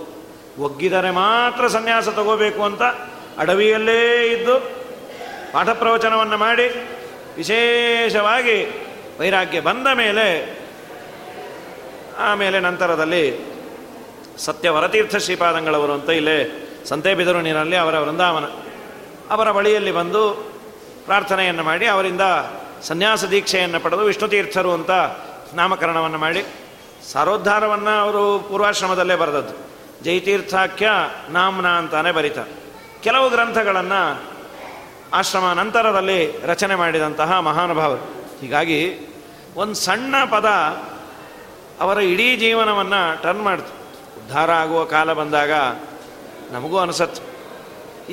[0.60, 2.82] ಒಗ್ಗಿದರೆ ಮಾತ್ರ ಸನ್ಯಾಸ ತಗೋಬೇಕು ಅಂತ
[3.38, 4.83] ಅಡವಿಯಲ್ಲೇ ಇದ್ದು
[5.54, 6.68] ಪಾಠ ಪ್ರವಚನವನ್ನು ಮಾಡಿ
[7.38, 8.88] ವಿಶೇಷವಾಗಿ
[9.20, 10.58] ವೈರಾಗ್ಯ ಬಂದ ಮೇಲೆ,
[12.18, 13.54] ಆಮೇಲೆ ನಂತರದಲ್ಲಿ
[14.38, 16.70] ಸತ್ಯ ವರತೀರ್ಥ ಶ್ರೀಪಾದಂಗಳವರು ಅಂತ ಇಲ್ಲೇ
[17.42, 18.44] ನೀರಲ್ಲಿ ಅವರ ವೃಂದಾವನ.
[19.30, 20.32] ಅವರ ಬಳಿಯಲ್ಲಿ ಬಂದು
[21.06, 22.22] ಪ್ರಾರ್ಥನೆಯನ್ನು ಮಾಡಿ, ಅವರಿಂದ
[22.84, 24.92] ಸನ್ಯಾಸ ದೀಕ್ಷೆಯನ್ನು ಪಡೆದು ವಿಷ್ಣುತೀರ್ಥರು ಅಂತ
[25.54, 26.46] ನಾಮಕರಣವನ್ನು ಮಾಡಿ,
[27.12, 29.54] ಸಾರೋದ್ಧಾರವನ್ನು ಅವರು ಪೂರ್ವಾಶ್ರಮದಲ್ಲೇ ಬರೆದದ್ದು.
[30.04, 30.90] ಜೈತೀರ್ಥಾಖ್ಯ
[31.30, 32.52] ನಾಮ್ನ ಅಂತಾನೆ ಬರೀತಾರೆ.
[33.04, 34.33] ಕೆಲವು ಗ್ರಂಥಗಳನ್ನು
[35.14, 38.04] ಆಶ್ರಮ ನಂತರದಲ್ಲಿ ರಚನೆ ಮಾಡಿದಂತಹ ಮಹಾನುಭಾವರು.
[38.42, 38.80] ಹೀಗಾಗಿ
[39.56, 40.46] ಒಂದು ಸಣ್ಣ ಪದ
[41.82, 43.72] ಅವರ ಇಡೀ ಜೀವನವನ್ನು ಟರ್ನ್ ಮಾಡ್ತು.
[44.22, 45.52] ಉದ್ಧಾರ ಆಗುವ ಕಾಲ ಬಂದಾಗ
[46.52, 47.22] ನಮಗೂ ಅನಿಸತ್ತು.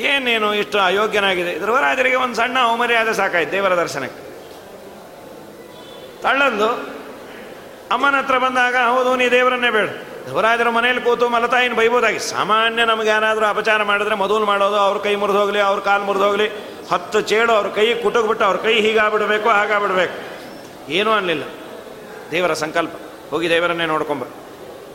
[0.01, 1.59] ಏನೇನು ಇಷ್ಟು ಅಯೋಗ್ಯನಾಗಿದೆ?
[1.59, 4.21] ಧ್ರುವರಾಜರಿಗೆ ಒಂದು ಸಣ್ಣ ಅವಮರ್ಯಾದೆ ಸಾಕಾಯ್ತು ದೇವರ ದರ್ಶನಕ್ಕೆ.
[6.23, 7.01] ತಳ್ಳಂದು
[7.93, 9.89] ಅಮ್ಮನ ಹತ್ರ ಬಂದಾಗ, ಹೌದು, ನೀ ದೇವರನ್ನೇ ಬೇಡ.
[10.25, 12.19] ಧ್ರುವರಾಜರ ಮನೇಲಿ ಕೂತು ಮಲತಾಯಿನ ಬೈಬೋದಾಗಿ.
[12.19, 16.51] ಸಾಮಾನ್ಯ ನಮ್ಗೆ ಯಾರಾದರೂ ಅಪಚಾರ ಮಾಡಿದ್ರೆ ಮೊದಲು ಮಾಡೋದು, ಅವ್ರ ಕೈ ಮುರಿದೋಗ್ಲಿ ಅವ್ರ ಕಾಲು ಮುರಿದೋಗ್ಲಿ
[16.93, 20.31] ಹತ್ತು ಚೇಳು ಅವ್ರ ಕೈ ಕುಟುಕ್ಬಿಟ್ಟು ಅವ್ರ ಕೈ ಹೀಗಾಗ್ಬಿಡ್ಬೇಕು, ಹಾಗಾಗ್ಬಿಡ್ಬೇಕು.
[20.93, 21.43] ಏನೂ ಅನ್ನಲಿಲ್ಲ
[22.31, 22.93] ದೇವರ ಸಂಕಲ್ಪ.
[23.31, 24.25] ಹೋಗಿ ದೇವರನ್ನೇ ನೋಡ್ಕೊಂಬ.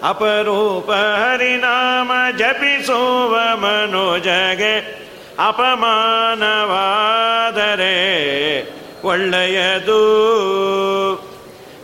[0.03, 5.05] ಅಪರೂಪ ಹರಿನಾಮ ಜಪಿಸುವ ಮನೋಜಗೆ
[5.39, 7.93] ಅಪಮಾನವಾದರೆ
[9.03, 10.01] ಒಳ್ಳೆಯದು.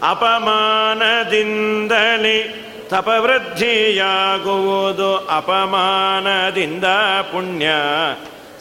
[0.09, 6.83] ಅಪಮಾನದಿಂದಲೇ ತಪವೃದ್ಧಿಯಾಗುವುದು ಅಪಮಾನದಿಂದ
[7.31, 7.69] ಪುಣ್ಯ.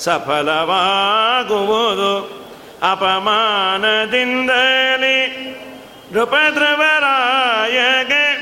[0.01, 2.41] ಸಫಲವಾಗುವುದು
[2.93, 5.47] ಅಪಮಾನದಿಂದಲೇ.
[6.13, 8.41] ನೃಪದ್ರವರಾಯಗೆ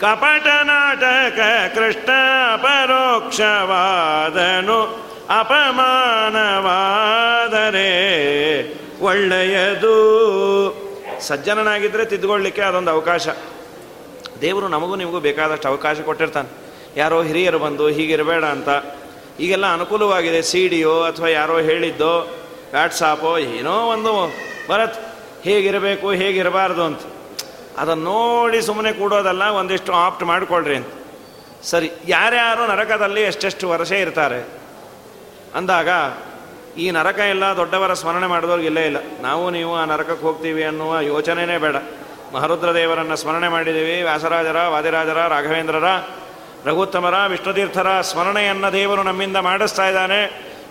[0.00, 1.40] ಕಪಟ ನಾಟಕ
[1.74, 2.10] ಕೃಷ್ಣ
[2.56, 5.04] ಪರೋಕ್ಷವಾದನು
[5.38, 7.90] ಅಪಮಾನವಾದರೆ
[9.00, 9.94] ಒಳ್ಳೆಯದು.
[11.20, 13.28] ಸಜ್ಜನನಾಗಿದ್ದರೆ ತಿದ್ದುಕೊಳ್ಳಿಕ್ಕೆ ಅದೊಂದು ಅವಕಾಶ.
[14.40, 16.48] ದೇವರು ನಮಗೂ ನಿಮಗೂ ಬೇಕಾದಷ್ಟು ಅವಕಾಶ ಕೊಟ್ಟಿರ್ತಾನೆ.
[16.96, 18.68] ಯಾರೋ ಹಿರಿಯರು ಬಂದು ಹೀಗಿರಬೇಡ ಅಂತ
[19.40, 20.42] ಈಗೆಲ್ಲ ಅನುಕೂಲವಾಗಿದೆ.
[20.42, 22.18] ಸಿ ಡಿಯೋ ಅಥವಾ ಯಾರೋ ಹೇಳಿದ್ದೋ
[22.70, 24.32] ವ್ಯಾಟ್ಸಾಪೋ ಏನೋ ಒಂದು
[24.68, 27.00] ಬರತ್ ಹೇಗಿರಬೇಕು, ಹೇಗಿರಬಾರ್ದು ಅಂತ.
[27.78, 30.86] ಅದನ್ನು ನೋಡಿ ಸುಮ್ಮನೆ ಕೂಡೋದಲ್ಲ, ಒಂದಿಷ್ಟು ಆಪ್ಟ್ ಮಾಡಿಕೊಳ್ರಿ ಅಂತ.
[31.62, 34.46] ಸರಿ, ಯಾರ್ಯಾರು ನರಕದಲ್ಲಿ ಎಷ್ಟೆಷ್ಟು ವರ್ಷ ಇರ್ತಾರೆ?
[35.54, 35.88] ಅಂದಾಗ,
[36.78, 38.96] ಈ ನರಕ ಎಲ್ಲ ದೊಡ್ಡವರ ಸ್ಮರಣೆ ಮಾಡಿದವ್ರಿಗೆ ಇಲ್ಲೇ ಇಲ್ಲ.
[39.20, 41.76] ನಾವು, ನೀವು ಆ ನರಕಕ್ಕೆ ಹೋಗ್ತೀವಿ ಅನ್ನುವ ಯೋಚನೆಯೇ ಬೇಡ.
[42.34, 44.02] ಮಹರುದ್ರ ದೇವರನ್ನು ಸ್ಮರಣೆ ಮಾಡಿದ್ದೀವಿ.
[44.02, 45.84] ವ್ಯಾಸರಾಜರ, ವಾದಿರಾಜರ, ರಾಘವೇಂದ್ರರ
[46.66, 50.20] ರಘುತ್ತಮರ ವಿಷ್ಣುತೀರ್ಥರ ಸ್ಮರಣೆಯನ್ನು ದೇವರು ನಮ್ಮಿಂದ ಮಾಡಿಸ್ತಾ ಇದ್ದಾನೆ.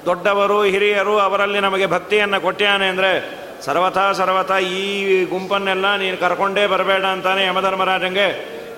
[0.06, 7.46] ದೊಡ್ಡವರು, ಹಿರಿಯರು ಅವರಲ್ಲಿ ನಮಗೆ ಭಕ್ತಿಯನ್ನು ಕೊಟ್ಟಿಯಾನೆ ಅಂದರೆ, ಸರ್ವಥಾ ಸರ್ವಥಾ ಈ ಗುಂಪನ್ನೆಲ್ಲ ನೀನು ಕರ್ಕೊಂಡೇ ಬರಬೇಡ ಅಂತಾನೆ
[7.46, 8.28] ಯಮಧರ್ಮರಾಜಂಗೆ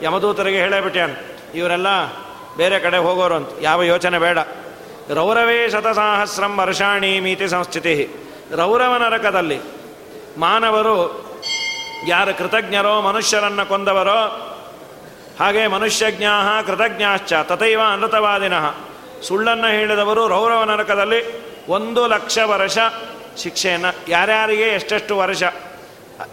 [0.02, 1.36] ಯಮದೂತರಿಗೆ ಹೇಳೇಬಿಟ್ಯಾನೆ.
[1.56, 1.88] ಇವರೆಲ್ಲ
[2.58, 4.38] ಬೇರೆ ಕಡೆ ಹೋಗೋರು ಅಂತ, ಯಾವ ಯೋಚನೆ ಬೇಡ.
[5.10, 8.10] ರೌರವೇ ಶತಸಾಹಸ್ರಂ ವರ್ಷಾಣಿ ಮೀತಿ ಸಂಸ್ಥಿತಿ.
[8.52, 9.60] ರೌರವ ನರಕದಲ್ಲಿ
[10.38, 11.26] ಮಾನವರು
[12.08, 14.52] ಯಾರು ಕೃತಜ್ಞರೋ ಮನುಷ್ಯರನ್ನು ಕೊಂದವರೋ
[15.40, 18.76] ಹಾಗೆ ಮನುಷ್ಯಜ್ಞಾ ಕೃತಜ್ಞಾಶ್ಚ, ತಥೈವ ಅನೃತವಾದಿನಃ.
[19.22, 22.78] ಸುಳ್ಳನ್ನು ಹೇಳಿದವರು ರೌರವ ನರಕದಲ್ಲಿ ಒಂದು ಲಕ್ಷ ವರ್ಷ
[23.38, 25.44] ಶಿಕ್ಷೆಯನ್ನು, ಯಾರ್ಯಾರಿಗೆ ಎಷ್ಟೆಷ್ಟು ವರ್ಷ?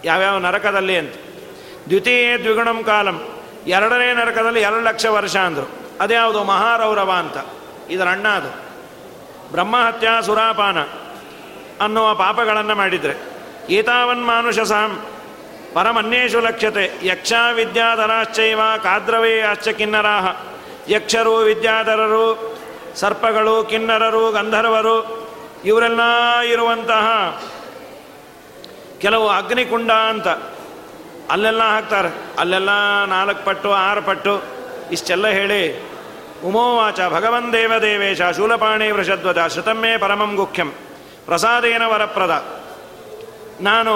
[0.05, 1.13] ಯಾವ್ಯಾವ ನರಕದಲ್ಲಿ ಅಂತ.
[1.89, 3.43] ದ್ವಿತೀಯ ದ್ವಿಗುಣಂ ಕಾಲಂ.
[3.67, 5.69] ಎರಡನೇ ನರಕದಲ್ಲಿ ಎರಡು ಲಕ್ಷ ವರ್ಷ ಅಂದರು.
[6.01, 6.43] ಅದ್ಯಾವುದು?
[6.43, 7.37] ಮಹಾರೌರವ ಅಂತ.
[7.91, 8.63] ಇದರ ಅಣ್ಣ ಅದು.
[9.51, 10.81] ಬ್ರಹ್ಮಹತ್ಯ ಸುರಾಪಾನ
[11.83, 13.15] ಅನ್ನುವ ಪಾಪಗಳನ್ನು ಮಾಡಿದರೆ.
[13.69, 15.05] ಏತಾವನ್ ಮಾನುಷ ಸಾಂ
[15.73, 16.91] ಪರಮನ್ಯೇಷು ಲಕ್ಷ್ಯತೆ.
[17.03, 20.35] ಯಕ್ಷ ವಿದ್ಯಾಧರಾಶ್ಚೈವ ಕಾದ್ರವೇ ಅಶ್ಚ ಕಿನ್ನರಾಹ.
[20.87, 22.57] ಯಕ್ಷರು ವಿದ್ಯಾಧರರು,
[22.95, 25.27] ಸರ್ಪಗಳು ಕಿನ್ನರರು, ಗಂಧರ್ವರು,
[25.65, 25.99] ಇವರೆಲ್ಲ
[26.39, 27.07] ಇರುವಂತಹ
[28.99, 30.27] ಕೆಲವು ಅಗ್ನಿಕುಂಡ ಅಂತ.
[31.31, 32.09] ಅಲ್ಲೆಲ್ಲ ಹಾಕ್ತಾರೆ.
[32.39, 32.69] ಅಲ್ಲೆಲ್ಲ
[33.05, 34.43] ನಾಲ್ಕು ಪಟ್ಟು, ಆರು ಪಟ್ಟು,
[34.91, 35.93] ಇಷ್ಟೆಲ್ಲ ಹೇಳಿ
[36.45, 40.71] ಉಮೋವಾಚ ಭಗವನ್ ದೇವದೇವೇಶ ಶೂಲಪಾಣಿ ವೃಷಧ್ವಜ ಶತಮ್ಮೇ ಪರಮಂ ಗುಖ್ಯಂ
[41.25, 42.61] ಪ್ರಸಾದೇನ ವರಪ್ರದ.
[43.61, 43.93] ನಾನು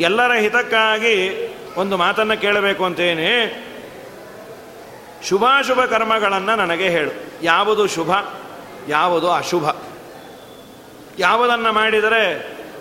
[0.00, 1.14] ಎಲ್ಲರ ಹಿತಕ್ಕಾಗಿ
[1.76, 3.30] ಒಂದು ಮಾತನ್ನು ಕೇಳಬೇಕು ಅಂತೇನೆ.
[5.28, 7.10] ಶುಭಾಶುಭ ಕರ್ಮಗಳನ್ನು ನನಗೆ ಹೇಳು.
[7.42, 8.10] ಯಾವುದು ಶುಭ,
[8.88, 9.70] ಯಾವುದು ಅಶುಭ.
[11.18, 12.22] ಯಾವುದನ್ನು ಮಾಡಿದರೆ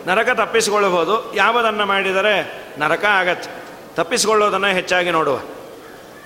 [0.08, 2.36] ನರಕ ತಪ್ಪಿಸಿಕೊಳ್ಳಬಹುದು, ಯಾವುದನ್ನು ಮಾಡಿದರೆ
[2.78, 3.50] ನರಕ ಆಗತ್ತೆ.
[3.96, 5.40] ತಪ್ಪಿಸಿಕೊಳ್ಳೋದನ್ನು ಹೆಚ್ಚಾಗಿ ನೋಡುವ.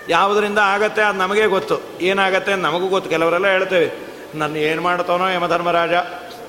[0.10, 2.00] ಯಾವುದರಿಂದ ಆಗತ್ತೆ ಅದು ನಮಗೆ ಗೊತ್ತು.
[2.02, 3.10] ಏನಾಗತ್ತೆ ನಮಗೂ ಗೊತ್ತು.
[3.10, 3.88] ಕೆಲವರೆಲ್ಲ ಹೇಳ್ತೇವೆ,
[4.38, 5.94] ನನ್ನ ಏನು ಮಾಡ್ತಾನೋ ಯಮಧರ್ಮರಾಜ,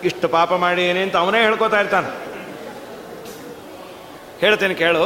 [0.05, 2.32] ಇಷ್ಟು ಪಾಪ ಮಾಡಿ ಏನೇ ಅಂತ ಅವನೇ ಹೇಳ್ಕೊತಾ ಇರ್ತಾನೆ.
[4.43, 5.03] ಹೇಳ್ತೇನೆ ಕೇಳು.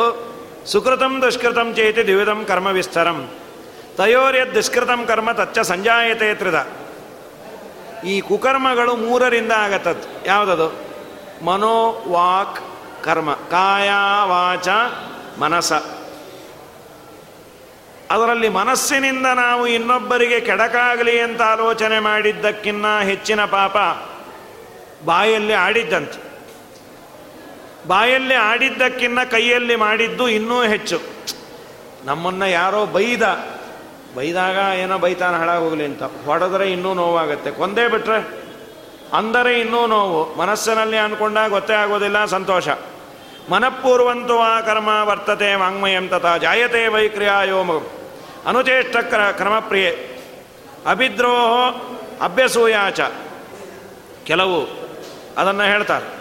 [0.66, 3.30] ಸುಕೃತಂ ದುಷ್ಕೃತಂ ಚೇತಿ ದ್ವಿಧಂ ಕರ್ಮ ವಿಸ್ತರಂ.
[3.96, 6.66] ತಯೋರ್ಯದ್ ದುಷ್ಕೃತಂ ಕರ್ಮ ತಚ್ಚ ಸಂಜಾಯತೆ ತ್ರಿದ
[8.04, 10.74] ಈ ಕುಕರ್ಮಗಳು ಮೂರರಿಂದ ಆಗತ್ತದ್ದು ಯಾವುದದು?
[11.44, 12.60] ಮನೋ, ವಾಕ್,
[13.04, 13.32] ಕರ್ಮ.
[13.32, 13.90] ಕಾಯ,
[14.24, 14.68] ವಾಚ,
[15.38, 15.72] ಮನಸ.
[18.10, 23.76] ಅದರಲ್ಲಿ ಮನಸ್ಸಿನಿಂದ ನಾವು ಇನ್ನೊಬ್ಬರಿಗೆ ಕೆಡಕಾಗಲಿ ಅಂತ ಆಲೋಚನೆ ಮಾಡಿದ್ದಕ್ಕಿನ್ನ ಹೆಚ್ಚಿನ ಪಾಪ
[25.04, 26.25] ಬಾಯಲ್ಲಿ ಆಡಿದ್ದಂತೆ.
[27.86, 30.98] ಬಾಯಲ್ಲಿ ಆಡಿದ್ದಕ್ಕಿನ್ನ ಕೈಯಲ್ಲಿ ಮಾಡಿದ್ದು ಇನ್ನೂ ಹೆಚ್ಚು.
[32.04, 33.22] ನಮ್ಮನ್ನು ಯಾರೋ ಬೈದ,
[34.16, 36.02] ಬೈದಾಗ ಏನೋ ಬೈತಾನ ಹಾಳಾಗೋಗ್ಲಿ ಅಂತ.
[36.02, 37.50] ಹೊಡೆದ್ರೆ ಇನ್ನೂ ನೋವಾಗುತ್ತೆ.
[37.50, 38.46] ಕೊಂದೇ ಬಿಟ್ರೆ
[39.12, 40.34] ಅಂದರೆ ಇನ್ನೂ ನೋವು.
[40.34, 42.68] ಮನಸ್ಸಿನಲ್ಲಿ ಅಂದ್ಕೊಂಡಾಗ ಗೊತ್ತೇ ಆಗೋದಿಲ್ಲ, ಸಂತೋಷ.
[43.50, 47.70] ಮನಪೂರ್ವಂತು ಆ ಕರ್ಮ ವರ್ತತೆ ವಾಂಗ್ಮಯಂ ತಥಾ ಜಾಯತೆ ವೈಕ್ರಿಯಾಯೋಮ
[48.46, 49.90] ಅನುಚೇಷ್ಟ ಕ್ರ ಕ್ರಮಪ್ರಿಯೆ.
[50.86, 51.62] ಅಭಿದ್ರೋಹೋ
[52.22, 53.00] ಅಭ್ಯಸೂಯಾಚ.
[54.24, 54.68] ಕೆಲವು
[55.38, 56.15] ಅದನ್ನು ಹೇಳ್ತಾರೆ.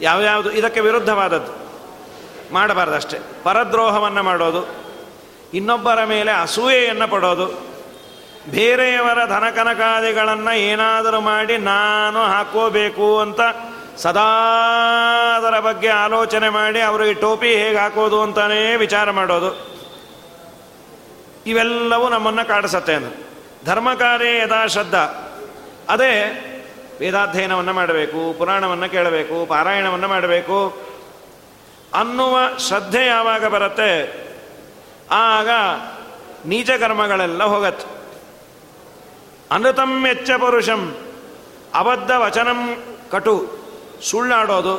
[0.00, 0.50] ಯಾವ್ಯಾವುದು?
[0.50, 1.52] ಇದಕ್ಕೆ ವಿರುದ್ಧವಾದದ್ದು.
[2.54, 3.18] ಮಾಡಬಾರ್ದಷ್ಟೇ.
[3.42, 4.62] ಪರದ್ರೋಹವನ್ನು ಮಾಡೋದು,
[5.54, 7.46] ಇನ್ನೊಬ್ಬರ ಮೇಲೆ ಅಸೂಯೆಯನ್ನು ಪಡೋದು,
[8.50, 13.40] ಬೇರೆಯವರ ಧನಕನಕಾದಿಗಳನ್ನು ಏನಾದರೂ ಮಾಡಿ ನಾನು ಹಾಕೋಬೇಕು ಅಂತ
[13.96, 14.28] ಸದಾ
[15.36, 19.50] ಅದರ ಬಗ್ಗೆ ಆಲೋಚನೆ ಮಾಡಿ ಅವರಿಗೆ ಟೋಪಿ ಹೇಗೆ ಹಾಕೋದು ಅಂತಲೇ ವಿಚಾರ ಮಾಡೋದು.
[21.46, 23.14] ಇವೆಲ್ಲವೂ ನಮ್ಮನ್ನು ಕಾಡಿಸತ್ತೆ ಅಂತ
[23.64, 25.04] ಧರ್ಮ ಕಾರ್ಯ ಯಥಾ ಶ್ರದ್ಧಾ
[25.88, 26.12] ಅದೇ
[27.00, 30.76] ವೇದಾಧ್ಯಯನವನ್ನು ಮಾಡಬೇಕು, ಪುರಾಣವನ್ನು ಕೇಳಬೇಕು, ಪಾರಾಯಣವನ್ನು ಮಾಡಬೇಕು.
[31.94, 33.90] ಅನ್ನುವ ಶ್ರದ್ಧೆ ಯಾವಾಗ ಬರುತ್ತೆ?
[35.10, 35.48] ಆಗ
[36.46, 37.98] ನೀಚ ಕರ್ಮಗಳೆಲ್ಲ ಹೋಗತ್ತೆ.
[39.50, 40.96] ಅನೃತಂ ಮೆಚ್ಚ ಪುರುಷಂ,
[41.74, 42.74] ಅಬದ್ಧ ವಚನಂ
[43.10, 43.48] ಕಟು,
[44.02, 44.74] ಸುಳ್ಳಾಡೋದು,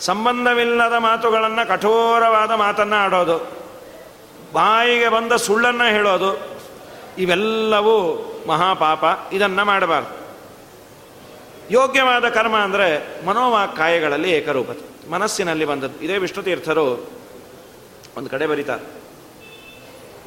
[0.00, 3.38] ಸಂಬಂಧವಿಲ್ಲದ ಮಾತುಗಳನ್ನು ಕಠೋರವಾದ ಮಾತನ್ನು ಆಡೋದು,
[4.52, 6.30] ಬಾಯಿಗೆ ಬಂದ ಸುಳ್ಳನ್ನು ಹೇಳೋದು,
[7.18, 7.98] ಇವೆಲ್ಲವೂ
[8.48, 9.04] ಮಹಾಪಾಪ.
[9.32, 10.19] ಇದನ್ನು ಮಾಡಬಾರ್ದು.
[11.70, 12.86] ಯೋಗ್ಯವಾದ ಕರ್ಮ ಅಂದರೆ
[13.26, 14.84] ಮನೋವಾಕಾಯಗಳಲ್ಲಿ ಏಕರೂಪತೆ.
[15.10, 15.98] ಮನಸ್ಸಿನಲ್ಲಿ ಬಂದದ್ದು.
[16.04, 16.86] ಇದೇ ವಿಷ್ಣು ತೀರ್ಥರು
[18.16, 18.86] ಒಂದು ಕಡೆ ಬರೀತಾರೆ.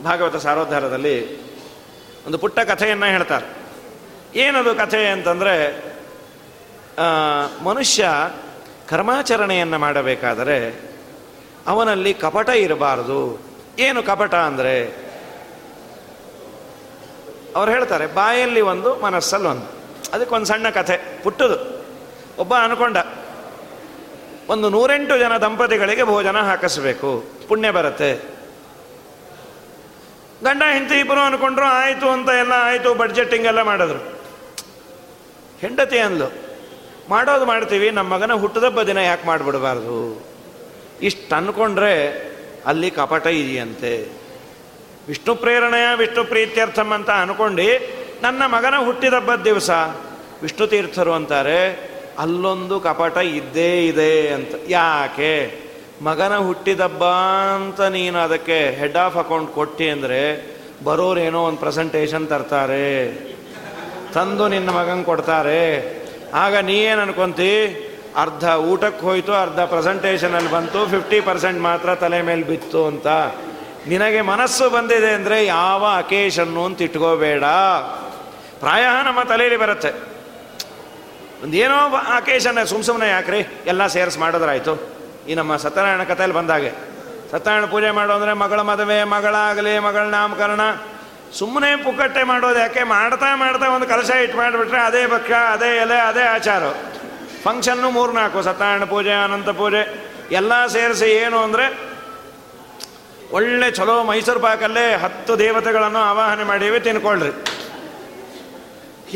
[0.04, 1.16] ಭಾಗವತ ಸಾರೋದ್ಧಾರದಲ್ಲಿ
[2.26, 3.48] ಒಂದು ಪುಟ್ಟ ಕಥೆಯನ್ನು ಹೇಳ್ತಾರೆ.
[4.36, 5.56] ಏನದು ಕಥೆ ಅಂತಂದರೆ
[7.64, 8.08] ಮನುಷ್ಯ
[8.89, 10.58] ಕರ್ಮಾಚರಣೆಯನ್ನು ಮಾಡಬೇಕಾದರೆ
[11.68, 13.22] ಅವನಲ್ಲಿ ಕಪಟ ಇರಬಾರದು.
[13.80, 14.76] ಏನು ಕಪಟ ಅಂದರೆ,
[17.56, 19.82] ಅವ್ರು ಹೇಳ್ತಾರೆ, ಬಾಯಲ್ಲಿ ಒಂದು ಮನಸ್ಸಲ್ಲಿ ಒಂದು
[20.14, 21.58] ಅದಕ್ಕೊಂದು ಸಣ್ಣ ಕಥೆ, ಪುಟ್ಟದು.
[22.39, 22.97] ಒಬ್ಬ ಅನ್ಕೊಂಡ,
[24.49, 27.10] ಒಂದು ನೂರೆಂಟು ಜನ ದಂಪತಿಗಳಿಗೆ ಭೋಜನ ಹಾಕಿಸ್ಬೇಕು,
[27.47, 28.12] ಪುಣ್ಯ ಬರುತ್ತೆ.
[30.43, 34.01] ಗಂಡ, ಹೆಂಡತಿ ಇಬ್ಬರು ಅನ್ಕೊಂಡ್ರು, ಆಯಿತು ಅಂತ ಎಲ್ಲ ಆಯಿತು ಬಡ್ಜೆಟ್ಟಿಂಗ್ ಎಲ್ಲ ಮಾಡಿದ್ರು.
[35.60, 36.28] ಹೆಂಡತಿ ಅಂದ್ಲು,
[37.10, 39.95] ಮಾಡೋದು ಮಾಡ್ತೀವಿ ನಮ್ಮ ಮಗನ ಹುಟ್ಟದಬ್ಬ ದಿನ ಯಾಕೆ ಮಾಡಿಬಿಡಬಾರ್ದು?
[41.01, 41.93] ಇಷ್ಟು ಅನ್ಕೊಂಡ್ರೆ
[42.66, 44.24] ಅಲ್ಲಿ ಕಪಟ ಇದೆಯಂತೆ.
[45.08, 47.62] ವಿಷ್ಣು ಪ್ರೇರಣೆಯ ವಿಷ್ಣು ಪ್ರೀತ್ಯರ್ಥಂ ಅಂತ ಅನ್ಕೊಂಡು
[48.24, 49.69] ನನ್ನ ಮಗನ ಹುಟ್ಟಿದಬ್ಬದ ದಿವಸ
[50.41, 51.59] ವಿಷ್ಣು ತೀರ್ಥರು ಅಂತಾರೆ,
[52.24, 54.53] ಅಲ್ಲೊಂದು ಕಪಟ ಇದ್ದೇ ಇದೆ ಅಂತ.
[54.74, 55.34] ಯಾಕೆ?
[56.07, 57.03] ಮಗನ ಹುಟ್ಟಿದಬ್ಬ
[57.57, 60.21] ಅಂತ ನೀನು ಅದಕ್ಕೆ ಹೆಡ್ ಆಫ್ ಅಕೌಂಟ್ ಕೊಟ್ಟಿ ಅಂದರೆ
[60.88, 62.89] ಬರೋರೇನೋ ಒಂದು ಪ್ರೆಸೆಂಟೇಷನ್ ತರ್ತಾರೆ.
[64.15, 65.61] ತಂದು ನಿನ್ನ ಮಗನ ಕೊಡ್ತಾರೆ.
[66.43, 67.53] ಆಗ ನೀ ಏನು ಅನ್ಕೊಂತಿ?
[68.24, 73.07] ಅರ್ಧ ಊಟಕ್ಕೆ ಹೋಯಿತು, ಅರ್ಧ ಪ್ರೆಸೆಂಟೇಷನಲ್ಲಿ ಬಂತು ಫಿಫ್ಟಿ ಪರ್ಸೆಂಟ್ ಮಾತ್ರ ತಲೆ ಮೇಲೆ ಬಿತ್ತು ಅಂತ.
[73.91, 77.45] ನಿನಗೆ ಮನಸ್ಸು ಬಂದಿದೆ ಅಂದರೆ ಯಾವ ಅಕೇಶನ್ನು ಅಂತ ಇಟ್ಕೋಬೇಡ.
[78.64, 79.91] ಪ್ರಾಯ ನಮ್ಮ ತಲೆಯಲ್ಲಿ ಬರುತ್ತೆ.
[81.43, 81.78] ಒಂದು ಏನೋ
[82.18, 83.39] ಅಕೇಶನ್ ಸುಮ್ ಸುಮ್ಮನೆ ಯಾಕ್ರಿ?
[83.66, 84.74] ಎಲ್ಲ ಸೇರಿಸಿ ಮಾಡಿದ್ರಾಯ್ತು.
[85.30, 86.72] ಈ ನಮ್ಮ ಸತ್ಯನಾರಾಯಣ ಕಥೆಯಲ್ಲಿ ಬಂದಾಗೆ.
[87.32, 90.61] ಸತ್ಯನಾರಾಯಣ ಪೂಜೆ ಮಾಡೋ ಅಂದರೆ ಮಗಳ ಮದುವೆ, ಮಗಳಾಗಲಿ, ಮಗಳ ನಾಮಕರಣ.
[91.39, 92.84] ಸುಮ್ಮನೆ ಪುಕ್ಕಟ್ಟೆ ಮಾಡೋದು ಯಾಕೆ?
[92.84, 96.64] ಮಾಡ್ತಾ ಮಾಡ್ತಾ ಒಂದು ಕಲಶ ಇಟ್ಟು ಮಾಡಿಬಿಟ್ರೆ ಅದೇ ಭಕ್ಷ ಅದೇ ಎಲೆ, ಅದೇ ಆಚಾರ.
[97.43, 99.82] ಫಂಕ್ಷನ್ನು ಮೂರ್ನಾಲ್ಕು, ಸತ್ಯನಾರಾಯಣ ಪೂಜೆ, ಅನಂತ ಪೂಜೆ.
[100.32, 101.66] ಎಲ್ಲ ಸೇರಿಸಿ ಏನು ಅಂದರೆ
[103.32, 107.32] ಒಳ್ಳೆ ಚಲೋ ಮೈಸೂರು ಪಾಕಲ್ಲೇ ಹತ್ತು ದೇವತೆಗಳನ್ನು ಆವಾಹನೆ ಮಾಡೀವಿ, ತಿನ್ಕೊಳ್ರಿ.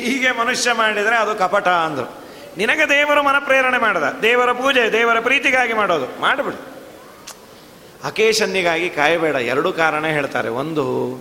[0.01, 2.27] ಹೀಗೆ ಮನುಷ್ಯ ಮಾಡಿದರೆ ಅದು ಕಪಟ ಅಂದರು.
[2.57, 4.15] ನಿನಗೆ ದೇವರು ಮನಪ್ರೇರಣೆ ಮಾಡದ.
[4.21, 6.21] ದೇವರ ಪೂಜೆ, ದೇವರ ಪ್ರೀತಿಗಾಗಿ ಮಾಡೋದು.
[6.21, 6.77] ಮಾಡಿಬಿಡು.
[8.03, 9.35] ಅಕೇಶನ್ನಿಗಾಗಿ ಕಾಯಬೇಡ.
[9.35, 10.49] ಎರಡು ಕಾರಣ ಹೇಳ್ತಾರೆ.
[10.49, 11.17] ಒಂದು,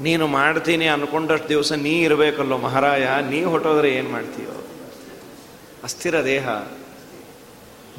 [0.00, 4.66] ನೀನು ಮಾಡ್ತೀನಿ ಅನ್ಕೊಂಡಷ್ಟು ದಿವಸ ನೀ ಇರಬೇಕಲ್ಲೋ ಮಹಾರಾಯ, ನೀ ಹೊಟ್ಟೋದ್ರೆ ಏನು ಮಾಡ್ತೀಯೋ?
[5.84, 6.48] ಅಸ್ಥಿರ ದೇಹ.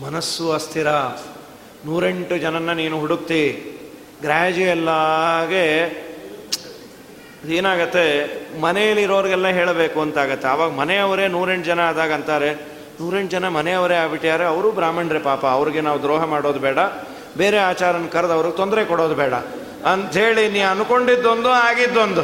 [0.06, 0.92] ಮನಸ್ಸು ಅಸ್ಥಿರ.
[1.86, 3.74] ನೂರೆಂಟು ಜನನ್ನ ನೀನು ಹುಡುಕ್ತಿ.
[4.22, 6.07] ಗ್ರ್ಯಾಜುಯಲ್ಲಾಗೆ
[7.54, 8.06] ಏನಾಗತ್ತೆ?
[8.62, 10.48] ಮನೆಯಲ್ಲಿರೋರಿಗೆಲ್ಲ ಹೇಳಬೇಕು ಅಂತಾಗತ್ತೆ.
[10.48, 12.54] ಆವಾಗ ಮನೆಯವರೇ ನೂರೆಂಟು ಜನ ಆದಾಗ ಅಂತಾರೆ,
[13.02, 15.46] ನೂರೆಂಟು ಜನ ಮನೆಯವರೇ ಆಗ್ಬಿಟ್ಟಾರೆ ಅವರು ಬ್ರಾಹ್ಮಣರೇ ಪಾಪ.
[15.46, 16.80] ಅವ್ರಿಗೆ ನಾವು ದ್ರೋಹ ಮಾಡೋದು ಬೇಡ.
[17.38, 19.34] ಬೇರೆ ಆಚಾರನ ಕರೆದು ಅವ್ರಿಗೆ ತೊಂದರೆ ಕೊಡೋದು ಬೇಡ.
[19.86, 22.22] ಅಂಥೇಳಿ ನೀ ಅನ್ಕೊಂಡಿದ್ದೊಂದು ಆಗಿದ್ದೊಂದು.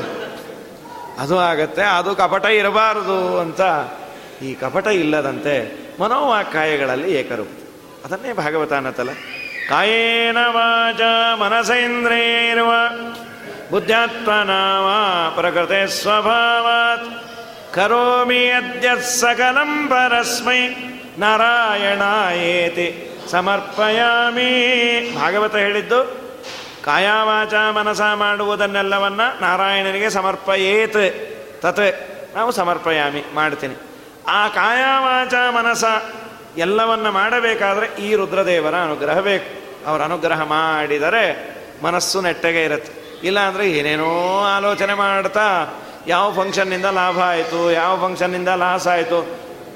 [1.19, 3.61] ಅದು ಆಗತ್ತೆ, ಅದು ಕಪಟ ಇರಬಾರದು ಅಂತ.
[4.43, 7.43] ಈ ಕಪಟ ಇಲ್ಲದಂತೆ ಮನೋವಾಕ್ಕಾಯಗಳಲ್ಲಿ ಏಕರು
[8.05, 9.09] ಅದನ್ನೇ ಭಾಗವತ ಅನ್ನತ್ತಲ್ಲ
[9.69, 11.01] ಕಾಯೇನ ವಾಚ
[11.39, 12.71] ಮನಸೇಂದ್ರಿಯರ್ವ.
[13.71, 14.87] ಬುದ್ಧಾತ್ಮನಾವ
[15.35, 17.23] ಪ್ರಕೃತಿ ಸ್ವಭಾವತ್
[17.73, 20.69] ಕರೋಮಿ ಅದ್ಯ ಸಕಲಂ ಪರಸ್ಮೈ
[21.19, 24.51] ನಾರಾಯಣಾಯೇತಿ ಸಮರ್ಪಯಾಮಿ
[25.15, 26.23] ಭಾಗವತ ಹೇಳಿದ್ದು,
[26.85, 33.75] ಕಾಯಾವಾಚ ಮನಸ ಮಾಡುವುದನ್ನೆಲ್ಲವನ್ನ ನಾರಾಯಣನಿಗೆ ಸಮರ್ಪಯೇತ್। ತತ್ ನಾವು ಸಮರ್ಪಯಾಮಿ, ಮಾಡ್ತೀನಿ।
[34.27, 35.83] ಆ ಕಾಯಾವಾಚ ಮನಸ
[36.57, 39.63] ಎಲ್ಲವನ್ನ ಮಾಡಬೇಕಾದ್ರೆ ಈ ರುದ್ರದೇವರ ಅನುಗ್ರಹ ಬೇಕು.
[39.89, 41.53] ಅವರ ಅನುಗ್ರಹ ಮಾಡಿದರೆ
[41.83, 43.02] ಮನಸ್ಸು ನೆಟ್ಟಗೆ ಇರುತ್ತೆ.
[43.23, 44.11] ಇಲ್ಲ ಅಂದರೆ ಏನೇನೋ
[44.43, 45.47] ಆಲೋಚನೆ ಮಾಡ್ತಾ,
[46.07, 49.19] ಯಾವ ಫಂಕ್ಷನ್ನಿಂದ ಲಾಭ ಆಯಿತು, ಯಾವ ಫಂಕ್ಷನ್ನಿಂದ ಲಾಸ್ ಆಯಿತು,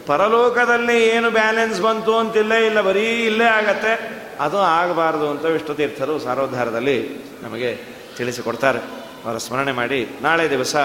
[0.08, 3.94] ಪರಲೋಕದಲ್ಲಿ ಏನು ಬ್ಯಾಲೆನ್ಸ್ ಬಂತು ಅಂತಿಲ್ಲೇ ಇಲ್ಲ, ಬರೀ ಇಲ್ಲೇ ಆಗತ್ತೆ.
[4.40, 6.98] ಅದು ಆಗಬಾರ್ದು ಅಂತ ವಿಷ್ಣು ತೀರ್ಥರು ಸಾರೋದ್ಧಾರದಲ್ಲಿ
[7.42, 7.70] ನಮಗೆ
[8.18, 8.80] ತಿಳಿಸಿಕೊಡ್ತಾರೆ.
[9.26, 10.76] ಅವರ ಸ್ಮರಣೆ ಮಾಡಿ, ನಾಳೆ ದಿವಸ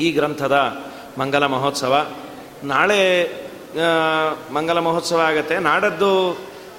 [0.00, 0.56] ಈ ಗ್ರಂಥದ
[1.18, 2.06] ಮಂಗಲ ಮಹೋತ್ಸವ.
[2.64, 3.00] ನಾಳೆ
[4.50, 5.58] ಮಂಗಲ ಮಹೋತ್ಸವ ಆಗುತ್ತೆ.
[5.58, 6.10] ನಾಡದ್ದು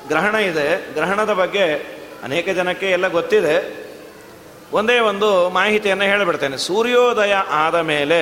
[0.08, 0.94] ಗ್ರಹಣ ಇದೆ.
[0.94, 1.66] ಗ್ರಹಣದ ಬಗ್ಗೆ
[2.24, 3.83] ಅನೇಕ ಜನಕ್ಕೆ ಎಲ್ಲ ಗೊತ್ತಿದೆ.
[4.74, 6.58] ಒಂದೇ ಒಂದು ಮಾಹಿತಿಯನ್ನು ಹೇಳಿಬಿಡ್ತೇನೆ.
[6.58, 8.22] ಸೂರ್ಯೋದಯ ಆದ ಮೇಲೆ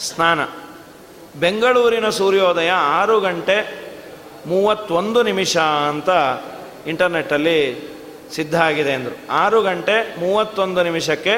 [0.00, 0.40] ಸ್ನಾನ.
[1.40, 3.56] ಬೆಂಗಳೂರಿನ ಸೂರ್ಯೋದಯ ಆರು ಗಂಟೆ
[4.46, 6.08] ಮೂವತ್ತೊಂದು ನಿಮಿಷ ಅಂತ
[6.86, 7.58] ಇಂಟರ್ನೆಟ್ಟಲ್ಲಿ
[8.34, 9.16] ಸಿದ್ಧ ಆಗಿದೆ ಅಂದರು.
[9.30, 11.34] ಆರು ಗಂಟೆ ಮೂವತ್ತೊಂದು ನಿಮಿಷಕ್ಕೆ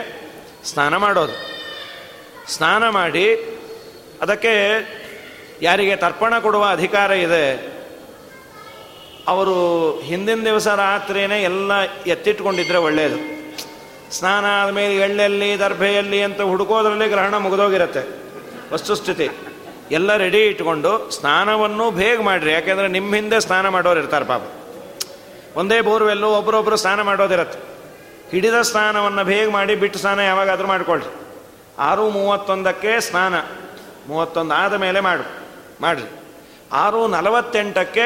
[0.64, 1.34] ಸ್ನಾನ ಮಾಡೋದು.
[2.52, 3.26] ಸ್ನಾನ ಮಾಡಿ
[4.22, 4.54] ಅದಕ್ಕೆ
[5.62, 7.46] ಯಾರಿಗೆ ತರ್ಪಣ ಕೊಡುವ ಅಧಿಕಾರ ಇದೆ,
[9.28, 9.56] ಅವರು
[10.00, 11.72] ಹಿಂದಿನ ದಿವಸ ರಾತ್ರಿಯೇ ಎಲ್ಲ
[12.06, 13.39] ಎತ್ತಿಟ್ಕೊಂಡಿದ್ರೆ ಒಳ್ಳೆಯದು
[14.12, 18.02] ಸ್ನಾನ ಆದಮೇಲೆ ಎಳ್ಳೆಲ್ಲಿ, ದರ್ಭೆಯಲ್ಲಿ ಅಂತ ಹುಡುಕೋದ್ರಲ್ಲಿ ಗ್ರಹಣ ಮುಗಿದೋಗಿರುತ್ತೆ.
[18.72, 19.28] ವಸ್ತುಸ್ಥಿತಿ
[19.90, 22.52] ಎಲ್ಲ ರೆಡಿ ಇಟ್ಕೊಂಡು ಸ್ನಾನವನ್ನು ಬೇಗ ಮಾಡಿರಿ.
[22.52, 24.42] ಯಾಕೆಂದರೆ ನಿಮ್ಮ ಹಿಂದೆ ಸ್ನಾನ ಮಾಡೋರು ಇರ್ತಾರೆ ಪಾಪ.
[25.56, 27.58] ಒಂದೇ ಬೋರ್ವೆಲ್ಲು ಒಬ್ಬರೊಬ್ಬರು ಸ್ನಾನ ಮಾಡೋದಿರತ್ತೆ.
[28.30, 31.08] ಹಿಡಿದ ಸ್ನಾನವನ್ನು ಬೇಗ ಮಾಡಿ ಬಿಟ್ಟು ಸ್ನಾನ ಯಾವಾಗಾದರೂ ಮಾಡಿಕೊಳ್ಳಿ
[31.78, 33.34] ಆರು ಮೂವತ್ತೊಂದಕ್ಕೆ ಸ್ನಾನ.
[34.08, 35.24] ಮೂವತ್ತೊಂದು ಆದ ಮೇಲೆ ಮಾಡು,
[35.80, 36.08] ಮಾಡಿರಿ.
[36.72, 38.04] ಆರು ನಲವತ್ತೆಂಟಕ್ಕೆ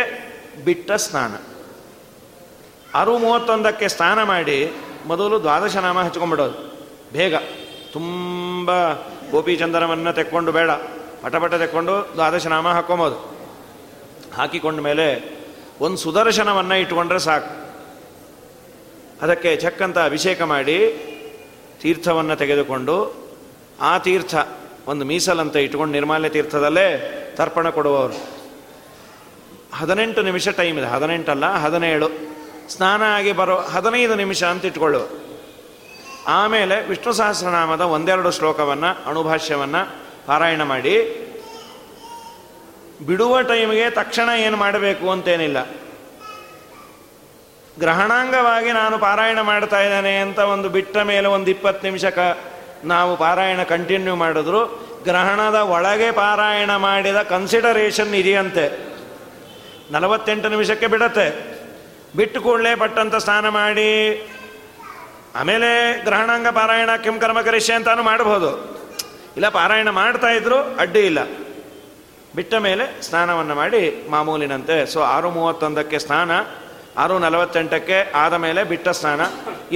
[0.65, 1.35] ಬಿಟ್ಟ ಸ್ನಾನ.
[2.95, 4.59] ಆರು ಮೂವತ್ತೊಂದಕ್ಕೆ ಸ್ನಾನ ಮಾಡಿ
[5.07, 6.75] ಮೊದಲು ದ್ವಾದಶ ನಾಮ ಹಚ್ಕೊಂಡ್ಬಿಡೋದು.
[7.13, 7.35] ಬೇಗ.
[7.93, 8.93] ತುಂಬ
[9.31, 10.71] ಗೋಪಿಚಂದನವನ್ನು ತೆಕ್ಕೊಂಡು ಬೇಡ.
[11.23, 13.35] ಪಟಪಟ ತೆಕ್ಕೊಂಡು ದ್ವಾದಶ ನಾಮ ಹಾಕ್ಕೊಬೋದು.
[14.35, 15.39] ಹಾಕಿಕೊಂಡ ಮೇಲೆ
[15.81, 17.65] ಒಂದು ಸುದರ್ಶನವನ್ನು ಇಟ್ಕೊಂಡ್ರೆ ಸಾಕು.
[19.23, 20.97] ಅದಕ್ಕೆ ಚಕ್ಕಂತ ಅಭಿಷೇಕ ಮಾಡಿ
[21.81, 23.15] ತೀರ್ಥವನ್ನು ತೆಗೆದುಕೊಂಡು
[23.81, 24.35] ಆ ತೀರ್ಥ
[24.87, 28.35] ಒಂದು ಮೀಸಲಂತ ಇಟ್ಕೊಂಡು ನಿರ್ಮಾಲ್ಯ ತೀರ್ಥದಲ್ಲೇ ತರ್ಪಣ ಕೊಡುವವರು.
[29.75, 30.87] ಹದಿನೆಂಟು ನಿಮಿಷ ಟೈಮ್ ಇದೆ.
[30.87, 32.34] ಹದಿನೆಂಟಲ್ಲ, ಹದಿನೇಳು.
[32.69, 35.03] ಸ್ನಾನ ಆಗಿ ಬರೋ ಹದಿನೈದು ನಿಮಿಷ ಅಂತ ಇಟ್ಕೊಳ್ಳುವ
[36.27, 39.97] ಆಮೇಲೆ ವಿಷ್ಣು ಸಹಸ್ರನಾಮದ ಒಂದೆರಡು ಶ್ಲೋಕವನ್ನು, ಅಣುಭಾಷ್ಯವನ್ನು
[40.27, 41.25] ಪಾರಾಯಣ ಮಾಡಿ.
[43.07, 45.71] ಬಿಡುವ ಟೈಮ್ಗೆ ತಕ್ಷಣ ಏನು ಮಾಡಬೇಕು ಅಂತೇನಿಲ್ಲ.
[47.79, 52.39] ಗ್ರಹಣಾಂಗವಾಗಿ ನಾನು ಪಾರಾಯಣ ಮಾಡ್ತಾ ಇದ್ದೇನೆ ಅಂತ ಒಂದು ಬಿಟ್ಟ ಮೇಲೆ ಒಂದು ಇಪ್ಪತ್ತು ನಿಮಿಷಕ
[52.85, 54.67] ನಾವು ಪಾರಾಯಣ ಕಂಟಿನ್ಯೂ ಮಾಡಿದ್ರು.
[55.05, 58.95] ಗ್ರಹಣದ ಒಳಗೆ ಪಾರಾಯಣ ಮಾಡಿದ ಕನ್ಸಿಡರೇಷನ್ ಇದೆಯಂತೆ.
[59.91, 61.54] ನಲವತ್ತೆಂಟು ನಿಮಿಷಕ್ಕೆ ಬಿಡತ್ತೆ.
[62.19, 63.91] ಬಿಟ್ಟು ಕೂಡಲೇ ಪಟ್ಟಂತ ಸ್ನಾನ ಮಾಡಿ,
[65.41, 65.71] ಆಮೇಲೆ
[66.07, 68.51] ಗ್ರಹಣಾಂಗ ಪಾರಾಯಣ ಕೆಂ ಕರ್ಮ ಕರಿಷ್ಯ ಅಂತಾನು ಮಾಡಬಹುದು
[69.37, 71.21] ಇಲ್ಲ, ಪಾರಾಯಣ ಮಾಡ್ತಾ ಇದ್ರು, ಅಡ್ಡಿ ಇಲ್ಲ.
[72.37, 73.81] ಬಿಟ್ಟ ಮೇಲೆ ಸ್ನಾನವನ್ನು ಮಾಡಿ
[74.13, 76.31] ಮಾಮೂಲಿನಂತೆ, ಸೊ ಆರು ಮೂವತ್ತೊಂದಕ್ಕೆ ಸ್ನಾನ,
[77.03, 79.21] ಆರು ನಲವತ್ತೆಂಟಕ್ಕೆ ಆದ ಮೇಲೆ ಬಿಟ್ಟ ಸ್ನಾನ.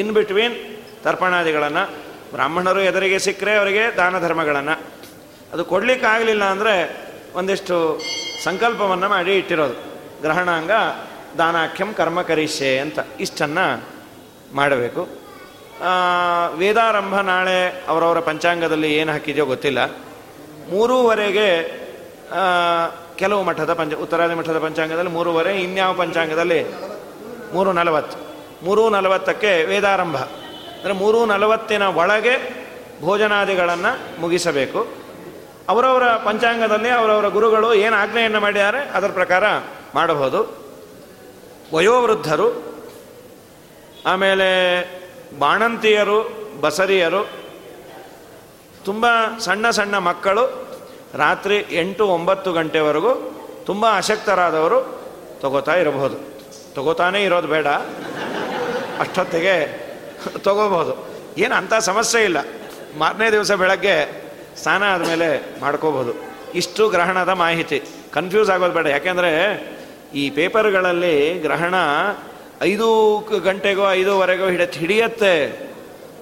[0.00, 0.56] ಇನ್ ಬಿಟ್ವೀನ್
[1.04, 1.84] ತರ್ಪಣಾದಿಗಳನ್ನು,
[2.32, 4.76] ಬ್ರಾಹ್ಮಣರು ಎದುರಿಗೆ ಸಿಕ್ಕರೆ ಅವರಿಗೆ ದಾನ ಧರ್ಮಗಳನ್ನು.
[5.52, 6.74] ಅದು ಕೊಡಲಿಕ್ಕಾಗಲಿಲ್ಲ ಅಂದರೆ
[7.40, 7.76] ಒಂದಿಷ್ಟು
[8.46, 9.76] ಸಂಕಲ್ಪವನ್ನು ಮಾಡಿ ಇಟ್ಟಿರೋದು.
[10.24, 10.72] ಗ್ರಹಣಾಂಗ
[11.38, 13.66] ದಾನಾಖ್ಯಂ ಕರ್ಮ ಕರಿಷ್ಯೆ ಅಂತ ಇಷ್ಟನ್ನು
[14.54, 15.02] ಮಾಡಬೇಕು.
[16.56, 17.58] ವೇದಾರಂಭ ನಾಳೆ
[17.88, 19.80] ಅವರವರ ಪಂಚಾಂಗದಲ್ಲಿ ಏನು ಹಾಕಿದೆಯೋ ಗೊತ್ತಿಲ್ಲ.
[20.70, 21.48] ಮೂರೂವರೆಗೆ
[23.16, 26.60] ಕೆಲವು ಮಠದ ಪಂಚ, ಉತ್ತರಾದಿ ಮಠದ ಪಂಚಾಂಗದಲ್ಲಿ ಮೂರುವರೆ, ಇನ್ಯಾವ ಪಂಚಾಂಗದಲ್ಲಿ?
[27.54, 28.16] ಮೂರು ನಲವತ್ತು
[28.66, 30.16] ಮೂರು ನಲವತ್ತಕ್ಕೆ ವೇದಾರಂಭ.
[30.16, 32.34] ಅಂದರೆ ಮೂರು ನಲವತ್ತಿನ ಒಳಗೆ
[33.02, 34.80] ಭೋಜನಾದಿಗಳನ್ನು ಮುಗಿಸಬೇಕು.
[35.68, 39.44] ಅವರವರ ಪಂಚಾಂಗದಲ್ಲಿ ಅವರವರ ಗುರುಗಳು ಏನು ಆಜ್ಞೆಯನ್ನು ಮಾಡಿದ್ದಾರೆ, ಅದರ ಪ್ರಕಾರ
[39.94, 40.40] ಮಾಡಬಹುದು.
[41.74, 42.74] ವಯೋವೃದ್ಧರು,
[44.06, 44.48] ಆಮೇಲೆ
[45.38, 47.28] ಬಾಣಂತಿಯರು, ಬಸರಿಯರು,
[48.84, 49.06] ತುಂಬ
[49.38, 50.68] ಸಣ್ಣ ಸಣ್ಣ ಮಕ್ಕಳು,
[51.14, 53.34] ರಾತ್ರಿ ಎಂಟು ಒಂಬತ್ತು ಗಂಟೆವರೆಗೂ
[53.66, 55.02] ತುಂಬ ಅಶಕ್ತರಾದವರು
[55.40, 56.16] ತಗೋತಾ ಇರಬಹುದು.
[56.74, 57.66] ತಗೋತಾನೇ ಇರೋದು ಬೇಡ.
[58.98, 59.88] ಅಷ್ಟೊತ್ತಿಗೆ
[60.38, 61.08] ತಗೋಬಹುದು.
[61.38, 62.36] ಏನು ಅಂಥ ಸಮಸ್ಯೆ ಇಲ್ಲ.
[62.98, 64.24] ಮಾರನೇ ದಿವಸ ಬೆಳಗ್ಗೆ
[64.62, 66.12] ಸ್ನಾನ ಆದಮೇಲೆ ಮಾಡ್ಕೋಬೋದು
[66.54, 67.82] ಇಷ್ಟು ಗ್ರಹಣದ ಮಾಹಿತಿ.
[68.12, 68.86] ಕನ್ಫ್ಯೂಸ್ ಆಗೋದು ಬೇಡ.
[68.86, 69.32] ಯಾಕೆಂದರೆ
[70.14, 71.74] ಈ ಪೇಪರ್ಗಳಲ್ಲಿ ಗ್ರಹಣ
[72.62, 75.68] ಐದು ಗಂಟೆಗೋ ಐದೂವರೆಗೋ ಹಿಡ, ಹಿಡಿಯತ್ತೆ.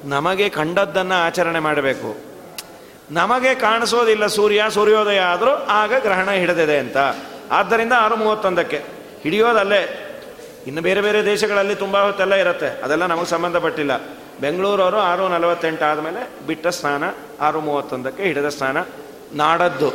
[0.05, 2.17] ನಮಗೆ ಕಂಡದ್ದನ್ನು ಆಚರಣೆ ಮಾಡಬೇಕು.
[3.11, 6.97] ನಮಗೆ ಕಾಣಿಸೋದಿಲ್ಲ ಸೂರ್ಯ, ಸೂರ್ಯೋದಯ ಆದರೂ ಆಗ ಗ್ರಹಣ ಹಿಡಿದಿದೆ ಅಂತ.
[7.51, 8.83] ಆದ್ದರಿಂದ ಆರು ಮೂವತ್ತೊಂದಕ್ಕೆ
[9.23, 10.03] ಹಿಡಿಯೋದಲ್ಲೇ.
[10.67, 12.67] ಇನ್ನು ಬೇರೆ ಬೇರೆ ದೇಶಗಳಲ್ಲಿ ತುಂಬ ಹೊತ್ತೆಲ್ಲ ಇರುತ್ತೆ.
[12.67, 13.97] ಅದೆಲ್ಲ ನಮಗೆ ಸಂಬಂಧಪಟ್ಟಿಲ್ಲ.
[14.41, 17.05] ಬೆಂಗಳೂರವರು ಆರು ನಲವತ್ತೆಂಟು ಆದಮೇಲೆ ಬಿಟ್ಟ ಸ್ನಾನ
[17.41, 18.77] ಆರು ಮೂವತ್ತೊಂದಕ್ಕೆ ಹಿಡಿದ ಸ್ನಾನ
[19.33, 19.93] ನಾಡದ್ದು.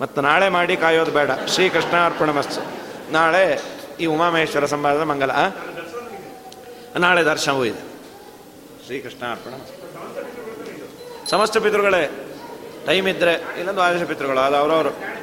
[0.00, 1.30] ಮತ್ತು ನಾಳೆ ಮಾಡಿ ಕಾಯೋದು ಬೇಡ.
[1.48, 2.81] ಶ್ರೀಕೃಷ್ಣ ಅರ್ಪಣ ಮಸ್ತು
[3.12, 3.60] ನಾಳೆ
[4.00, 5.30] ಈ ಉಮಾಮಹೇಶ್ವರ ಸಂವಾದದ ಮಂಗಲ
[6.98, 7.82] ನಾಳೆ ದರ್ಶನವೂ ಇದೆ.
[8.86, 9.54] ಶ್ರೀಕೃಷ್ಣ ಅರ್ಪಣ
[11.30, 12.28] ಸಮಸ್ತ ಪಿತೃಗಳೇ,
[12.86, 15.21] ಟೈಮ್ ಇದ್ದರೆ ಇಲ್ಲೊಂದು ಆದೇಶ ಪಿತೃಗಳು, ಅದು ಅವರವರು.